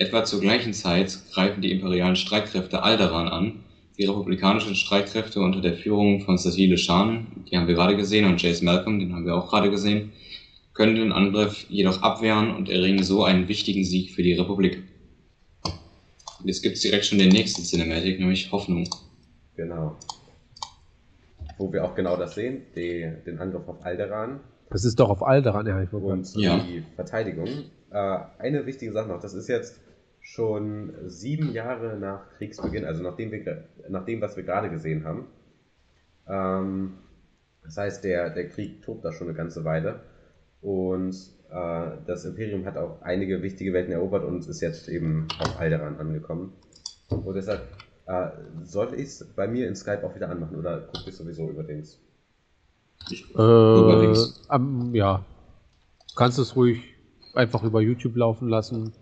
[0.00, 3.64] Etwa zur gleichen Zeit greifen die imperialen Streitkräfte Alderaan an,
[3.98, 8.40] die republikanischen Streitkräfte unter der Führung von Satile Shan, die haben wir gerade gesehen, und
[8.40, 10.12] Jace Malcolm, den haben wir auch gerade gesehen,
[10.72, 14.84] können den Angriff jedoch abwehren und erringen so einen wichtigen Sieg für die Republik.
[15.64, 18.88] Und jetzt gibt es direkt schon den nächsten Cinematic, nämlich Hoffnung.
[19.54, 19.98] Genau.
[21.58, 24.40] Wo wir auch genau das sehen, die, den Angriff auf Alderan
[24.70, 26.58] Das ist doch auf Alderan, ja, ich und Ja.
[26.60, 27.48] die Verteidigung.
[27.90, 29.78] Äh, eine wichtige Sache noch, das ist jetzt
[30.20, 35.26] schon sieben Jahre nach Kriegsbeginn, also nachdem, wir, nach dem, was wir gerade gesehen haben.
[36.28, 36.98] Ähm,
[37.62, 40.00] das heißt, der, der Krieg tobt da schon eine ganze Weile.
[40.60, 41.14] Und
[41.50, 45.96] äh, das Imperium hat auch einige wichtige Welten erobert und ist jetzt eben auf Alderan
[45.98, 46.52] angekommen.
[47.08, 47.62] Und deshalb
[48.06, 48.28] äh,
[48.62, 51.62] sollte ich es bei mir in Skype auch wieder anmachen oder guckt ihr sowieso über
[51.62, 51.98] Dings?
[53.36, 54.42] Äh, links.
[54.48, 55.24] am, ja.
[56.08, 56.82] Du kannst es ruhig
[57.34, 58.92] einfach über YouTube laufen lassen,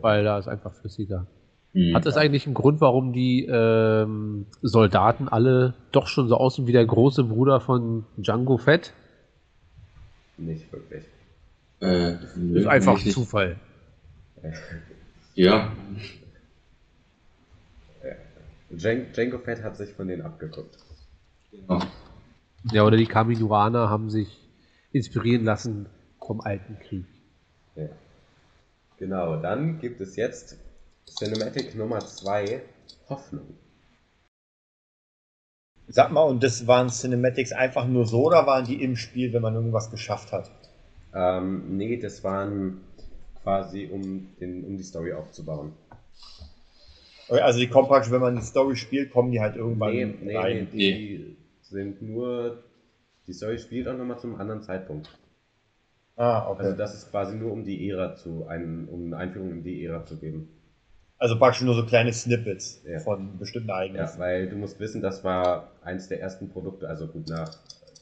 [0.00, 1.26] Weil da ist einfach flüssiger.
[1.72, 1.94] Hm.
[1.94, 6.72] Hat das eigentlich einen Grund, warum die ähm, Soldaten alle doch schon so aussehen wie
[6.72, 8.92] der große Bruder von Django Fett?
[10.36, 11.04] Nicht wirklich.
[11.80, 13.12] Äh, nö, ist einfach nicht.
[13.12, 13.56] Zufall.
[15.34, 15.72] Ja,
[18.70, 20.76] Jan- Django Fett hat sich von denen abgeguckt.
[21.50, 21.80] genau.
[22.70, 24.28] Ja, oder die Kaminoaner haben sich
[24.92, 25.86] inspirieren lassen
[26.24, 27.04] vom alten Krieg.
[27.76, 27.88] Ja.
[29.02, 30.56] Genau, dann gibt es jetzt
[31.08, 32.62] Cinematic Nummer 2,
[33.08, 33.48] Hoffnung.
[35.88, 39.42] Sag mal, und das waren Cinematics einfach nur so oder waren die im Spiel, wenn
[39.42, 40.52] man irgendwas geschafft hat?
[41.12, 42.80] Ähm, nee, das waren
[43.42, 45.72] quasi, um, den, um die Story aufzubauen.
[47.28, 50.14] Also die kommen praktisch, wenn man die Story spielt, kommen die halt irgendwann Nee, nee,
[50.22, 50.68] nee, rein.
[50.70, 52.62] die sind nur,
[53.26, 55.10] die Story spielt auch nochmal zum anderen Zeitpunkt.
[56.16, 56.62] Ah, okay.
[56.64, 59.84] Also das ist quasi nur, um die Ära zu, ein, um eine Einführung in die
[59.84, 60.48] Ära zu geben.
[61.18, 62.98] Also praktisch nur so kleine Snippets Ja.
[62.98, 64.18] von bestimmten Ja, Ereignissen.
[64.18, 67.50] weil du musst wissen, das war eins der ersten Produkte, also gut nach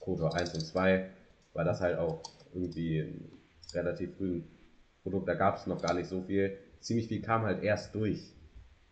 [0.00, 1.04] KOTOR 1 und 2
[1.52, 2.22] war das halt auch
[2.54, 3.28] irgendwie ein
[3.74, 4.44] relativ frühen
[5.02, 6.56] Produkt, da gab es noch gar nicht so viel.
[6.80, 8.32] Ziemlich viel kam halt erst durch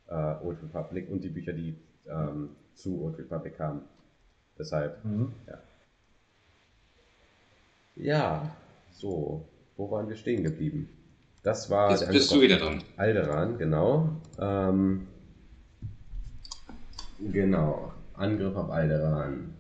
[0.09, 1.74] äh, Old Republic und die Bücher, die
[2.09, 3.82] ähm, zu Old Republic kamen.
[4.59, 5.32] Deshalb, Mhm.
[7.97, 8.51] ja,
[8.99, 9.45] so,
[9.77, 10.89] wo waren wir stehen geblieben?
[11.43, 12.83] Das war Jetzt bist du wieder dran.
[12.97, 14.11] Alderan, genau.
[14.41, 15.07] Ähm,
[17.33, 19.55] genau, Angriff auf Alderan.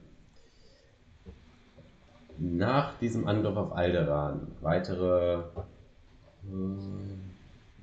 [2.36, 6.54] Nach diesem Angriff auf Alderan weitere, äh,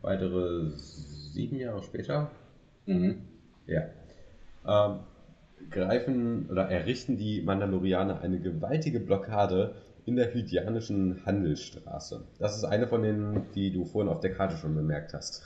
[0.01, 2.31] weitere sieben Jahre später,
[2.85, 3.21] Mhm.
[3.65, 3.81] ja,
[4.67, 4.99] ähm,
[5.71, 9.73] greifen oder errichten die Mandalorianer eine gewaltige Blockade
[10.05, 12.23] in der Hydianischen Handelsstraße.
[12.39, 15.43] Das ist eine von denen, die du vorhin auf der Karte schon bemerkt hast.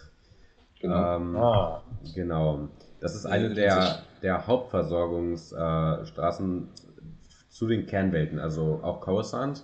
[0.80, 1.16] Genau.
[1.18, 1.82] Ähm, Ah,
[2.16, 2.70] Genau.
[3.00, 3.66] Das ist Äh, eine richtig.
[3.66, 9.64] der, der Hauptversorgungsstraßen äh, zu den Kernwelten, also auch Coruscant.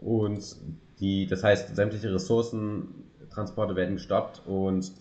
[0.00, 0.56] Und
[0.98, 4.92] die, das heißt, sämtliche Ressourcentransporte werden gestoppt und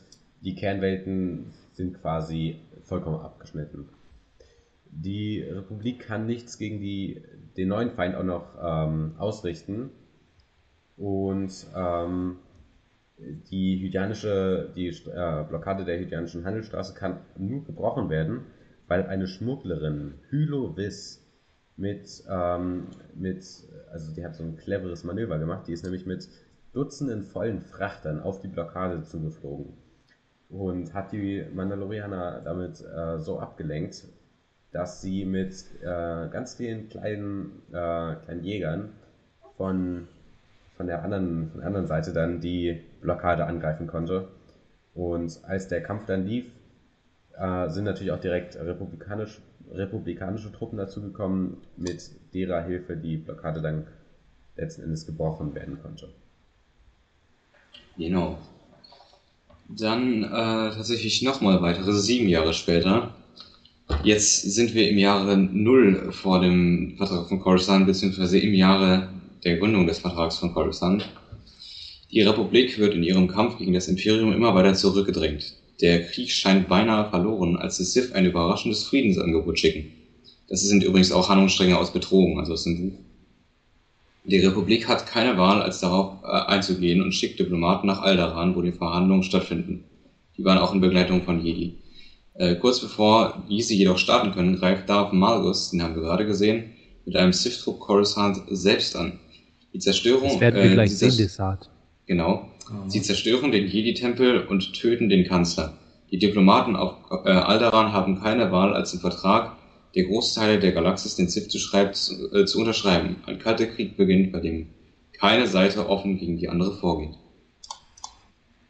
[0.42, 3.90] die Kernwelten sind quasi vollkommen abgeschnitten.
[4.92, 7.22] Die Republik kann nichts gegen die,
[7.60, 9.92] den neuen Feind auch noch ähm, ausrichten.
[10.98, 12.38] Und ähm,
[13.18, 18.46] die hydianische, die äh, Blockade der hydianischen Handelsstraße kann nur gebrochen werden,
[18.88, 21.26] weil eine Schmugglerin, Hylo Viss,
[21.76, 23.46] mit, ähm, mit,
[23.92, 26.28] also die hat so ein cleveres Manöver gemacht, die ist nämlich mit
[26.74, 29.78] Dutzenden vollen Frachtern auf die Blockade zugeflogen
[30.50, 34.06] und hat die Mandalorianer damit äh, so abgelenkt,
[34.72, 38.90] dass sie mit äh, ganz vielen kleinen, äh, kleinen Jägern
[39.58, 40.08] von
[40.80, 44.30] von der anderen, von der anderen Seite dann die Blockade angreifen konnte.
[44.94, 46.46] Und als der Kampf dann lief,
[47.38, 49.42] äh, sind natürlich auch direkt republikanisch,
[49.74, 53.88] republikanische Truppen dazugekommen, mit derer Hilfe die Blockade dann
[54.56, 56.08] letzten Endes gebrochen werden konnte.
[57.98, 58.40] Genau.
[59.68, 63.14] Dann äh, tatsächlich nochmal weitere sieben Jahre später.
[64.04, 69.10] Jetzt sind wir im Jahre Null vor dem Vertrag von Coruscant, beziehungsweise im Jahre
[69.44, 71.10] der Gründung des Vertrags von Coruscant.
[72.12, 75.54] Die Republik wird in ihrem Kampf gegen das Imperium immer weiter zurückgedrängt.
[75.82, 79.92] Der Krieg scheint beinahe verloren, als die Sith ein überraschendes Friedensangebot schicken.
[80.48, 83.00] Das sind übrigens auch Handlungsstränge aus Bedrohung, also aus dem Buch.
[84.24, 88.62] Die Republik hat keine Wahl, als darauf äh, einzugehen und schickt Diplomaten nach Alderaan, wo
[88.62, 89.84] die Verhandlungen stattfinden.
[90.38, 91.74] Die waren auch in Begleitung von Jedi.
[92.40, 96.72] Äh, kurz bevor diese jedoch starten können, greift Darth Malgus, den haben wir gerade gesehen,
[97.06, 99.20] mit einem Sith-Trupp Coruscant selbst an.
[99.74, 101.70] Die Zerstörung, Das werden wir äh, gleich sehen, Desart.
[102.06, 102.48] Genau.
[102.88, 105.74] Sie zerstören den Jedi-Tempel und töten den Kanzler.
[106.12, 106.94] Die Diplomaten auf
[107.26, 109.58] äh, Alderaan haben keine Wahl, als im Vertrag
[109.96, 113.18] der Großteile der Galaxis den Sith zu, schreibt, zu, äh, zu unterschreiben.
[113.26, 114.68] Ein kalter Krieg beginnt, bei dem
[115.12, 117.18] keine Seite offen gegen die andere vorgeht.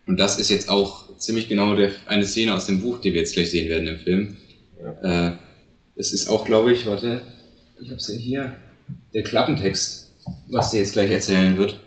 [0.09, 3.19] Und das ist jetzt auch ziemlich genau der, eine Szene aus dem Buch, die wir
[3.19, 4.37] jetzt gleich sehen werden im Film.
[5.03, 5.33] Äh,
[5.97, 7.21] es ist auch, glaube ich, warte,
[7.79, 8.55] ich habe es ja hier,
[9.13, 10.11] der Klappentext,
[10.47, 11.79] was der jetzt gleich erzählen wird.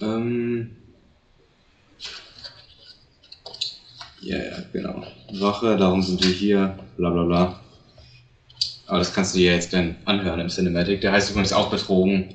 [0.00, 0.70] Ähm.
[4.22, 5.04] Ja, ja, genau.
[5.34, 7.60] Wache, darum sind wir hier, bla bla bla.
[8.86, 11.02] Aber das kannst du dir jetzt dann anhören im Cinematic.
[11.02, 12.32] Der heißt übrigens auch Betrogen.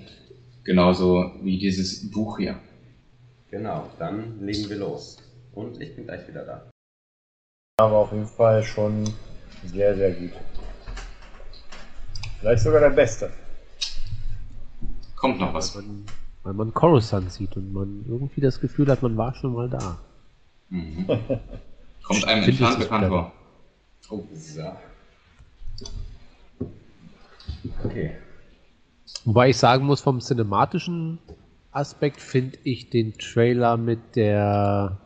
[0.64, 2.60] Genauso wie dieses Buch hier.
[3.50, 5.18] Genau, dann legen wir los.
[5.54, 6.70] Und ich bin gleich wieder da.
[7.78, 9.04] aber auf jeden Fall schon
[9.66, 10.32] sehr, sehr gut.
[12.40, 13.32] Vielleicht sogar der Beste.
[15.16, 15.76] Kommt noch was.
[15.76, 16.06] Weil man,
[16.44, 19.98] weil man Coruscant sieht und man irgendwie das Gefühl hat, man war schon mal da.
[20.70, 21.06] Mhm.
[22.04, 23.32] Kommt einem entfernt bekannt vor.
[24.10, 24.62] Oh, so.
[27.84, 28.12] Okay.
[29.26, 31.20] Wobei ich sagen muss, vom cinematischen
[31.72, 34.98] Aspekt finde ich den Trailer mit der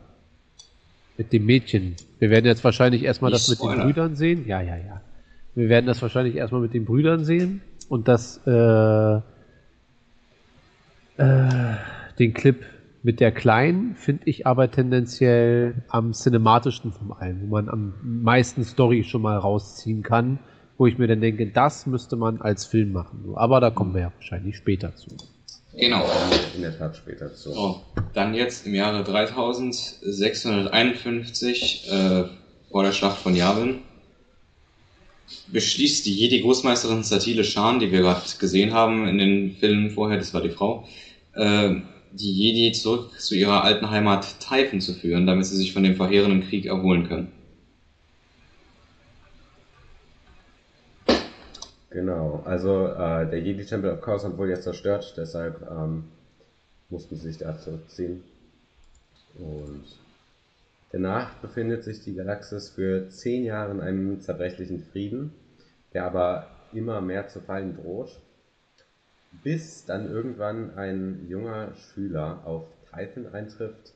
[1.16, 1.96] mit dem Mädchen.
[2.18, 3.80] Wir werden jetzt wahrscheinlich erstmal das mit den.
[3.80, 4.46] Brüdern sehen.
[4.46, 5.00] Ja, ja, ja.
[5.54, 9.16] Wir werden das wahrscheinlich erstmal mit den Brüdern sehen und das äh,
[11.16, 11.76] äh,
[12.18, 12.64] den Clip
[13.02, 18.64] mit der Kleinen finde ich aber tendenziell am cinematischsten von allen, wo man am meisten
[18.64, 20.40] Story schon mal rausziehen kann,
[20.78, 23.32] wo ich mir dann denke, das müsste man als Film machen.
[23.34, 25.10] Aber da kommen wir ja wahrscheinlich später zu.
[25.74, 26.04] Genau.
[26.54, 27.52] In der Tat später zu.
[27.52, 27.80] So,
[28.14, 32.24] dann jetzt im Jahre 3651, äh,
[32.70, 33.80] vor der Schlacht von Yavin,
[35.48, 40.32] beschließt die Jedi-Großmeisterin Satile Shan, die wir gerade gesehen haben in den Filmen vorher, das
[40.32, 40.88] war die Frau,
[41.34, 41.74] äh,
[42.12, 45.96] die Jedi zurück zu ihrer alten Heimat Typhon zu führen, damit sie sich von dem
[45.96, 47.32] verheerenden Krieg erholen können.
[51.96, 56.04] Genau, also äh, der Jedi-Tempel of Coruscant wurde jetzt zerstört, deshalb ähm,
[56.90, 58.22] mussten sie sich da zurückziehen.
[59.38, 59.82] Und
[60.92, 65.32] danach befindet sich die Galaxis für zehn Jahre in einem zerbrechlichen Frieden,
[65.94, 68.20] der aber immer mehr zu fallen droht,
[69.42, 73.94] bis dann irgendwann ein junger Schüler auf Typhon eintrifft,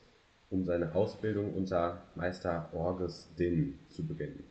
[0.49, 4.50] um seine Ausbildung unter Meister Orgus Din zu beginnen.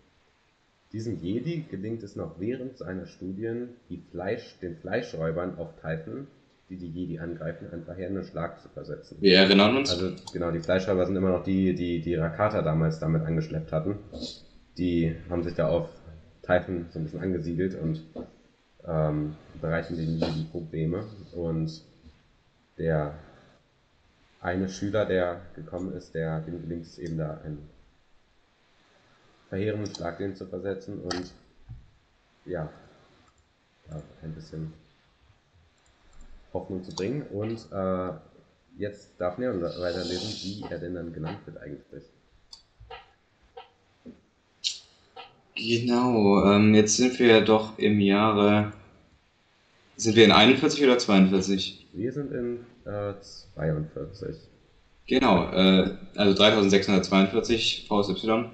[0.93, 6.27] Diesem Jedi gelingt es noch während seiner Studien, die Fleisch, den Fleischräubern auf Typhon
[6.71, 9.17] die die Jedi angreifen, einen Schlag zu versetzen.
[9.21, 9.91] Wir erinnern uns.
[9.91, 13.99] Also genau, die Fleischhäuber sind immer noch die, die die Rakata damals damit angeschleppt hatten.
[14.79, 15.89] Die haben sich da auf
[16.43, 18.05] Typhon so ein bisschen angesiedelt und
[18.87, 21.05] ähm, bereichen den Jedi Probleme.
[21.35, 21.83] Und
[22.79, 23.15] der
[24.41, 27.69] eine Schüler, der gekommen ist, der dem gelingt es eben da einen
[29.51, 31.33] verheerenden Schlag den zu versetzen und
[32.47, 32.71] ja,
[33.89, 34.73] da ein bisschen
[36.55, 37.23] Hoffnung zu bringen.
[37.23, 38.13] Und äh,
[38.79, 42.05] jetzt darf Neon weiterlesen, wie er denn dann genannt wird eigentlich.
[45.57, 48.73] Genau, ähm, jetzt sind wir ja doch im Jahre.
[49.97, 51.89] Sind wir in 41 oder 42?
[51.93, 54.37] Wir sind in äh, 42.
[55.07, 58.47] Genau, äh, also 3642 VSY.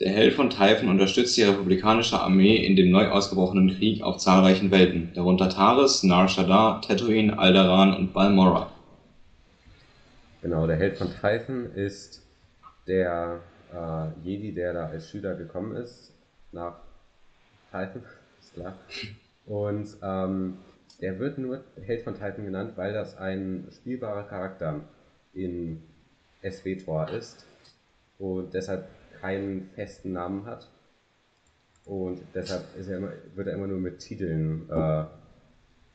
[0.00, 4.70] Der Held von Typhon unterstützt die republikanische Armee in dem neu ausgebrochenen Krieg auf zahlreichen
[4.70, 8.70] Welten, darunter Taris, Nar Shaddaa, Tatooine, Alderaan und Balmorra.
[10.40, 12.22] Genau, der Held von Typhon ist
[12.86, 13.40] der
[13.74, 16.10] äh, Jedi, der da als Schüler gekommen ist,
[16.50, 16.76] nach
[17.70, 18.02] Typhon,
[18.40, 18.74] ist klar.
[19.44, 20.56] Und ähm,
[21.02, 24.80] der wird nur Held von Typhon genannt, weil das ein spielbarer Charakter
[25.34, 25.82] in
[26.42, 27.44] SWTOR ist
[28.18, 28.86] und deshalb
[29.20, 30.68] keinen festen Namen hat.
[31.84, 35.04] Und deshalb er immer, wird er immer nur mit Titeln äh,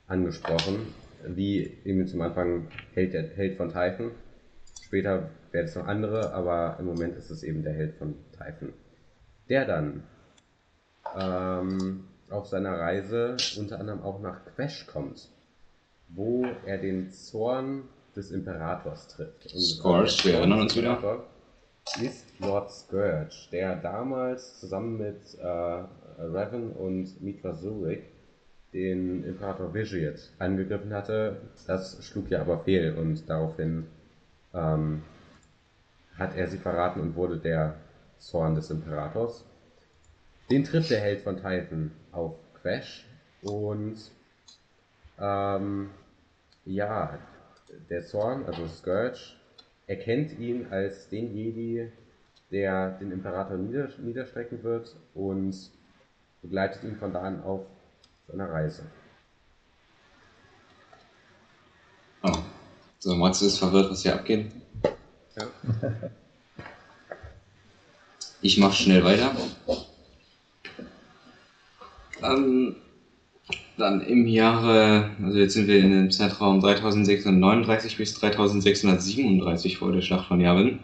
[0.07, 0.88] angesprochen,
[1.26, 4.11] wie eben zum Anfang Held, der Held von Typhon.
[4.81, 8.73] Später werden es noch andere, aber im Moment ist es eben der Held von Typhon.
[9.49, 10.03] Der dann
[11.18, 15.30] ähm, auf seiner Reise unter anderem auch nach Quesh kommt,
[16.10, 17.84] wo er den Zorn
[18.15, 19.53] des Imperators trifft.
[19.53, 21.23] Und Scourge, wir erinnern uns wieder.
[22.02, 25.45] Ist Lord Scourge, der damals zusammen mit äh,
[26.20, 28.03] Revan und Mitra Zurich
[28.74, 31.38] den Imperator Vigiet angegriffen hatte.
[31.68, 33.86] Das schlug ja aber fehl und daraufhin
[34.53, 35.03] ähm,
[36.18, 37.76] hat er sie verraten und wurde der
[38.18, 39.45] Zorn des Imperators.
[40.49, 43.06] Den trifft der Held von Typhon auf Crash
[43.41, 43.98] und
[45.20, 45.90] ähm,
[46.66, 47.18] ja,
[47.90, 49.36] der Zorn, also Scourge,
[49.88, 51.91] erkennt ihn als den Jedi,
[52.52, 55.56] der den Imperator nieder, niederstrecken wird und
[56.41, 57.62] begleitet ihn von da an auf
[58.28, 58.84] seiner Reise.
[62.24, 62.38] Oh.
[62.99, 64.52] So, Matze ist verwirrt, was hier abgeht.
[65.36, 65.48] Ja.
[68.41, 69.36] Ich mache schnell weiter.
[72.22, 72.76] Ähm,
[73.77, 80.02] dann im Jahre, also jetzt sind wir in dem Zeitraum 3639 bis 3637 vor der
[80.02, 80.80] Schlacht von Yavin.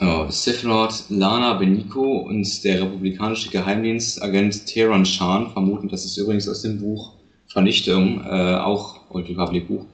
[0.00, 6.48] Oh, Sith Lord Lana Benico und der republikanische Geheimdienstagent Teron Shan vermuten, das ist übrigens
[6.48, 7.12] aus dem Buch
[7.46, 9.84] Vernichtung, äh, auch Old Republic Buch,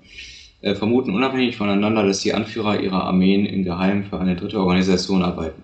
[0.62, 5.22] äh, vermuten unabhängig voneinander, dass die Anführer ihrer Armeen im Geheimen für eine dritte Organisation
[5.22, 5.62] arbeiten.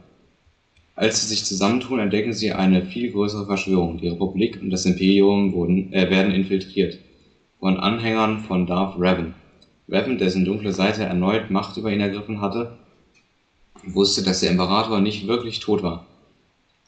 [0.96, 3.98] Als sie sich zusammentun, entdecken sie eine viel größere Verschwörung.
[3.98, 7.00] Die Republik und das Imperium wurden, äh, werden infiltriert
[7.58, 9.34] von Anhängern von Darth Revan.
[9.88, 12.78] Revan, dessen dunkle Seite erneut Macht über ihn ergriffen hatte,
[13.84, 16.06] wusste, dass der Imperator nicht wirklich tot war.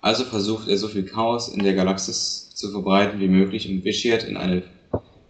[0.01, 4.27] Also versucht er so viel Chaos in der Galaxis zu verbreiten wie möglich, um Vitiate
[4.27, 4.63] in eine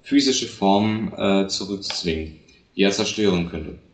[0.03, 2.41] physische Form äh, zurückzuzwingen,
[2.77, 3.86] die er zerstören könnte.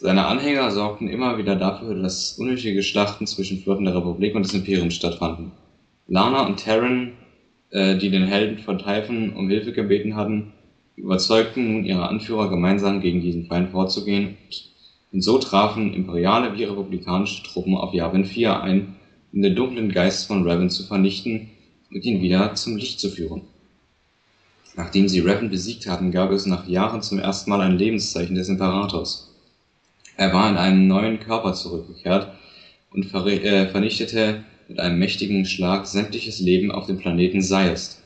[0.00, 4.54] Seine Anhänger sorgten immer wieder dafür, dass unnötige Schlachten zwischen Flotten der Republik und des
[4.54, 5.52] Imperiums stattfanden.
[6.08, 7.12] Lana und Terran,
[7.68, 10.54] äh, die den Helden von Typhon um Hilfe gebeten hatten,
[10.96, 14.38] überzeugten nun ihre Anführer gemeinsam gegen diesen Feind vorzugehen
[15.12, 18.96] und so trafen imperiale wie republikanische Truppen auf Yavin 4 ein,
[19.34, 21.50] um den dunklen Geist von Revan zu vernichten
[21.90, 23.42] und ihn wieder zum Licht zu führen.
[24.76, 28.48] Nachdem sie Revan besiegt hatten, gab es nach Jahren zum ersten Mal ein Lebenszeichen des
[28.48, 29.29] Imperators.
[30.16, 32.32] Er war in einen neuen Körper zurückgekehrt
[32.92, 38.02] und äh, vernichtete mit einem mächtigen Schlag sämtliches Leben auf dem Planeten Sayest.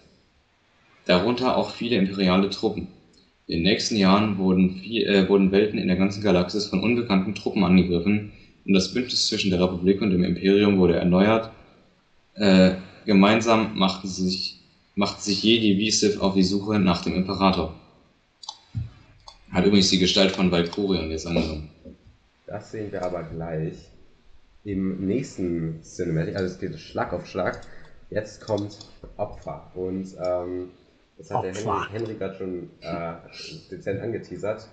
[1.07, 2.89] Darunter auch viele imperiale Truppen.
[3.47, 7.35] In den nächsten Jahren wurden, viel, äh, wurden Welten in der ganzen Galaxis von unbekannten
[7.35, 8.33] Truppen angegriffen
[8.65, 11.51] und das Bündnis zwischen der Republik und dem Imperium wurde erneuert.
[12.37, 14.61] Äh, gemeinsam machten sie sich,
[14.95, 17.75] machten sich Jedi wie Sith auf die Suche nach dem Imperator.
[19.51, 21.69] Hat übrigens die Gestalt von Valkyrion jetzt angenommen.
[22.47, 23.89] Das sehen wir aber gleich
[24.65, 26.37] im nächsten Cinematic.
[26.37, 27.61] Also es geht Schlag auf Schlag.
[28.11, 28.79] Jetzt kommt
[29.17, 29.71] Opfer.
[29.75, 30.71] Und ähm,
[31.19, 31.89] das hat der Opfer.
[31.91, 33.15] Henry, Henry gerade schon äh,
[33.71, 34.69] dezent angeteasert.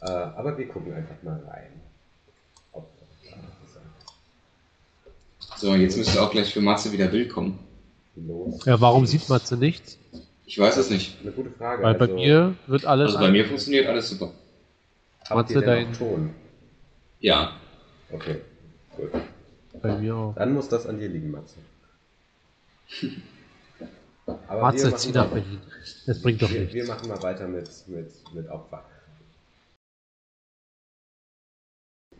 [0.00, 1.80] Äh, aber wir gucken einfach mal rein.
[2.72, 2.88] Opfer.
[5.56, 7.58] So, jetzt müsste auch gleich für Matze wieder Bild kommen.
[8.16, 8.64] Los.
[8.64, 9.98] Ja, warum sieht Matze nichts?
[10.46, 11.16] Ich weiß es nicht.
[11.22, 11.82] Eine gute Frage.
[11.82, 13.08] Weil bei mir wird alles.
[13.08, 14.30] Also bei mir funktioniert alles super.
[15.20, 16.34] habt Matze, ihr denn dein- Ton?
[17.24, 17.56] Ja.
[18.12, 18.42] Okay,
[18.96, 19.10] gut.
[19.80, 20.34] Bei mir auch.
[20.34, 21.56] Dann muss das an dir liegen, Matze.
[24.46, 25.60] Aber Matze, wir zieh machen nach mal- Berlin.
[26.06, 26.74] Das bringt doch Wir, nichts.
[26.74, 28.84] wir machen mal weiter mit, mit, mit Opfer.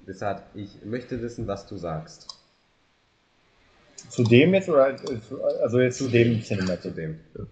[0.06, 2.28] Deshalb, ich möchte wissen, was du sagst.
[4.08, 4.96] Zu dem jetzt oder
[5.62, 6.82] also jetzt zu dem Cinematic?
[6.82, 7.20] Zu dem.
[7.36, 7.44] Ja,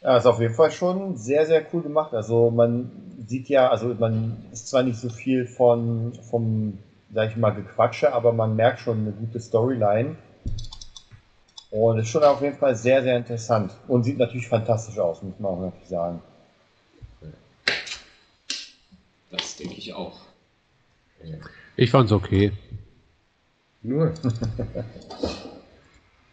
[0.00, 2.14] ist auf jeden Fall schon sehr, sehr cool gemacht.
[2.14, 2.90] Also man
[3.26, 6.78] sieht ja, also man ist zwar nicht so viel von vom,
[7.12, 10.16] sag ich mal, Gequatsche, aber man merkt schon eine gute Storyline.
[11.70, 13.72] Und ist schon auf jeden Fall sehr, sehr interessant.
[13.88, 16.22] Und sieht natürlich fantastisch aus, muss man auch natürlich sagen.
[19.30, 20.18] Das denke ich auch.
[21.76, 22.52] Ich fand's okay.
[23.82, 24.14] Nur.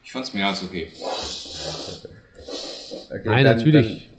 [0.03, 0.89] Ich fand's mehr als okay.
[0.93, 2.14] Okay,
[3.10, 4.10] Nein, dann- natürlich.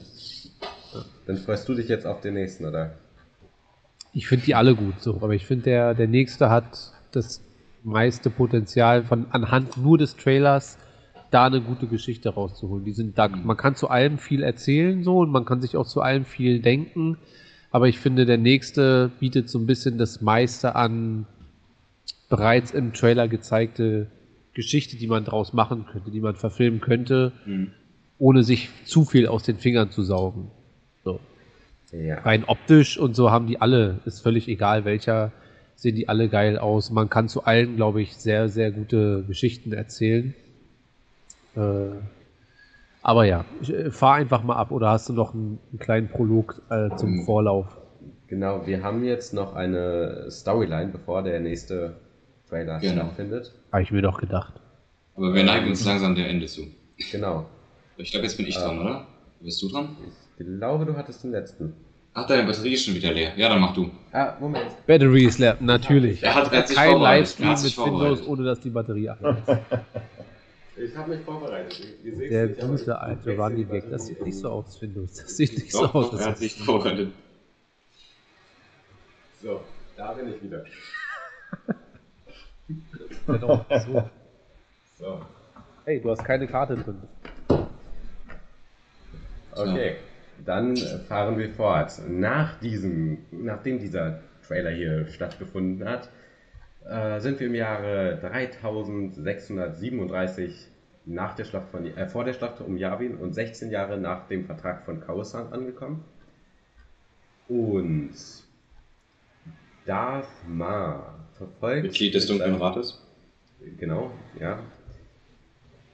[0.93, 2.93] Dann, dann freust du dich jetzt auf den nächsten, oder?
[4.13, 7.41] Ich finde die alle gut so, aber ich finde der, der nächste hat das
[7.83, 10.77] meiste Potenzial von anhand nur des Trailers
[11.29, 12.85] da eine gute Geschichte rauszuholen.
[12.85, 15.85] Die sind da, man kann zu allem viel erzählen so und man kann sich auch
[15.85, 17.17] zu allem viel denken,
[17.69, 21.25] aber ich finde der nächste bietet so ein bisschen das meiste an
[22.29, 24.07] bereits im Trailer gezeigte
[24.53, 27.71] Geschichte, die man draus machen könnte, die man verfilmen könnte, Hm.
[28.19, 30.51] Ohne sich zu viel aus den Fingern zu saugen.
[31.03, 31.19] So
[31.91, 32.19] Ja.
[32.21, 35.31] rein optisch und so haben die alle, ist völlig egal welcher,
[35.75, 36.89] sehen die alle geil aus.
[36.91, 40.33] Man kann zu allen, glaube ich, sehr, sehr gute Geschichten erzählen.
[41.55, 41.61] Äh,
[43.01, 46.09] aber ja, ich, äh, fahr einfach mal ab oder hast du noch einen, einen kleinen
[46.09, 47.25] Prolog äh, zum Mhm.
[47.25, 47.77] Vorlauf?
[48.27, 51.95] Genau, wir haben jetzt noch eine Storyline, bevor der nächste
[52.49, 53.03] Trailer Genau.
[53.05, 53.53] stattfindet.
[53.71, 54.53] Habe ich mir doch gedacht.
[55.15, 56.63] Aber wir neigen uns langsam dem Ende zu.
[57.11, 57.45] Genau.
[57.97, 58.81] Ich glaube, jetzt bin ich dran, Ah.
[58.81, 59.07] oder?
[59.39, 59.97] Bist du dran?
[60.39, 61.73] Ich glaube, du hattest den letzten.
[62.13, 63.33] Ach, deine Batterie ist schon wieder leer.
[63.37, 63.91] Ja, dann mach du.
[64.11, 64.71] Ah, Moment.
[64.87, 66.23] Battery is lab, natürlich.
[66.23, 66.99] Er hat- er hat sich Kein.
[66.99, 69.57] Livestream mit Windows, ohne dass die Batterie ab ist.
[70.79, 71.87] Ich habe mich vorbereitet.
[72.03, 75.15] Ihr, Der nicht, gute ich- alte Running Gag, das sieht nicht so aus, Windows.
[75.15, 76.11] Das sieht nicht Doch, so aus.
[76.11, 77.13] doch, er hat sich vorbereitet.
[79.41, 79.61] So,
[79.95, 80.63] da bin ich wieder.
[83.25, 84.09] Genau, so.
[84.99, 85.19] So.
[85.85, 87.01] Hey, du hast keine Karte drin.
[89.57, 89.95] Okay,
[90.45, 90.77] dann
[91.07, 92.01] fahren wir fort.
[92.07, 96.09] Nach diesem, nachdem dieser Trailer hier stattgefunden hat,
[96.87, 100.67] äh, sind wir im Jahre 3637
[101.05, 104.45] nach der Schlacht von, äh, vor der Schlacht um Yavin und 16 Jahre nach dem
[104.45, 106.03] Vertrag von Kausan angekommen.
[107.47, 108.13] Und
[109.85, 113.01] Darth Ma verfolgt Mitglied des Dunklen Rates.
[113.79, 114.59] Genau, ja.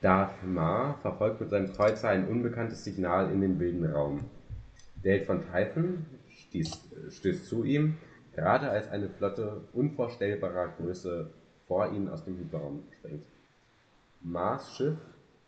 [0.03, 4.25] Darth Ma verfolgt mit seinem Kreuzer ein unbekanntes Signal in den wilden Raum.
[5.01, 5.41] Held von
[6.27, 6.77] stieß,
[7.09, 7.95] stößt zu ihm,
[8.35, 11.30] gerade als eine Flotte unvorstellbarer Größe
[11.67, 13.23] vor ihnen aus dem Hyperraum springt.
[14.19, 14.97] Mars Schiff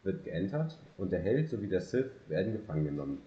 [0.03, 3.21] wird geentert und der Held sowie der Sith werden gefangen genommen.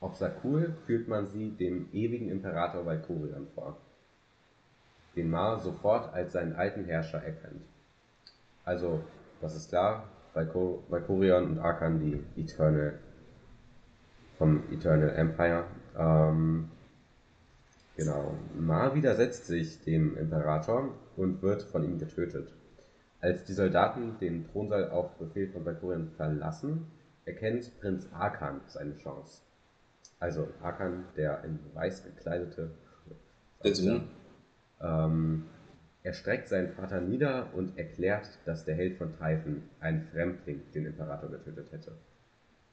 [0.00, 3.76] Auf Sakul führt man sie dem ewigen Imperator Valkorion vor,
[5.14, 7.66] den Ma sofort als seinen alten Herrscher erkennt.
[8.64, 9.02] Also,
[9.42, 12.98] das ist klar, Valkorion und Arkan die Eternal
[14.38, 15.64] vom Eternal Empire.
[15.96, 16.68] Ähm,
[17.96, 18.34] genau.
[18.58, 22.52] Ma widersetzt sich dem Imperator und wird von ihm getötet.
[23.20, 26.86] Als die Soldaten den Thronsaal auf Befehl von Valkorion verlassen,
[27.24, 29.42] erkennt Prinz Arkan seine Chance.
[30.18, 32.70] Also Arkan, der in weiß gekleidete
[33.62, 34.08] Der Sohn.
[34.80, 35.44] ähm,
[36.04, 40.86] er streckt seinen Vater nieder und erklärt, dass der Held von Typhon, ein Fremdling, den
[40.86, 41.92] Imperator getötet hätte.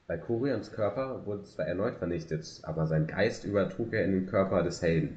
[0.08, 4.82] Valkorions Körper wurde zwar erneut vernichtet, aber sein Geist übertrug er in den Körper des
[4.82, 5.16] Helden.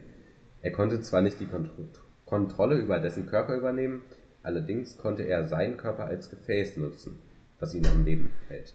[0.60, 1.70] Er konnte zwar nicht die Kont
[2.26, 4.02] Kontrolle über dessen Körper übernehmen,
[4.42, 7.18] allerdings konnte er seinen Körper als Gefäß nutzen,
[7.58, 8.74] was ihn am Leben hält.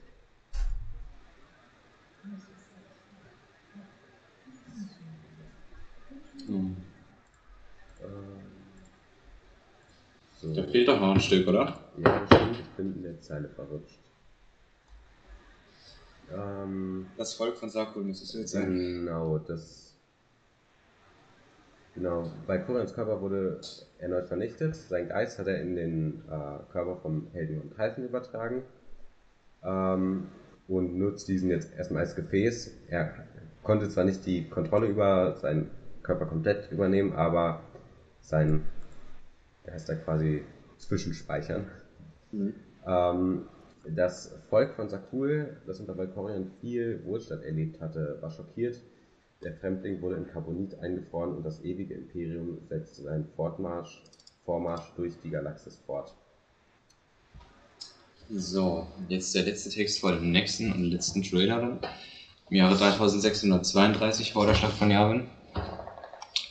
[6.48, 6.87] Hm.
[10.38, 10.54] So.
[10.54, 11.80] Da fehlt doch noch ein Stück, oder?
[11.98, 14.00] Ja, das stimmt, ich bin in der Zeile verrutscht.
[16.32, 18.66] Ähm, Das Volk von Sakul muss es jetzt sein.
[18.78, 19.96] genau, das.
[21.96, 23.60] Genau, Valkorions Körper wurde
[23.98, 24.76] erneut vernichtet.
[24.76, 28.64] Sein Geist hat er in den äh, Körper vom Helden und Typhon übertragen.
[29.64, 30.28] Ähm,
[30.68, 32.72] und nutzt diesen jetzt erstmal als Gefäß.
[32.90, 33.26] Er
[33.64, 35.72] konnte zwar nicht die Kontrolle über seinen
[36.04, 37.62] Körper komplett übernehmen, aber
[38.22, 38.62] sein
[39.68, 40.44] Geist da quasi
[40.78, 41.66] zwischenspeichern.
[42.32, 42.54] Mhm.
[42.88, 43.46] Ähm,
[43.96, 48.82] Das Volk von Sakul, das unter Valkorion viel Wohlstand erlebt hatte, war schockiert.
[49.44, 54.04] Der Fremdling wurde in Carbonit eingefroren und das ewige Imperium setzte seinen Fortmarsch,
[54.44, 56.14] Vormarsch durch die Galaxis fort.
[58.30, 61.80] So, jetzt der letzte Text vor dem nächsten und letzten Trailer dann.
[62.50, 65.28] Im Jahre 3632 vor der Schlacht von Yavin.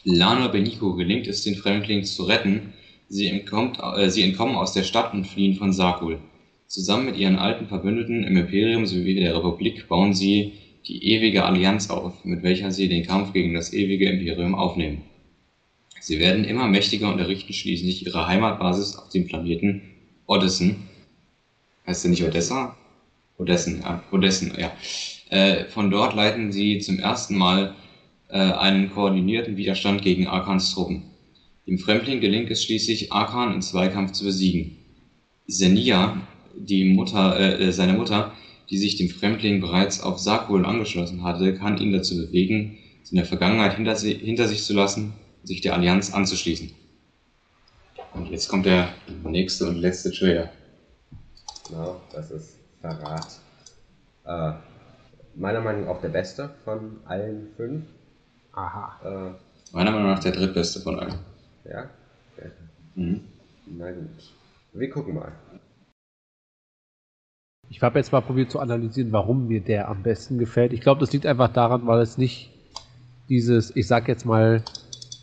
[0.05, 2.73] Lana Benico gelingt es, den Fremdling zu retten.
[3.09, 6.19] Sie, entkommt, äh, sie entkommen aus der Stadt und fliehen von Sakul.
[6.67, 10.53] Zusammen mit ihren alten Verbündeten im Imperium sowie der Republik bauen sie
[10.87, 15.03] die ewige Allianz auf, mit welcher sie den Kampf gegen das ewige Imperium aufnehmen.
[16.01, 19.83] Sie werden immer mächtiger und errichten schließlich ihre Heimatbasis auf dem Planeten
[20.27, 20.89] Odessen.
[21.87, 22.77] Heißt der nicht Odessa?
[23.39, 24.03] Odessen, ja.
[24.13, 24.73] Odessen, ja.
[25.31, 27.75] Äh, von dort leiten sie zum ersten Mal
[28.29, 31.03] äh, einen koordinierten Widerstand gegen Arkans Truppen.
[31.67, 34.77] Dem Fremdling gelingt es schließlich, Arkan im Zweikampf zu besiegen.
[35.49, 36.17] Senia,
[36.57, 38.33] die Mutter, äh, seine Mutter,
[38.71, 43.77] die sich dem Fremdling bereits auf Sakul angeschlossen hatte, kann ihn dazu bewegen, seine Vergangenheit
[43.77, 46.71] hinter, si hinter sich zu lassen und sich der Allianz anzuschließen.
[48.15, 48.89] Und jetzt kommt der
[49.25, 50.51] nächste und letzte Trailer.
[51.69, 53.41] Genau, das ist Verrat.
[54.25, 54.53] Äh,
[55.35, 57.85] meiner Meinung nach auch der beste von allen fünf.
[58.53, 59.35] Aha.
[59.35, 61.19] Äh, Meiner Meinung nach der drittbeste von allen.
[61.69, 61.91] Ja?
[62.39, 62.51] ja.
[62.95, 63.21] Mhm.
[63.67, 64.33] Na gut.
[64.73, 65.33] Wir gucken mal.
[67.69, 70.73] Ich habe jetzt mal probiert zu analysieren, warum mir der am besten gefällt.
[70.73, 72.51] Ich glaube, das liegt einfach daran, weil es nicht
[73.29, 74.63] dieses, ich sag jetzt mal,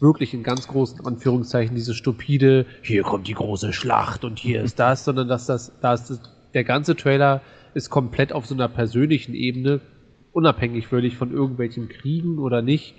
[0.03, 4.77] wirklich in ganz großen Anführungszeichen, diese stupide, hier kommt die große Schlacht und hier ist
[4.77, 6.19] das, sondern dass das, dass das,
[6.53, 7.41] der ganze Trailer
[7.73, 9.79] ist komplett auf so einer persönlichen Ebene,
[10.33, 12.95] unabhängig völlig von irgendwelchen Kriegen oder nicht.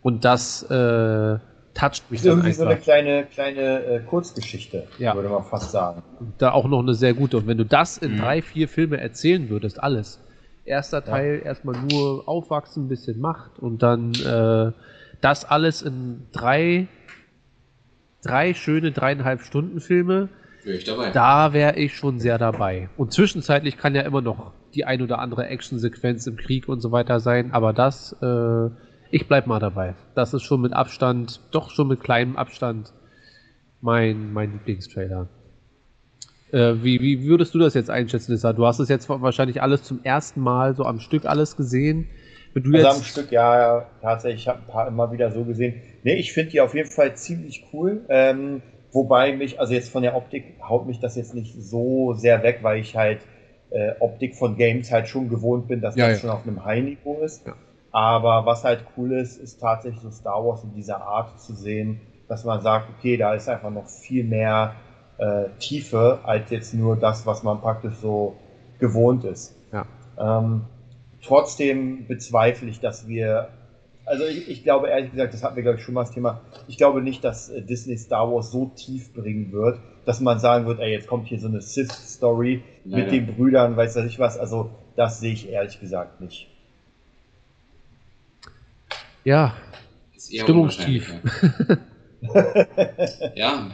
[0.00, 1.38] Und das äh,
[1.74, 2.84] toucht mich Ist dann irgendwie so eine einfach.
[2.84, 5.14] kleine, kleine äh, Kurzgeschichte, Ja.
[5.14, 6.02] würde man fast sagen.
[6.38, 7.36] da auch noch eine sehr gute.
[7.38, 8.18] Und wenn du das in Mhm.
[8.18, 10.20] drei, vier Filme erzählen würdest, alles.
[10.64, 14.72] Erster Teil erstmal nur aufwachsen, ein bisschen Macht und dann äh,
[15.20, 16.88] das alles in drei,
[18.22, 20.28] drei schöne dreieinhalb Stunden Filme,
[20.62, 21.10] Wäre ich dabei.
[21.10, 22.88] da wäre ich schon sehr dabei.
[22.96, 26.90] Und zwischenzeitlich kann ja immer noch die ein oder andere Actionsequenz im Krieg und so
[26.92, 28.70] weiter sein, aber das, äh,
[29.14, 29.94] ich bleib mal dabei.
[30.14, 32.92] Das ist schon mit Abstand, doch schon mit kleinem Abstand
[33.80, 35.28] mein, mein Lieblingstrailer.
[36.52, 38.52] Äh, wie, wie würdest du das jetzt einschätzen, Lisa?
[38.52, 42.08] Du hast es jetzt wahrscheinlich alles zum ersten Mal so am Stück alles gesehen.
[42.54, 45.44] Wenn du Also am Stück, ja, ja, tatsächlich, ich habe ein paar immer wieder so
[45.44, 45.82] gesehen.
[46.02, 48.04] Nee, ich finde die auf jeden Fall ziemlich cool.
[48.08, 48.62] Ähm,
[48.92, 52.60] wobei mich, also jetzt von der Optik haut mich das jetzt nicht so sehr weg,
[52.62, 53.26] weil ich halt
[53.70, 56.18] äh, Optik von Games halt schon gewohnt bin, dass Ja, das ja.
[56.18, 57.44] schon auf einem High-Niveau ist.
[57.46, 57.54] Ja.
[57.94, 62.00] Aber was halt cool ist, ist tatsächlich so Star Wars in dieser Art zu sehen,
[62.26, 64.74] dass man sagt, okay, da ist einfach noch viel mehr
[65.18, 68.34] äh, Tiefe als jetzt nur das, was man praktisch so
[68.80, 69.54] gewohnt ist.
[69.70, 69.86] Ja.
[70.18, 70.62] Ähm,
[71.22, 73.50] trotzdem bezweifle ich, dass wir,
[74.04, 76.40] also ich, ich glaube ehrlich gesagt, das hatten wir glaube ich schon mal das Thema,
[76.66, 80.66] ich glaube nicht, dass äh, Disney Star Wars so tief bringen wird, dass man sagen
[80.66, 84.70] wird, ey, jetzt kommt hier so eine Sith-Story mit den Brüdern, weiß ich was, also
[84.96, 86.48] das sehe ich ehrlich gesagt nicht.
[89.24, 89.54] Ja,
[90.14, 91.14] Ist eher Stimmungstief.
[93.34, 93.70] Ja.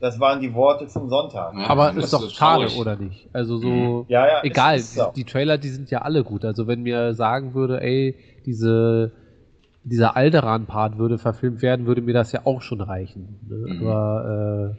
[0.00, 1.54] Das waren die Worte zum Sonntag.
[1.54, 2.78] Ja, aber das ist doch schade, traurig.
[2.78, 3.28] oder nicht?
[3.32, 4.04] Also so.
[4.08, 5.12] Ja, ja, Egal, es ist so.
[5.14, 6.44] die, die Trailer, die sind ja alle gut.
[6.44, 8.14] Also wenn mir sagen würde, ey,
[8.44, 9.12] diese,
[9.82, 13.38] dieser Alderan-Part würde verfilmt werden, würde mir das ja auch schon reichen.
[13.48, 13.74] Ne?
[13.74, 13.86] Mhm.
[13.86, 14.76] Aber äh,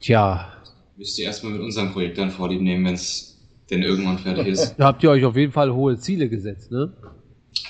[0.00, 0.48] tja,
[0.96, 3.38] Müsst ihr erstmal mit unserem Projekt dann vorlieb nehmen, wenn es
[3.70, 4.74] denn irgendwann fertig ist.
[4.78, 6.92] da habt ihr euch auf jeden Fall hohe Ziele gesetzt, ne?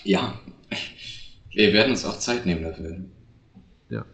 [0.05, 0.39] Ja.
[1.51, 3.05] Wir werden uns auch Zeit nehmen dafür.
[3.91, 4.05] Ja.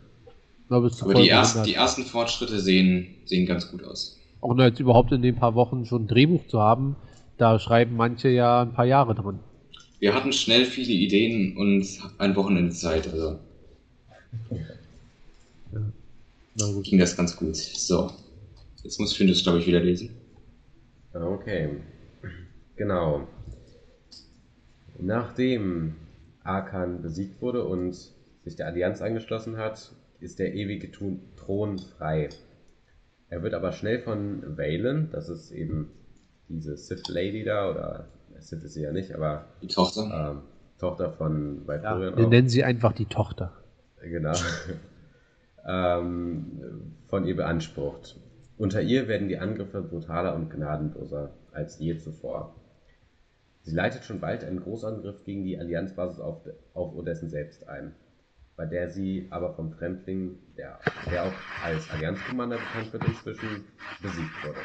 [0.68, 1.66] Zur Aber die, erst, 100.
[1.66, 4.18] die ersten Fortschritte sehen, sehen ganz gut aus.
[4.40, 6.96] Auch nur jetzt überhaupt in den paar Wochen schon ein Drehbuch zu haben,
[7.38, 9.40] da schreiben manche ja ein paar Jahre dran.
[10.00, 11.86] Wir hatten schnell viele Ideen und
[12.18, 13.38] ein Wochenende Zeit, also
[16.54, 16.84] Na gut.
[16.84, 17.56] ging das ganz gut.
[17.56, 18.10] So.
[18.82, 20.10] Jetzt muss Findus, glaube ich, wieder lesen.
[21.12, 21.68] Okay.
[22.76, 23.26] Genau.
[24.98, 25.94] Nachdem
[26.42, 27.94] Arkan besiegt wurde und
[28.42, 32.28] sich der Allianz angeschlossen hat, ist der ewige Thron- frei.
[33.28, 35.90] Er wird aber schnell von Valen, das ist eben
[36.48, 38.08] diese Sith Lady da, oder
[38.38, 40.30] Sith ist sie ja nicht, aber Die Tochter.
[40.32, 40.42] ähm,
[40.78, 42.30] Tochter von Ja, Valkyrian wir auch.
[42.30, 43.52] nennen sie einfach die Tochter.
[44.02, 44.32] Genau.
[45.66, 48.18] ähm, von ihr beansprucht.
[48.56, 52.54] Unter ihr werden die Angriffe brutaler und gnadenloser als je zuvor.
[53.68, 56.40] Sie leitet schon bald einen Großangriff gegen die Allianzbasis auf,
[56.72, 57.94] auf Odessen selbst ein.
[58.58, 61.32] bei der sie aber vom Fremdling, der, der auch
[61.62, 63.64] als Allianz-Commander bekannt wird inzwischen,
[64.02, 64.58] besiegt wurde.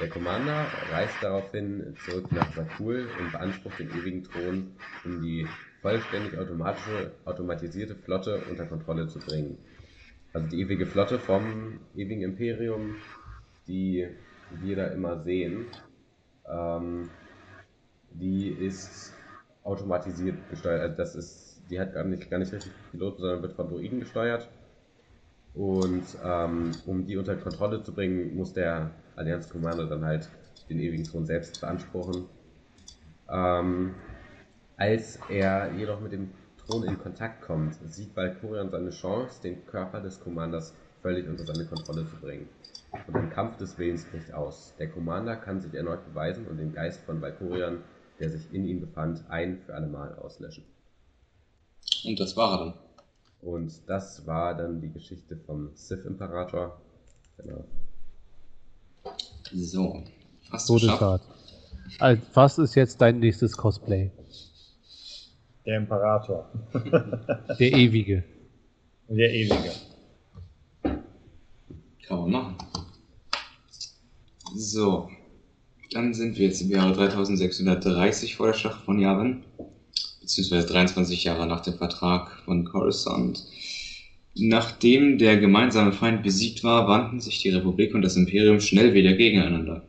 [0.00, 5.46] Der Commander reist daraufhin zurück nach Sakul und beansprucht den ewigen Thron, um die
[5.82, 9.58] vollständig automatische, automatisierte Flotte unter Kontrolle zu bringen.
[10.32, 12.94] Also die ewige Flotte vom ewigen Imperium,
[13.66, 14.06] die
[14.62, 15.66] wir da immer sehen,
[16.48, 17.10] ähm,
[18.14, 19.12] die ist
[19.62, 20.82] automatisiert gesteuert.
[20.82, 24.00] Also das ist, die hat gar nicht, gar nicht richtig Piloten, sondern wird von Droiden
[24.00, 24.48] gesteuert.
[25.54, 30.28] Und ähm, um die unter Kontrolle zu bringen, muss der Allianz Commander dann halt
[30.68, 32.26] den ewigen Thron selbst beanspruchen.
[33.30, 33.94] Ähm,
[34.76, 36.30] als er jedoch mit dem
[36.66, 41.66] Thron in Kontakt kommt, sieht Valkyrion seine Chance, den Körper des Commanders völlig unter seine
[41.66, 42.48] Kontrolle zu bringen.
[43.06, 44.74] Und ein Kampf des Willens bricht aus.
[44.78, 47.78] Der Commander kann sich erneut beweisen und den Geist von Valkyrion,
[48.24, 50.64] der sich in ihm befand, ein für alle Mal auslöschen.
[52.06, 52.74] Und das war er dann.
[53.42, 56.80] Und das war dann die Geschichte vom Sith-Imperator.
[57.36, 57.64] Genau.
[59.52, 60.02] So.
[60.50, 61.00] Hast du geschafft?
[61.00, 61.22] Todesart.
[61.98, 64.10] Also, was ist jetzt dein nächstes Cosplay?
[65.66, 66.50] Der Imperator.
[67.58, 68.24] Der Ewige.
[69.08, 69.72] Der Ewige.
[72.06, 72.56] Kann man machen.
[74.54, 75.10] So.
[75.94, 79.44] Dann sind wir jetzt im Jahre 3630 vor der Schlacht von Yavin.
[80.20, 83.44] Beziehungsweise 23 Jahre nach dem Vertrag von Coruscant.
[84.34, 89.12] Nachdem der gemeinsame Feind besiegt war, wandten sich die Republik und das Imperium schnell wieder
[89.12, 89.84] gegeneinander.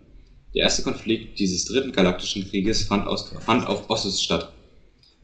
[0.54, 4.54] Der erste Konflikt dieses dritten galaktischen Krieges fand, aus, fand auf Ossus statt.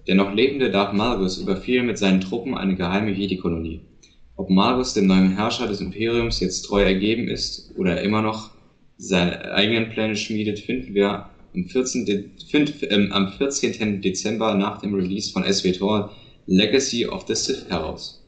[0.08, 3.82] Der noch lebende Darth Malgus überfiel mit seinen Truppen eine geheime Jedi-Kolonie.
[4.36, 8.49] Ob Malgus dem neuen Herrscher des Imperiums jetzt treu ergeben ist oder immer noch
[9.02, 11.26] seine eigenen Pläne schmiedet, finden wir
[11.56, 12.06] am 14.
[12.06, 14.02] De find, ähm, am 14.
[14.02, 16.15] Dezember nach dem Release von SWTOR
[16.45, 18.23] Legacy of the Sith heraus.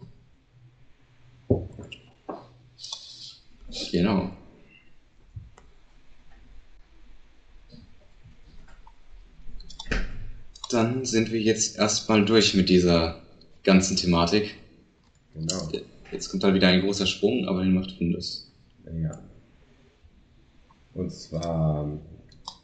[3.91, 4.31] Genau.
[10.71, 13.21] Dann sind wir jetzt erstmal durch mit dieser
[13.63, 14.55] ganzen Thematik.
[15.35, 15.69] Genau.
[16.11, 18.51] Jetzt kommt dann wieder ein großer Sprung, aber den macht Findus.
[18.85, 19.21] Ja.
[20.93, 21.99] Und zwar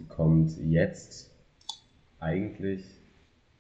[0.07, 1.31] kommt jetzt
[2.19, 2.85] eigentlich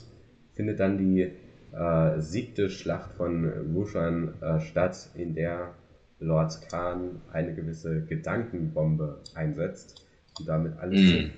[0.54, 1.32] findet dann die
[1.74, 5.74] äh, siebte Schlacht von Rushan äh, statt, in der
[6.20, 10.06] Lord Khan eine gewisse Gedankenbombe einsetzt
[10.40, 11.32] und damit alles Mhm.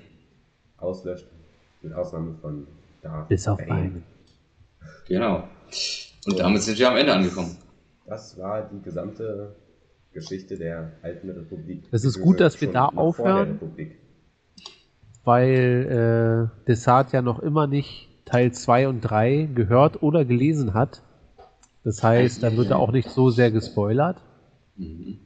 [0.77, 1.27] auslöscht,
[1.81, 2.67] mit Ausnahme von
[3.01, 4.03] Darth Bis auf einen.
[5.07, 5.47] Genau.
[6.25, 7.57] Und damit sind wir am Ende angekommen.
[8.05, 9.55] Das war die gesamte
[10.13, 11.83] Geschichte der alten Republik.
[11.91, 13.59] Es ist gut, dass wir da noch vor der aufhören.
[15.23, 21.01] Weil äh, Desart ja noch immer nicht Teil 2 und 3 gehört oder gelesen hat.
[21.83, 24.17] Das heißt, da wird er auch nicht so sehr gespoilert.
[24.77, 25.19] Mhm.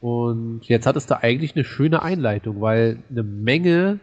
[0.00, 4.00] Und jetzt hattest du eigentlich eine schöne Einleitung, weil eine Menge,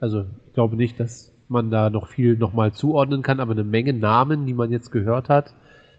[0.00, 3.92] also ich glaube nicht, dass man da noch viel nochmal zuordnen kann, aber eine Menge
[3.92, 5.52] Namen, die man jetzt gehört hat,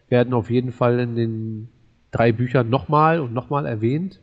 [0.10, 1.70] werden auf jeden Fall in den
[2.12, 4.20] drei Büchern nochmal und nochmal erwähnt.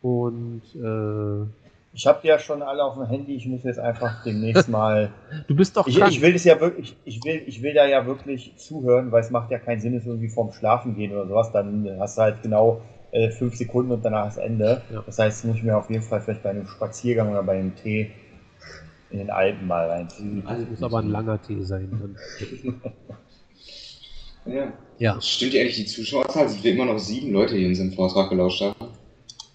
[0.00, 1.46] Und äh,
[1.94, 5.10] Ich habe ja schon alle auf dem Handy, ich muss jetzt einfach demnächst mal.
[5.46, 6.10] du bist doch Ich, krank.
[6.12, 9.30] ich will es ja wirklich, ich will, ich will da ja wirklich zuhören, weil es
[9.30, 11.52] macht ja keinen Sinn, es irgendwie vorm Schlafen gehen oder sowas.
[11.52, 14.80] Dann hast du halt genau äh, fünf Sekunden und danach ist Ende.
[14.90, 15.02] Ja.
[15.04, 17.74] Das heißt, muss ich mir auf jeden Fall vielleicht bei einem Spaziergang oder bei einem
[17.76, 18.10] Tee
[19.10, 20.42] in den Alpen mal reinziehen.
[20.46, 21.90] also muss aber ein langer Tee sein.
[21.90, 22.16] Dann.
[24.44, 24.72] Ja.
[24.98, 26.48] Ja, Stimmt ja eigentlich die Zuschauerzahl?
[26.48, 28.74] Sind wir immer noch sieben Leute, die in diesem Vortrag gelauscht haben?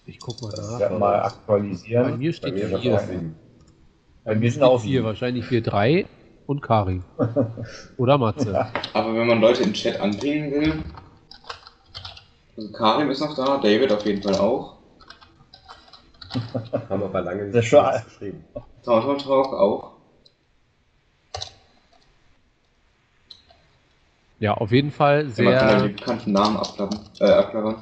[0.08, 0.80] Ich guck mal Das nach.
[0.80, 2.10] wir mal aktualisieren.
[2.10, 3.34] Bei mir Bei steht mir ist vier.
[4.24, 6.06] Bei mir sind auch vier, wahrscheinlich wir drei
[6.46, 7.02] und Kari.
[7.96, 8.66] Oder Matze.
[8.92, 10.82] Aber wenn man Leute im Chat anpingen will,
[12.56, 14.78] also Karim ist noch da, David auf jeden Fall auch,
[16.90, 18.44] Haben aber lange nicht geschrieben.
[18.84, 19.92] Talk Talk auch.
[24.40, 25.88] Ja, auf jeden Fall Ja, man kann ja sehr.
[25.88, 27.76] die bekannten Namen abklappen, äh, abklappern.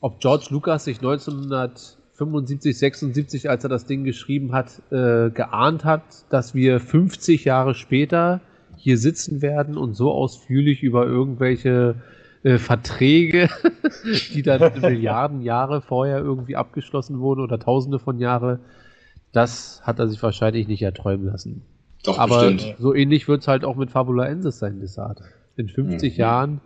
[0.00, 6.02] Ob George Lucas sich 1975, 76, als er das Ding geschrieben hat, äh, geahnt hat,
[6.30, 8.40] dass wir 50 Jahre später
[8.76, 11.96] hier sitzen werden und so ausführlich über irgendwelche
[12.42, 13.48] äh, Verträge,
[14.34, 18.60] die dann Milliarden Jahre vorher irgendwie abgeschlossen wurden oder Tausende von Jahre,
[19.32, 21.62] das hat er sich wahrscheinlich nicht erträumen lassen.
[22.04, 22.76] Doch, Aber bestimmt.
[22.78, 25.20] so ähnlich wird es halt auch mit Fabula Ensis sein, Desart.
[25.56, 26.20] In 50 Mhm.
[26.20, 26.60] Jahren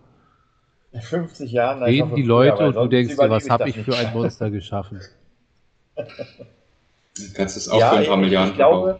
[0.93, 1.83] In 50 Jahren.
[1.83, 3.85] reden die Leute und du denkst dir, was habe ich nicht.
[3.85, 5.01] für ein Monster geschaffen?
[7.35, 8.99] Kannst es auch für ein paar ich- Milliarden ich glaube,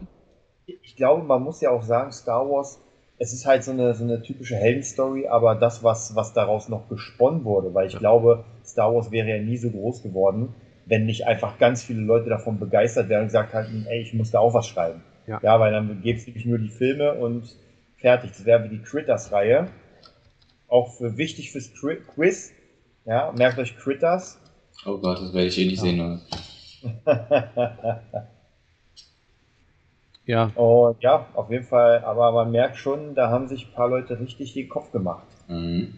[0.65, 2.79] ich glaube, man muss ja auch sagen, Star Wars,
[3.17, 6.87] es ist halt so eine, so eine typische Heldenstory, aber das, was, was daraus noch
[6.89, 10.55] gesponnen wurde, weil ich glaube, Star Wars wäre ja nie so groß geworden,
[10.85, 14.31] wenn nicht einfach ganz viele Leute davon begeistert wären und gesagt hätten, ey, ich muss
[14.31, 15.03] da auch was schreiben.
[15.27, 15.59] Ja.
[15.59, 17.55] weil dann gäbe es nämlich nur die Filme und
[17.97, 18.31] fertig.
[18.31, 19.67] Das wäre wie die Critters-Reihe.
[20.71, 22.53] Auch für, wichtig fürs Quiz.
[23.05, 24.39] Ja, merkt euch Critters.
[24.85, 25.83] Oh Gott, das werde ich eh nicht Ja.
[25.83, 25.99] sehen.
[26.01, 26.21] Oder?
[30.25, 33.89] Ja, Und ja, auf jeden Fall, aber man merkt schon, da haben sich ein paar
[33.89, 35.25] Leute richtig den Kopf gemacht.
[35.47, 35.93] Mhm.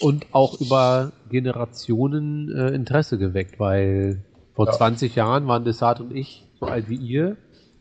[0.00, 4.24] und auch über Generationen äh, Interesse geweckt, weil
[4.54, 4.72] vor Ja.
[4.72, 7.36] 20 Jahren waren Desart und ich so alt wie ihr,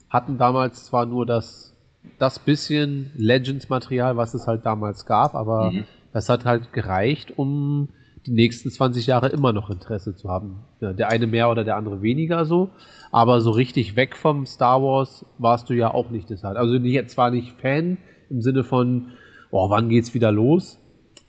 [0.08, 1.71] hatten damals zwar nur das,
[2.18, 5.88] das bisschen Legends-Material, was es halt damals gab, aber Mhm.
[6.12, 7.90] das hat halt gereicht, um
[8.26, 10.68] die nächsten 20 Jahre immer noch Interesse zu haben.
[10.80, 12.70] Ja, der eine mehr oder der andere weniger so,
[13.12, 16.58] aber so richtig weg vom Star Wars warst du ja auch nicht deshalb.
[16.58, 17.98] Also nicht, zwar nicht Fan
[18.30, 19.14] im Sinne von,
[19.50, 20.80] oh, wann geht's wieder los?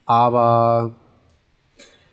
[0.05, 0.97] Aber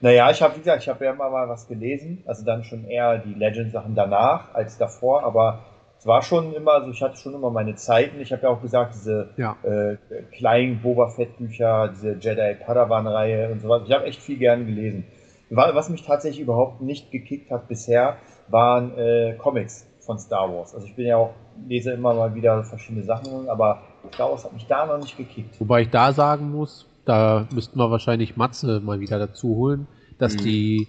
[0.02, 2.86] Naja, ich habe, wie gesagt, ich habe ja immer mal was gelesen, also dann schon
[2.86, 5.66] eher die Legend-Sachen danach als davor, aber
[6.00, 8.20] es war schon immer, also ich hatte schon immer meine Zeiten.
[8.22, 9.98] Ich habe ja auch gesagt, diese ja, äh,
[10.32, 13.84] kleinen Boba Fett-Bücher, diese Jedi Padawan-Reihe und so was.
[13.88, 15.04] Ich habe echt viel gern gelesen.
[15.50, 18.16] Wa- Was mich tatsächlich überhaupt nicht gekickt hat bisher,
[18.48, 20.74] waren äh, Comics von Star Wars.
[20.74, 21.34] Also ich bin ja auch,
[21.68, 23.82] lese immer mal wieder verschiedene Sachen, aber
[24.14, 25.60] Star Wars hat mich da noch nicht gekickt.
[25.60, 30.36] wobei ich da sagen muss, da müssten wir wahrscheinlich Matze mal wieder dazu holen, dass
[30.36, 30.40] Mhm.
[30.40, 30.88] die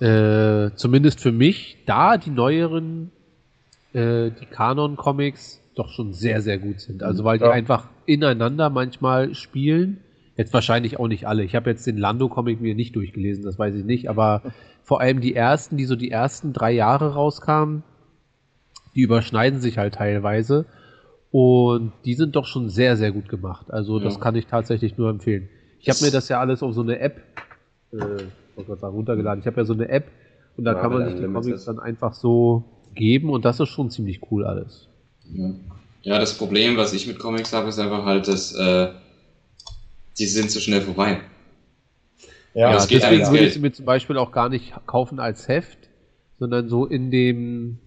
[0.00, 3.12] äh, zumindest für mich da die neueren,
[3.92, 7.02] äh, die Kanon-Comics doch schon sehr, sehr gut sind.
[7.02, 7.50] Also weil die Ja.
[7.50, 9.98] einfach ineinander manchmal spielen.
[10.36, 11.44] Jetzt wahrscheinlich auch nicht alle.
[11.44, 14.42] Ich habe jetzt den Lando-Comic mir nicht durchgelesen, das weiß ich nicht, aber
[14.82, 17.82] vor allem die ersten, die so die ersten drei Jahre rauskamen,
[18.94, 20.66] die überschneiden sich halt teilweise.
[21.30, 23.70] Und die sind doch schon sehr, sehr gut gemacht.
[23.70, 24.20] Also das Ja.
[24.20, 25.48] kann ich tatsächlich nur empfehlen.
[25.80, 27.22] Ich habe mir das ja alles auf so eine App
[27.92, 27.96] äh,
[28.60, 29.40] ich sagen, runtergeladen.
[29.40, 30.10] Ich habe ja so eine App
[30.56, 31.26] und da Ja, kann man sich die.
[31.26, 32.64] Comics dann einfach so
[32.94, 34.88] geben und das ist schon ziemlich cool alles.
[35.32, 35.50] Ja.
[36.02, 38.88] ja, das Problem, was ich mit Comics habe, ist einfach halt, dass äh,
[40.18, 41.20] die sind zu schnell vorbei.
[42.54, 45.48] Ja, es geht deswegen würde ich sie mir zum Beispiel auch gar nicht kaufen als
[45.48, 45.88] Heft,
[46.38, 47.78] sondern so in dem,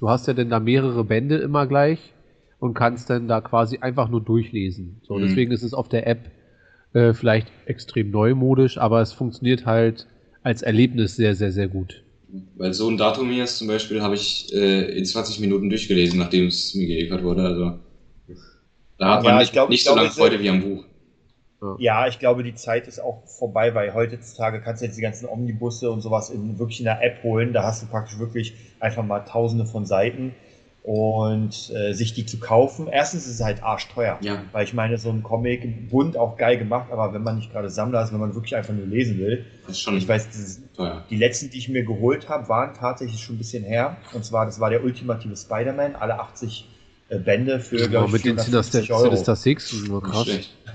[0.00, 2.14] du hast ja dann da mehrere Bände immer gleich
[2.58, 5.00] und kannst dann da quasi einfach nur durchlesen.
[5.02, 5.22] So, Mhm.
[5.22, 6.30] deswegen ist es auf der App
[6.94, 10.06] äh, vielleicht extrem neumodisch, aber es funktioniert halt
[10.42, 12.03] als Erlebnis sehr, sehr, sehr gut.
[12.56, 16.18] Weil so ein Datum hier ist zum Beispiel, habe ich äh, in 20 Minuten durchgelesen,
[16.18, 17.42] nachdem es mir geliefert wurde.
[17.42, 17.80] Also
[18.98, 20.84] da hat Ja, man ich nicht, glaub- nicht ich so lange Freude wie am Buch.
[21.76, 25.26] Ja, ich glaube, die Zeit ist auch vorbei, weil heutzutage kannst du jetzt die ganzen
[25.26, 27.52] Omnibusse und sowas in, wirklich in der App holen.
[27.52, 30.36] Da hast du praktisch wirklich einfach mal tausende von Seiten.
[30.84, 34.18] Und äh, sich die zu kaufen, erstens ist es halt arschteuer.
[34.20, 34.42] Ja.
[34.52, 37.70] Weil ich meine, so ein Comic, bunt, auch geil gemacht, aber wenn man nicht gerade
[37.70, 39.46] Sammler ist, wenn man wirklich einfach nur lesen will.
[39.66, 41.02] Das ist schon Ich weiß, dieses, teuer.
[41.08, 43.96] die letzten, die ich mir geholt habe, waren tatsächlich schon ein bisschen her.
[44.12, 46.68] Und zwar, das war der ultimative Spider-Man, alle 80
[47.08, 49.04] äh, Bände für, Genau, glaub ich, mit den 450 Sinister, Euro.
[49.04, 49.72] Sinister Six.
[49.72, 50.28] Nicht krass.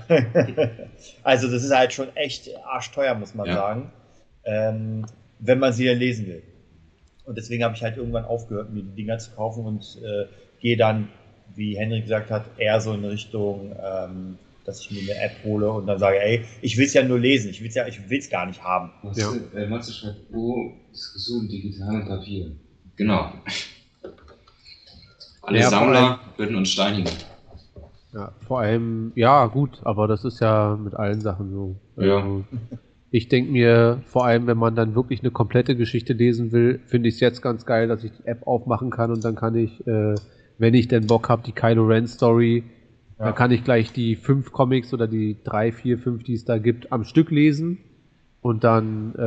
[1.22, 3.54] also das ist halt schon echt arschteuer, muss man Ja.
[3.54, 3.92] sagen,
[4.44, 5.06] ähm,
[5.38, 6.42] wenn man sie dann lesen will.
[7.30, 10.26] Und deswegen habe ich halt irgendwann aufgehört, mir die Dinger zu kaufen und äh,
[10.58, 11.06] gehe dann,
[11.54, 15.70] wie Henrik gesagt hat, eher so in Richtung, ähm, dass ich mir eine App hole
[15.70, 18.10] und dann sage, ey, ich will es ja nur lesen, ich will es ja, ich
[18.10, 18.90] will es gar nicht haben.
[19.14, 19.32] Ja.
[19.54, 22.50] Äh, Matze schreibt, oh, Diskussion digital und Papier.
[22.96, 23.32] Genau.
[25.42, 27.12] Alle Ja, Sammler würden uns steinigen.
[28.12, 31.76] Ja, vor allem, ja, gut, aber das ist ja mit allen Sachen so.
[31.96, 32.16] Ja.
[32.16, 32.44] Also,
[33.10, 37.08] ich denke mir, vor allem, wenn man dann wirklich eine komplette Geschichte lesen will, finde
[37.08, 39.86] ich es jetzt ganz geil, dass ich die App aufmachen kann und dann kann ich,
[39.86, 40.14] äh,
[40.58, 42.62] wenn ich denn Bock habe, die Kylo Ren Story,
[43.18, 43.26] Ja.
[43.26, 46.58] dann kann ich gleich die fünf Comics oder die drei, vier, fünf, die es da
[46.58, 47.78] gibt, am Stück lesen.
[48.42, 49.18] Und dann äh,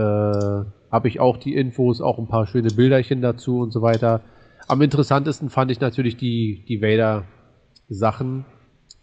[0.91, 4.21] habe ich auch die Infos, auch ein paar schöne Bilderchen dazu und so weiter.
[4.67, 8.45] Am interessantesten fand ich natürlich die, die Vader-Sachen.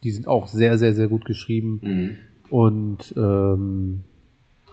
[0.03, 1.81] Die sind auch sehr, sehr, sehr gut geschrieben.
[1.83, 2.17] Mhm.
[2.49, 4.05] Und ähm,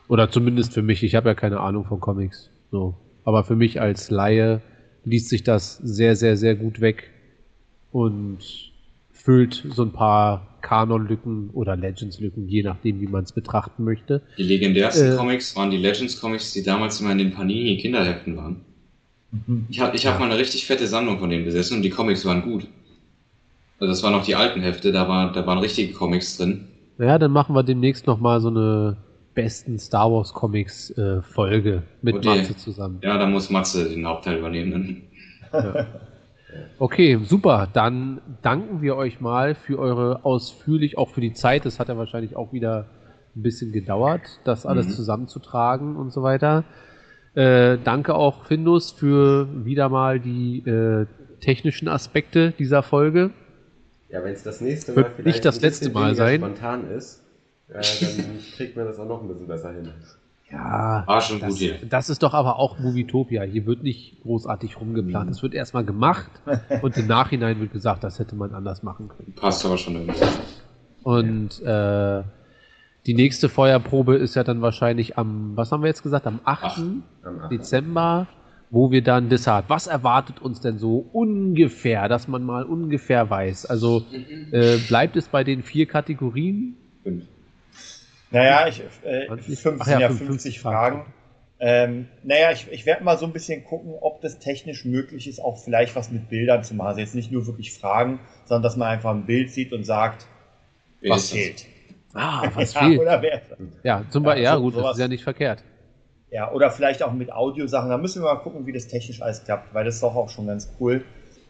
[0.08, 2.50] oder zumindest für mich, ich habe ja keine Ahnung von Comics.
[2.72, 2.96] So.
[3.24, 4.62] Aber für mich als Laie
[5.06, 7.10] liest sich das sehr, sehr, sehr gut weg
[7.92, 8.40] und
[9.12, 14.22] füllt so ein paar Kanon-Lücken oder Legends-Lücken, je nachdem, wie man es betrachten möchte.
[14.38, 15.16] Die legendärsten Äh.
[15.16, 18.62] Comics waren die Legends Comics, die damals immer in den Panini Kinderheften waren.
[19.70, 22.26] Ich habe ich hab mal eine richtig fette Sammlung von denen besessen und die Comics
[22.26, 22.68] waren gut.
[23.80, 26.66] Also das waren noch die alten Hefte, da, war, da waren richtige Comics drin.
[26.98, 28.98] Ja, dann machen wir demnächst nochmal so eine
[29.38, 32.40] besten Star Wars Comics äh, Folge mit Okay.
[32.40, 33.00] Matze zusammen.
[33.04, 35.04] Ja, da muss Matze den Hauptteil übernehmen.
[35.52, 35.86] Dann.
[36.80, 37.68] Okay, super.
[37.72, 41.66] Dann danken wir euch mal für eure ausführlich, auch für die Zeit.
[41.66, 42.86] Das hat ja wahrscheinlich auch wieder
[43.36, 44.92] ein bisschen gedauert, das alles Mhm.
[44.92, 46.64] zusammenzutragen und so weiter.
[47.36, 51.06] Äh, danke auch Findus für wieder mal die äh,
[51.42, 53.30] technischen Aspekte dieser Folge.
[54.10, 56.40] Ja, wenn es das nächste Wird Mal nicht vielleicht das ein bisschen letzte Mal sein.
[56.40, 57.22] spontan ist,
[57.70, 59.92] äh, dann kriegt man das auch noch ein bisschen besser hin.
[60.50, 61.76] Ja, War schon das, gut hier.
[61.90, 63.44] das ist doch aber auch Movietopia.
[63.44, 65.30] Hier wird nicht großartig rumgeplant.
[65.30, 66.32] Es wird erstmal gemacht
[66.82, 69.34] und im Nachhinein wird gesagt, das hätte man anders machen können.
[69.36, 70.26] Passt aber schon irgendwie.
[71.04, 72.24] Und äh,
[73.06, 76.64] die nächste Feuerprobe ist ja dann wahrscheinlich am, was haben wir jetzt gesagt, am 8.
[76.64, 76.78] Acht.
[77.24, 77.52] Am 8.
[77.52, 78.28] Dezember,
[78.70, 79.66] wo wir dann Desart.
[79.68, 83.66] Was erwartet uns denn so ungefähr, dass man mal ungefähr weiß?
[83.66, 84.04] Also
[84.52, 86.78] äh, bleibt es bei den vier Kategorien?
[87.04, 87.26] Fünf.
[88.32, 89.62] Naja, ich, äh, 20?
[89.62, 90.98] 15, Ach ja, ja, 55 50 Fragen.
[90.98, 91.14] Fragen.
[91.60, 95.40] Ähm, naja, ich, ich werde mal so ein bisschen gucken, ob das technisch möglich ist,
[95.40, 96.90] auch vielleicht was mit Bildern zu machen.
[96.90, 100.28] Also jetzt nicht nur wirklich Fragen, sondern dass man einfach ein Bild sieht und sagt,
[101.08, 101.34] was Wenigstens.
[101.34, 101.66] fehlt.
[102.14, 103.00] Ah, was ja, fehlt?
[103.00, 103.42] Oder, wer,
[103.84, 104.98] Ja, zum Beispiel, ja, so- gut, das sowas.
[104.98, 105.64] ist ja nicht verkehrt.
[106.30, 107.90] ja, oder vielleicht auch mit Audiosachen.
[107.90, 110.30] Da müssen wir mal gucken, wie das technisch alles klappt, weil das ist doch auch
[110.30, 111.06] schon ganz cool.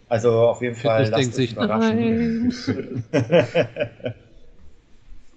[0.09, 1.97] Also auf jeden Fall denkt euch sich, überraschen.
[1.97, 2.53] nein.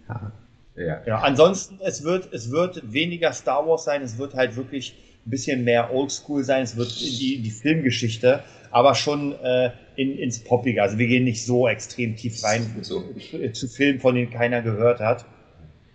[0.08, 0.32] ja.
[0.76, 1.02] Ja.
[1.06, 5.30] Ja, ansonsten, es wird, es wird weniger Star Wars sein, es wird halt wirklich ein
[5.30, 10.82] bisschen mehr Oldschool sein, es wird die, die Filmgeschichte, aber schon äh, in, ins Poppige.
[10.82, 13.02] Also wir gehen nicht so extrem tief rein So.
[13.18, 15.26] zu, zu Filmen, von denen keiner gehört hat.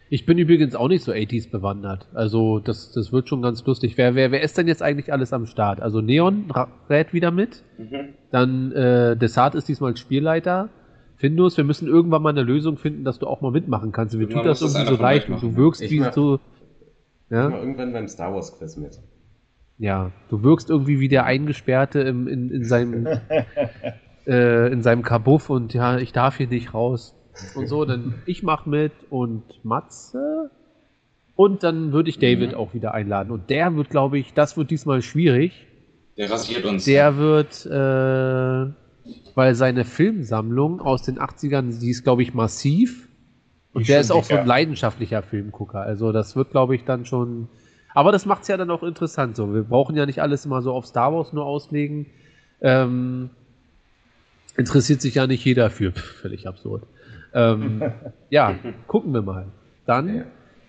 [0.10, 2.08] Ich bin übrigens auch nicht so 80s bewandert.
[2.14, 3.98] Also das, das wird schon ganz lustig.
[3.98, 5.82] Wer, wer, wer ist denn jetzt eigentlich alles am Start?
[5.82, 6.52] Also Neon
[6.90, 7.64] rät wieder mit.
[7.78, 8.10] Mhm.
[8.30, 10.70] Dann äh, Desart ist diesmal Spielleiter.
[11.18, 14.16] Findus, wir müssen irgendwann mal eine Lösung finden, dass du auch mal mitmachen kannst.
[14.16, 16.40] Mir tut das irgendwie so leicht und du wirkst wie so.
[17.30, 17.44] Ja?
[17.44, 19.00] Ja, Mal irgendwann beim Star Wars Quiz mit.
[19.78, 23.08] ja, du wirkst irgendwie wie der Eingesperrte im, in, in seinem
[24.28, 27.14] äh, in seinem Kabuff und ja, ich darf hier nicht raus.
[27.56, 30.52] Und so, dann ich mach mit und Matze.
[31.36, 32.58] Und dann würde ich David Mhm.
[32.58, 33.32] auch wieder einladen.
[33.32, 35.66] Und der wird, glaube ich, das wird diesmal schwierig.
[36.18, 36.86] Der rasiert uns.
[36.86, 38.72] Der wird, äh,
[39.36, 43.08] weil seine Filmsammlung aus den 80ern, die ist, glaube ich, massiv.
[43.74, 44.48] Und der ist auch so ein dicker.
[44.48, 45.82] leidenschaftlicher Filmgucker.
[45.82, 47.50] Also das wird, glaube ich, dann schon.
[47.94, 49.54] Aber das macht es ja dann auch interessant so.
[49.54, 52.06] Wir brauchen ja nicht alles immer so auf Star Wars nur auslegen.
[52.62, 53.30] Ähm,
[54.56, 55.92] interessiert sich ja nicht jeder für.
[55.92, 56.84] Völlig absurd.
[57.34, 57.82] Ähm,
[58.30, 58.56] ja,
[58.88, 59.48] gucken wir mal.
[59.86, 60.26] Dann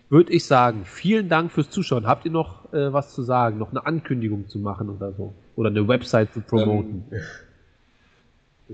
[0.09, 2.07] würde ich sagen, vielen Dank fürs Zuschauen.
[2.07, 3.59] Habt ihr noch äh, was zu sagen?
[3.59, 5.33] Noch eine Ankündigung zu machen oder so?
[5.55, 7.05] Oder eine Website zu promoten?
[7.11, 7.45] ist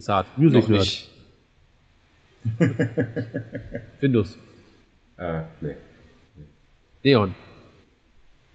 [0.09, 0.27] hart.
[0.37, 0.81] Music noch Nerd.
[0.81, 1.11] nicht.
[4.01, 4.39] Findus.
[5.17, 5.77] Äh, nee.
[7.03, 7.35] Leon.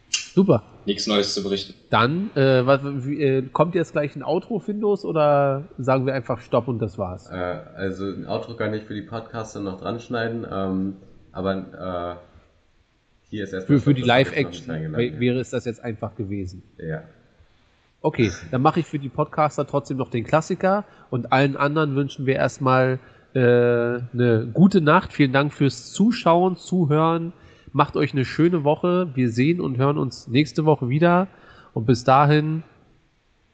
[0.10, 0.64] Super.
[0.86, 1.74] Nichts Neues zu berichten.
[1.90, 6.40] Dann, äh, was, wie, äh, kommt jetzt gleich ein Outro, Findus, oder sagen wir einfach
[6.42, 7.30] Stopp und das war's?
[7.30, 10.96] Äh, also ein Outro kann ich für die Podcaster noch dran schneiden, ähm,
[11.32, 16.64] aber äh, hier ist erstmal Für, für die Live-Action wäre es das jetzt einfach gewesen.
[16.78, 17.04] Ja.
[18.02, 22.26] Okay, dann mache ich für die Podcaster trotzdem noch den Klassiker und allen anderen wünschen
[22.26, 23.00] wir erstmal
[23.34, 25.14] äh, eine gute Nacht.
[25.14, 27.34] Vielen Dank fürs Zuschauen, Zuhören.
[27.74, 29.10] Macht euch eine schöne Woche.
[29.16, 31.28] Wir sehen und hören uns nächste Woche wieder.
[31.74, 32.64] Und bis dahin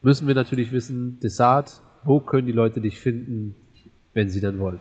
[0.01, 3.55] müssen wir natürlich wissen, Desart, wo können die Leute dich finden,
[4.13, 4.79] wenn sie dann wollen?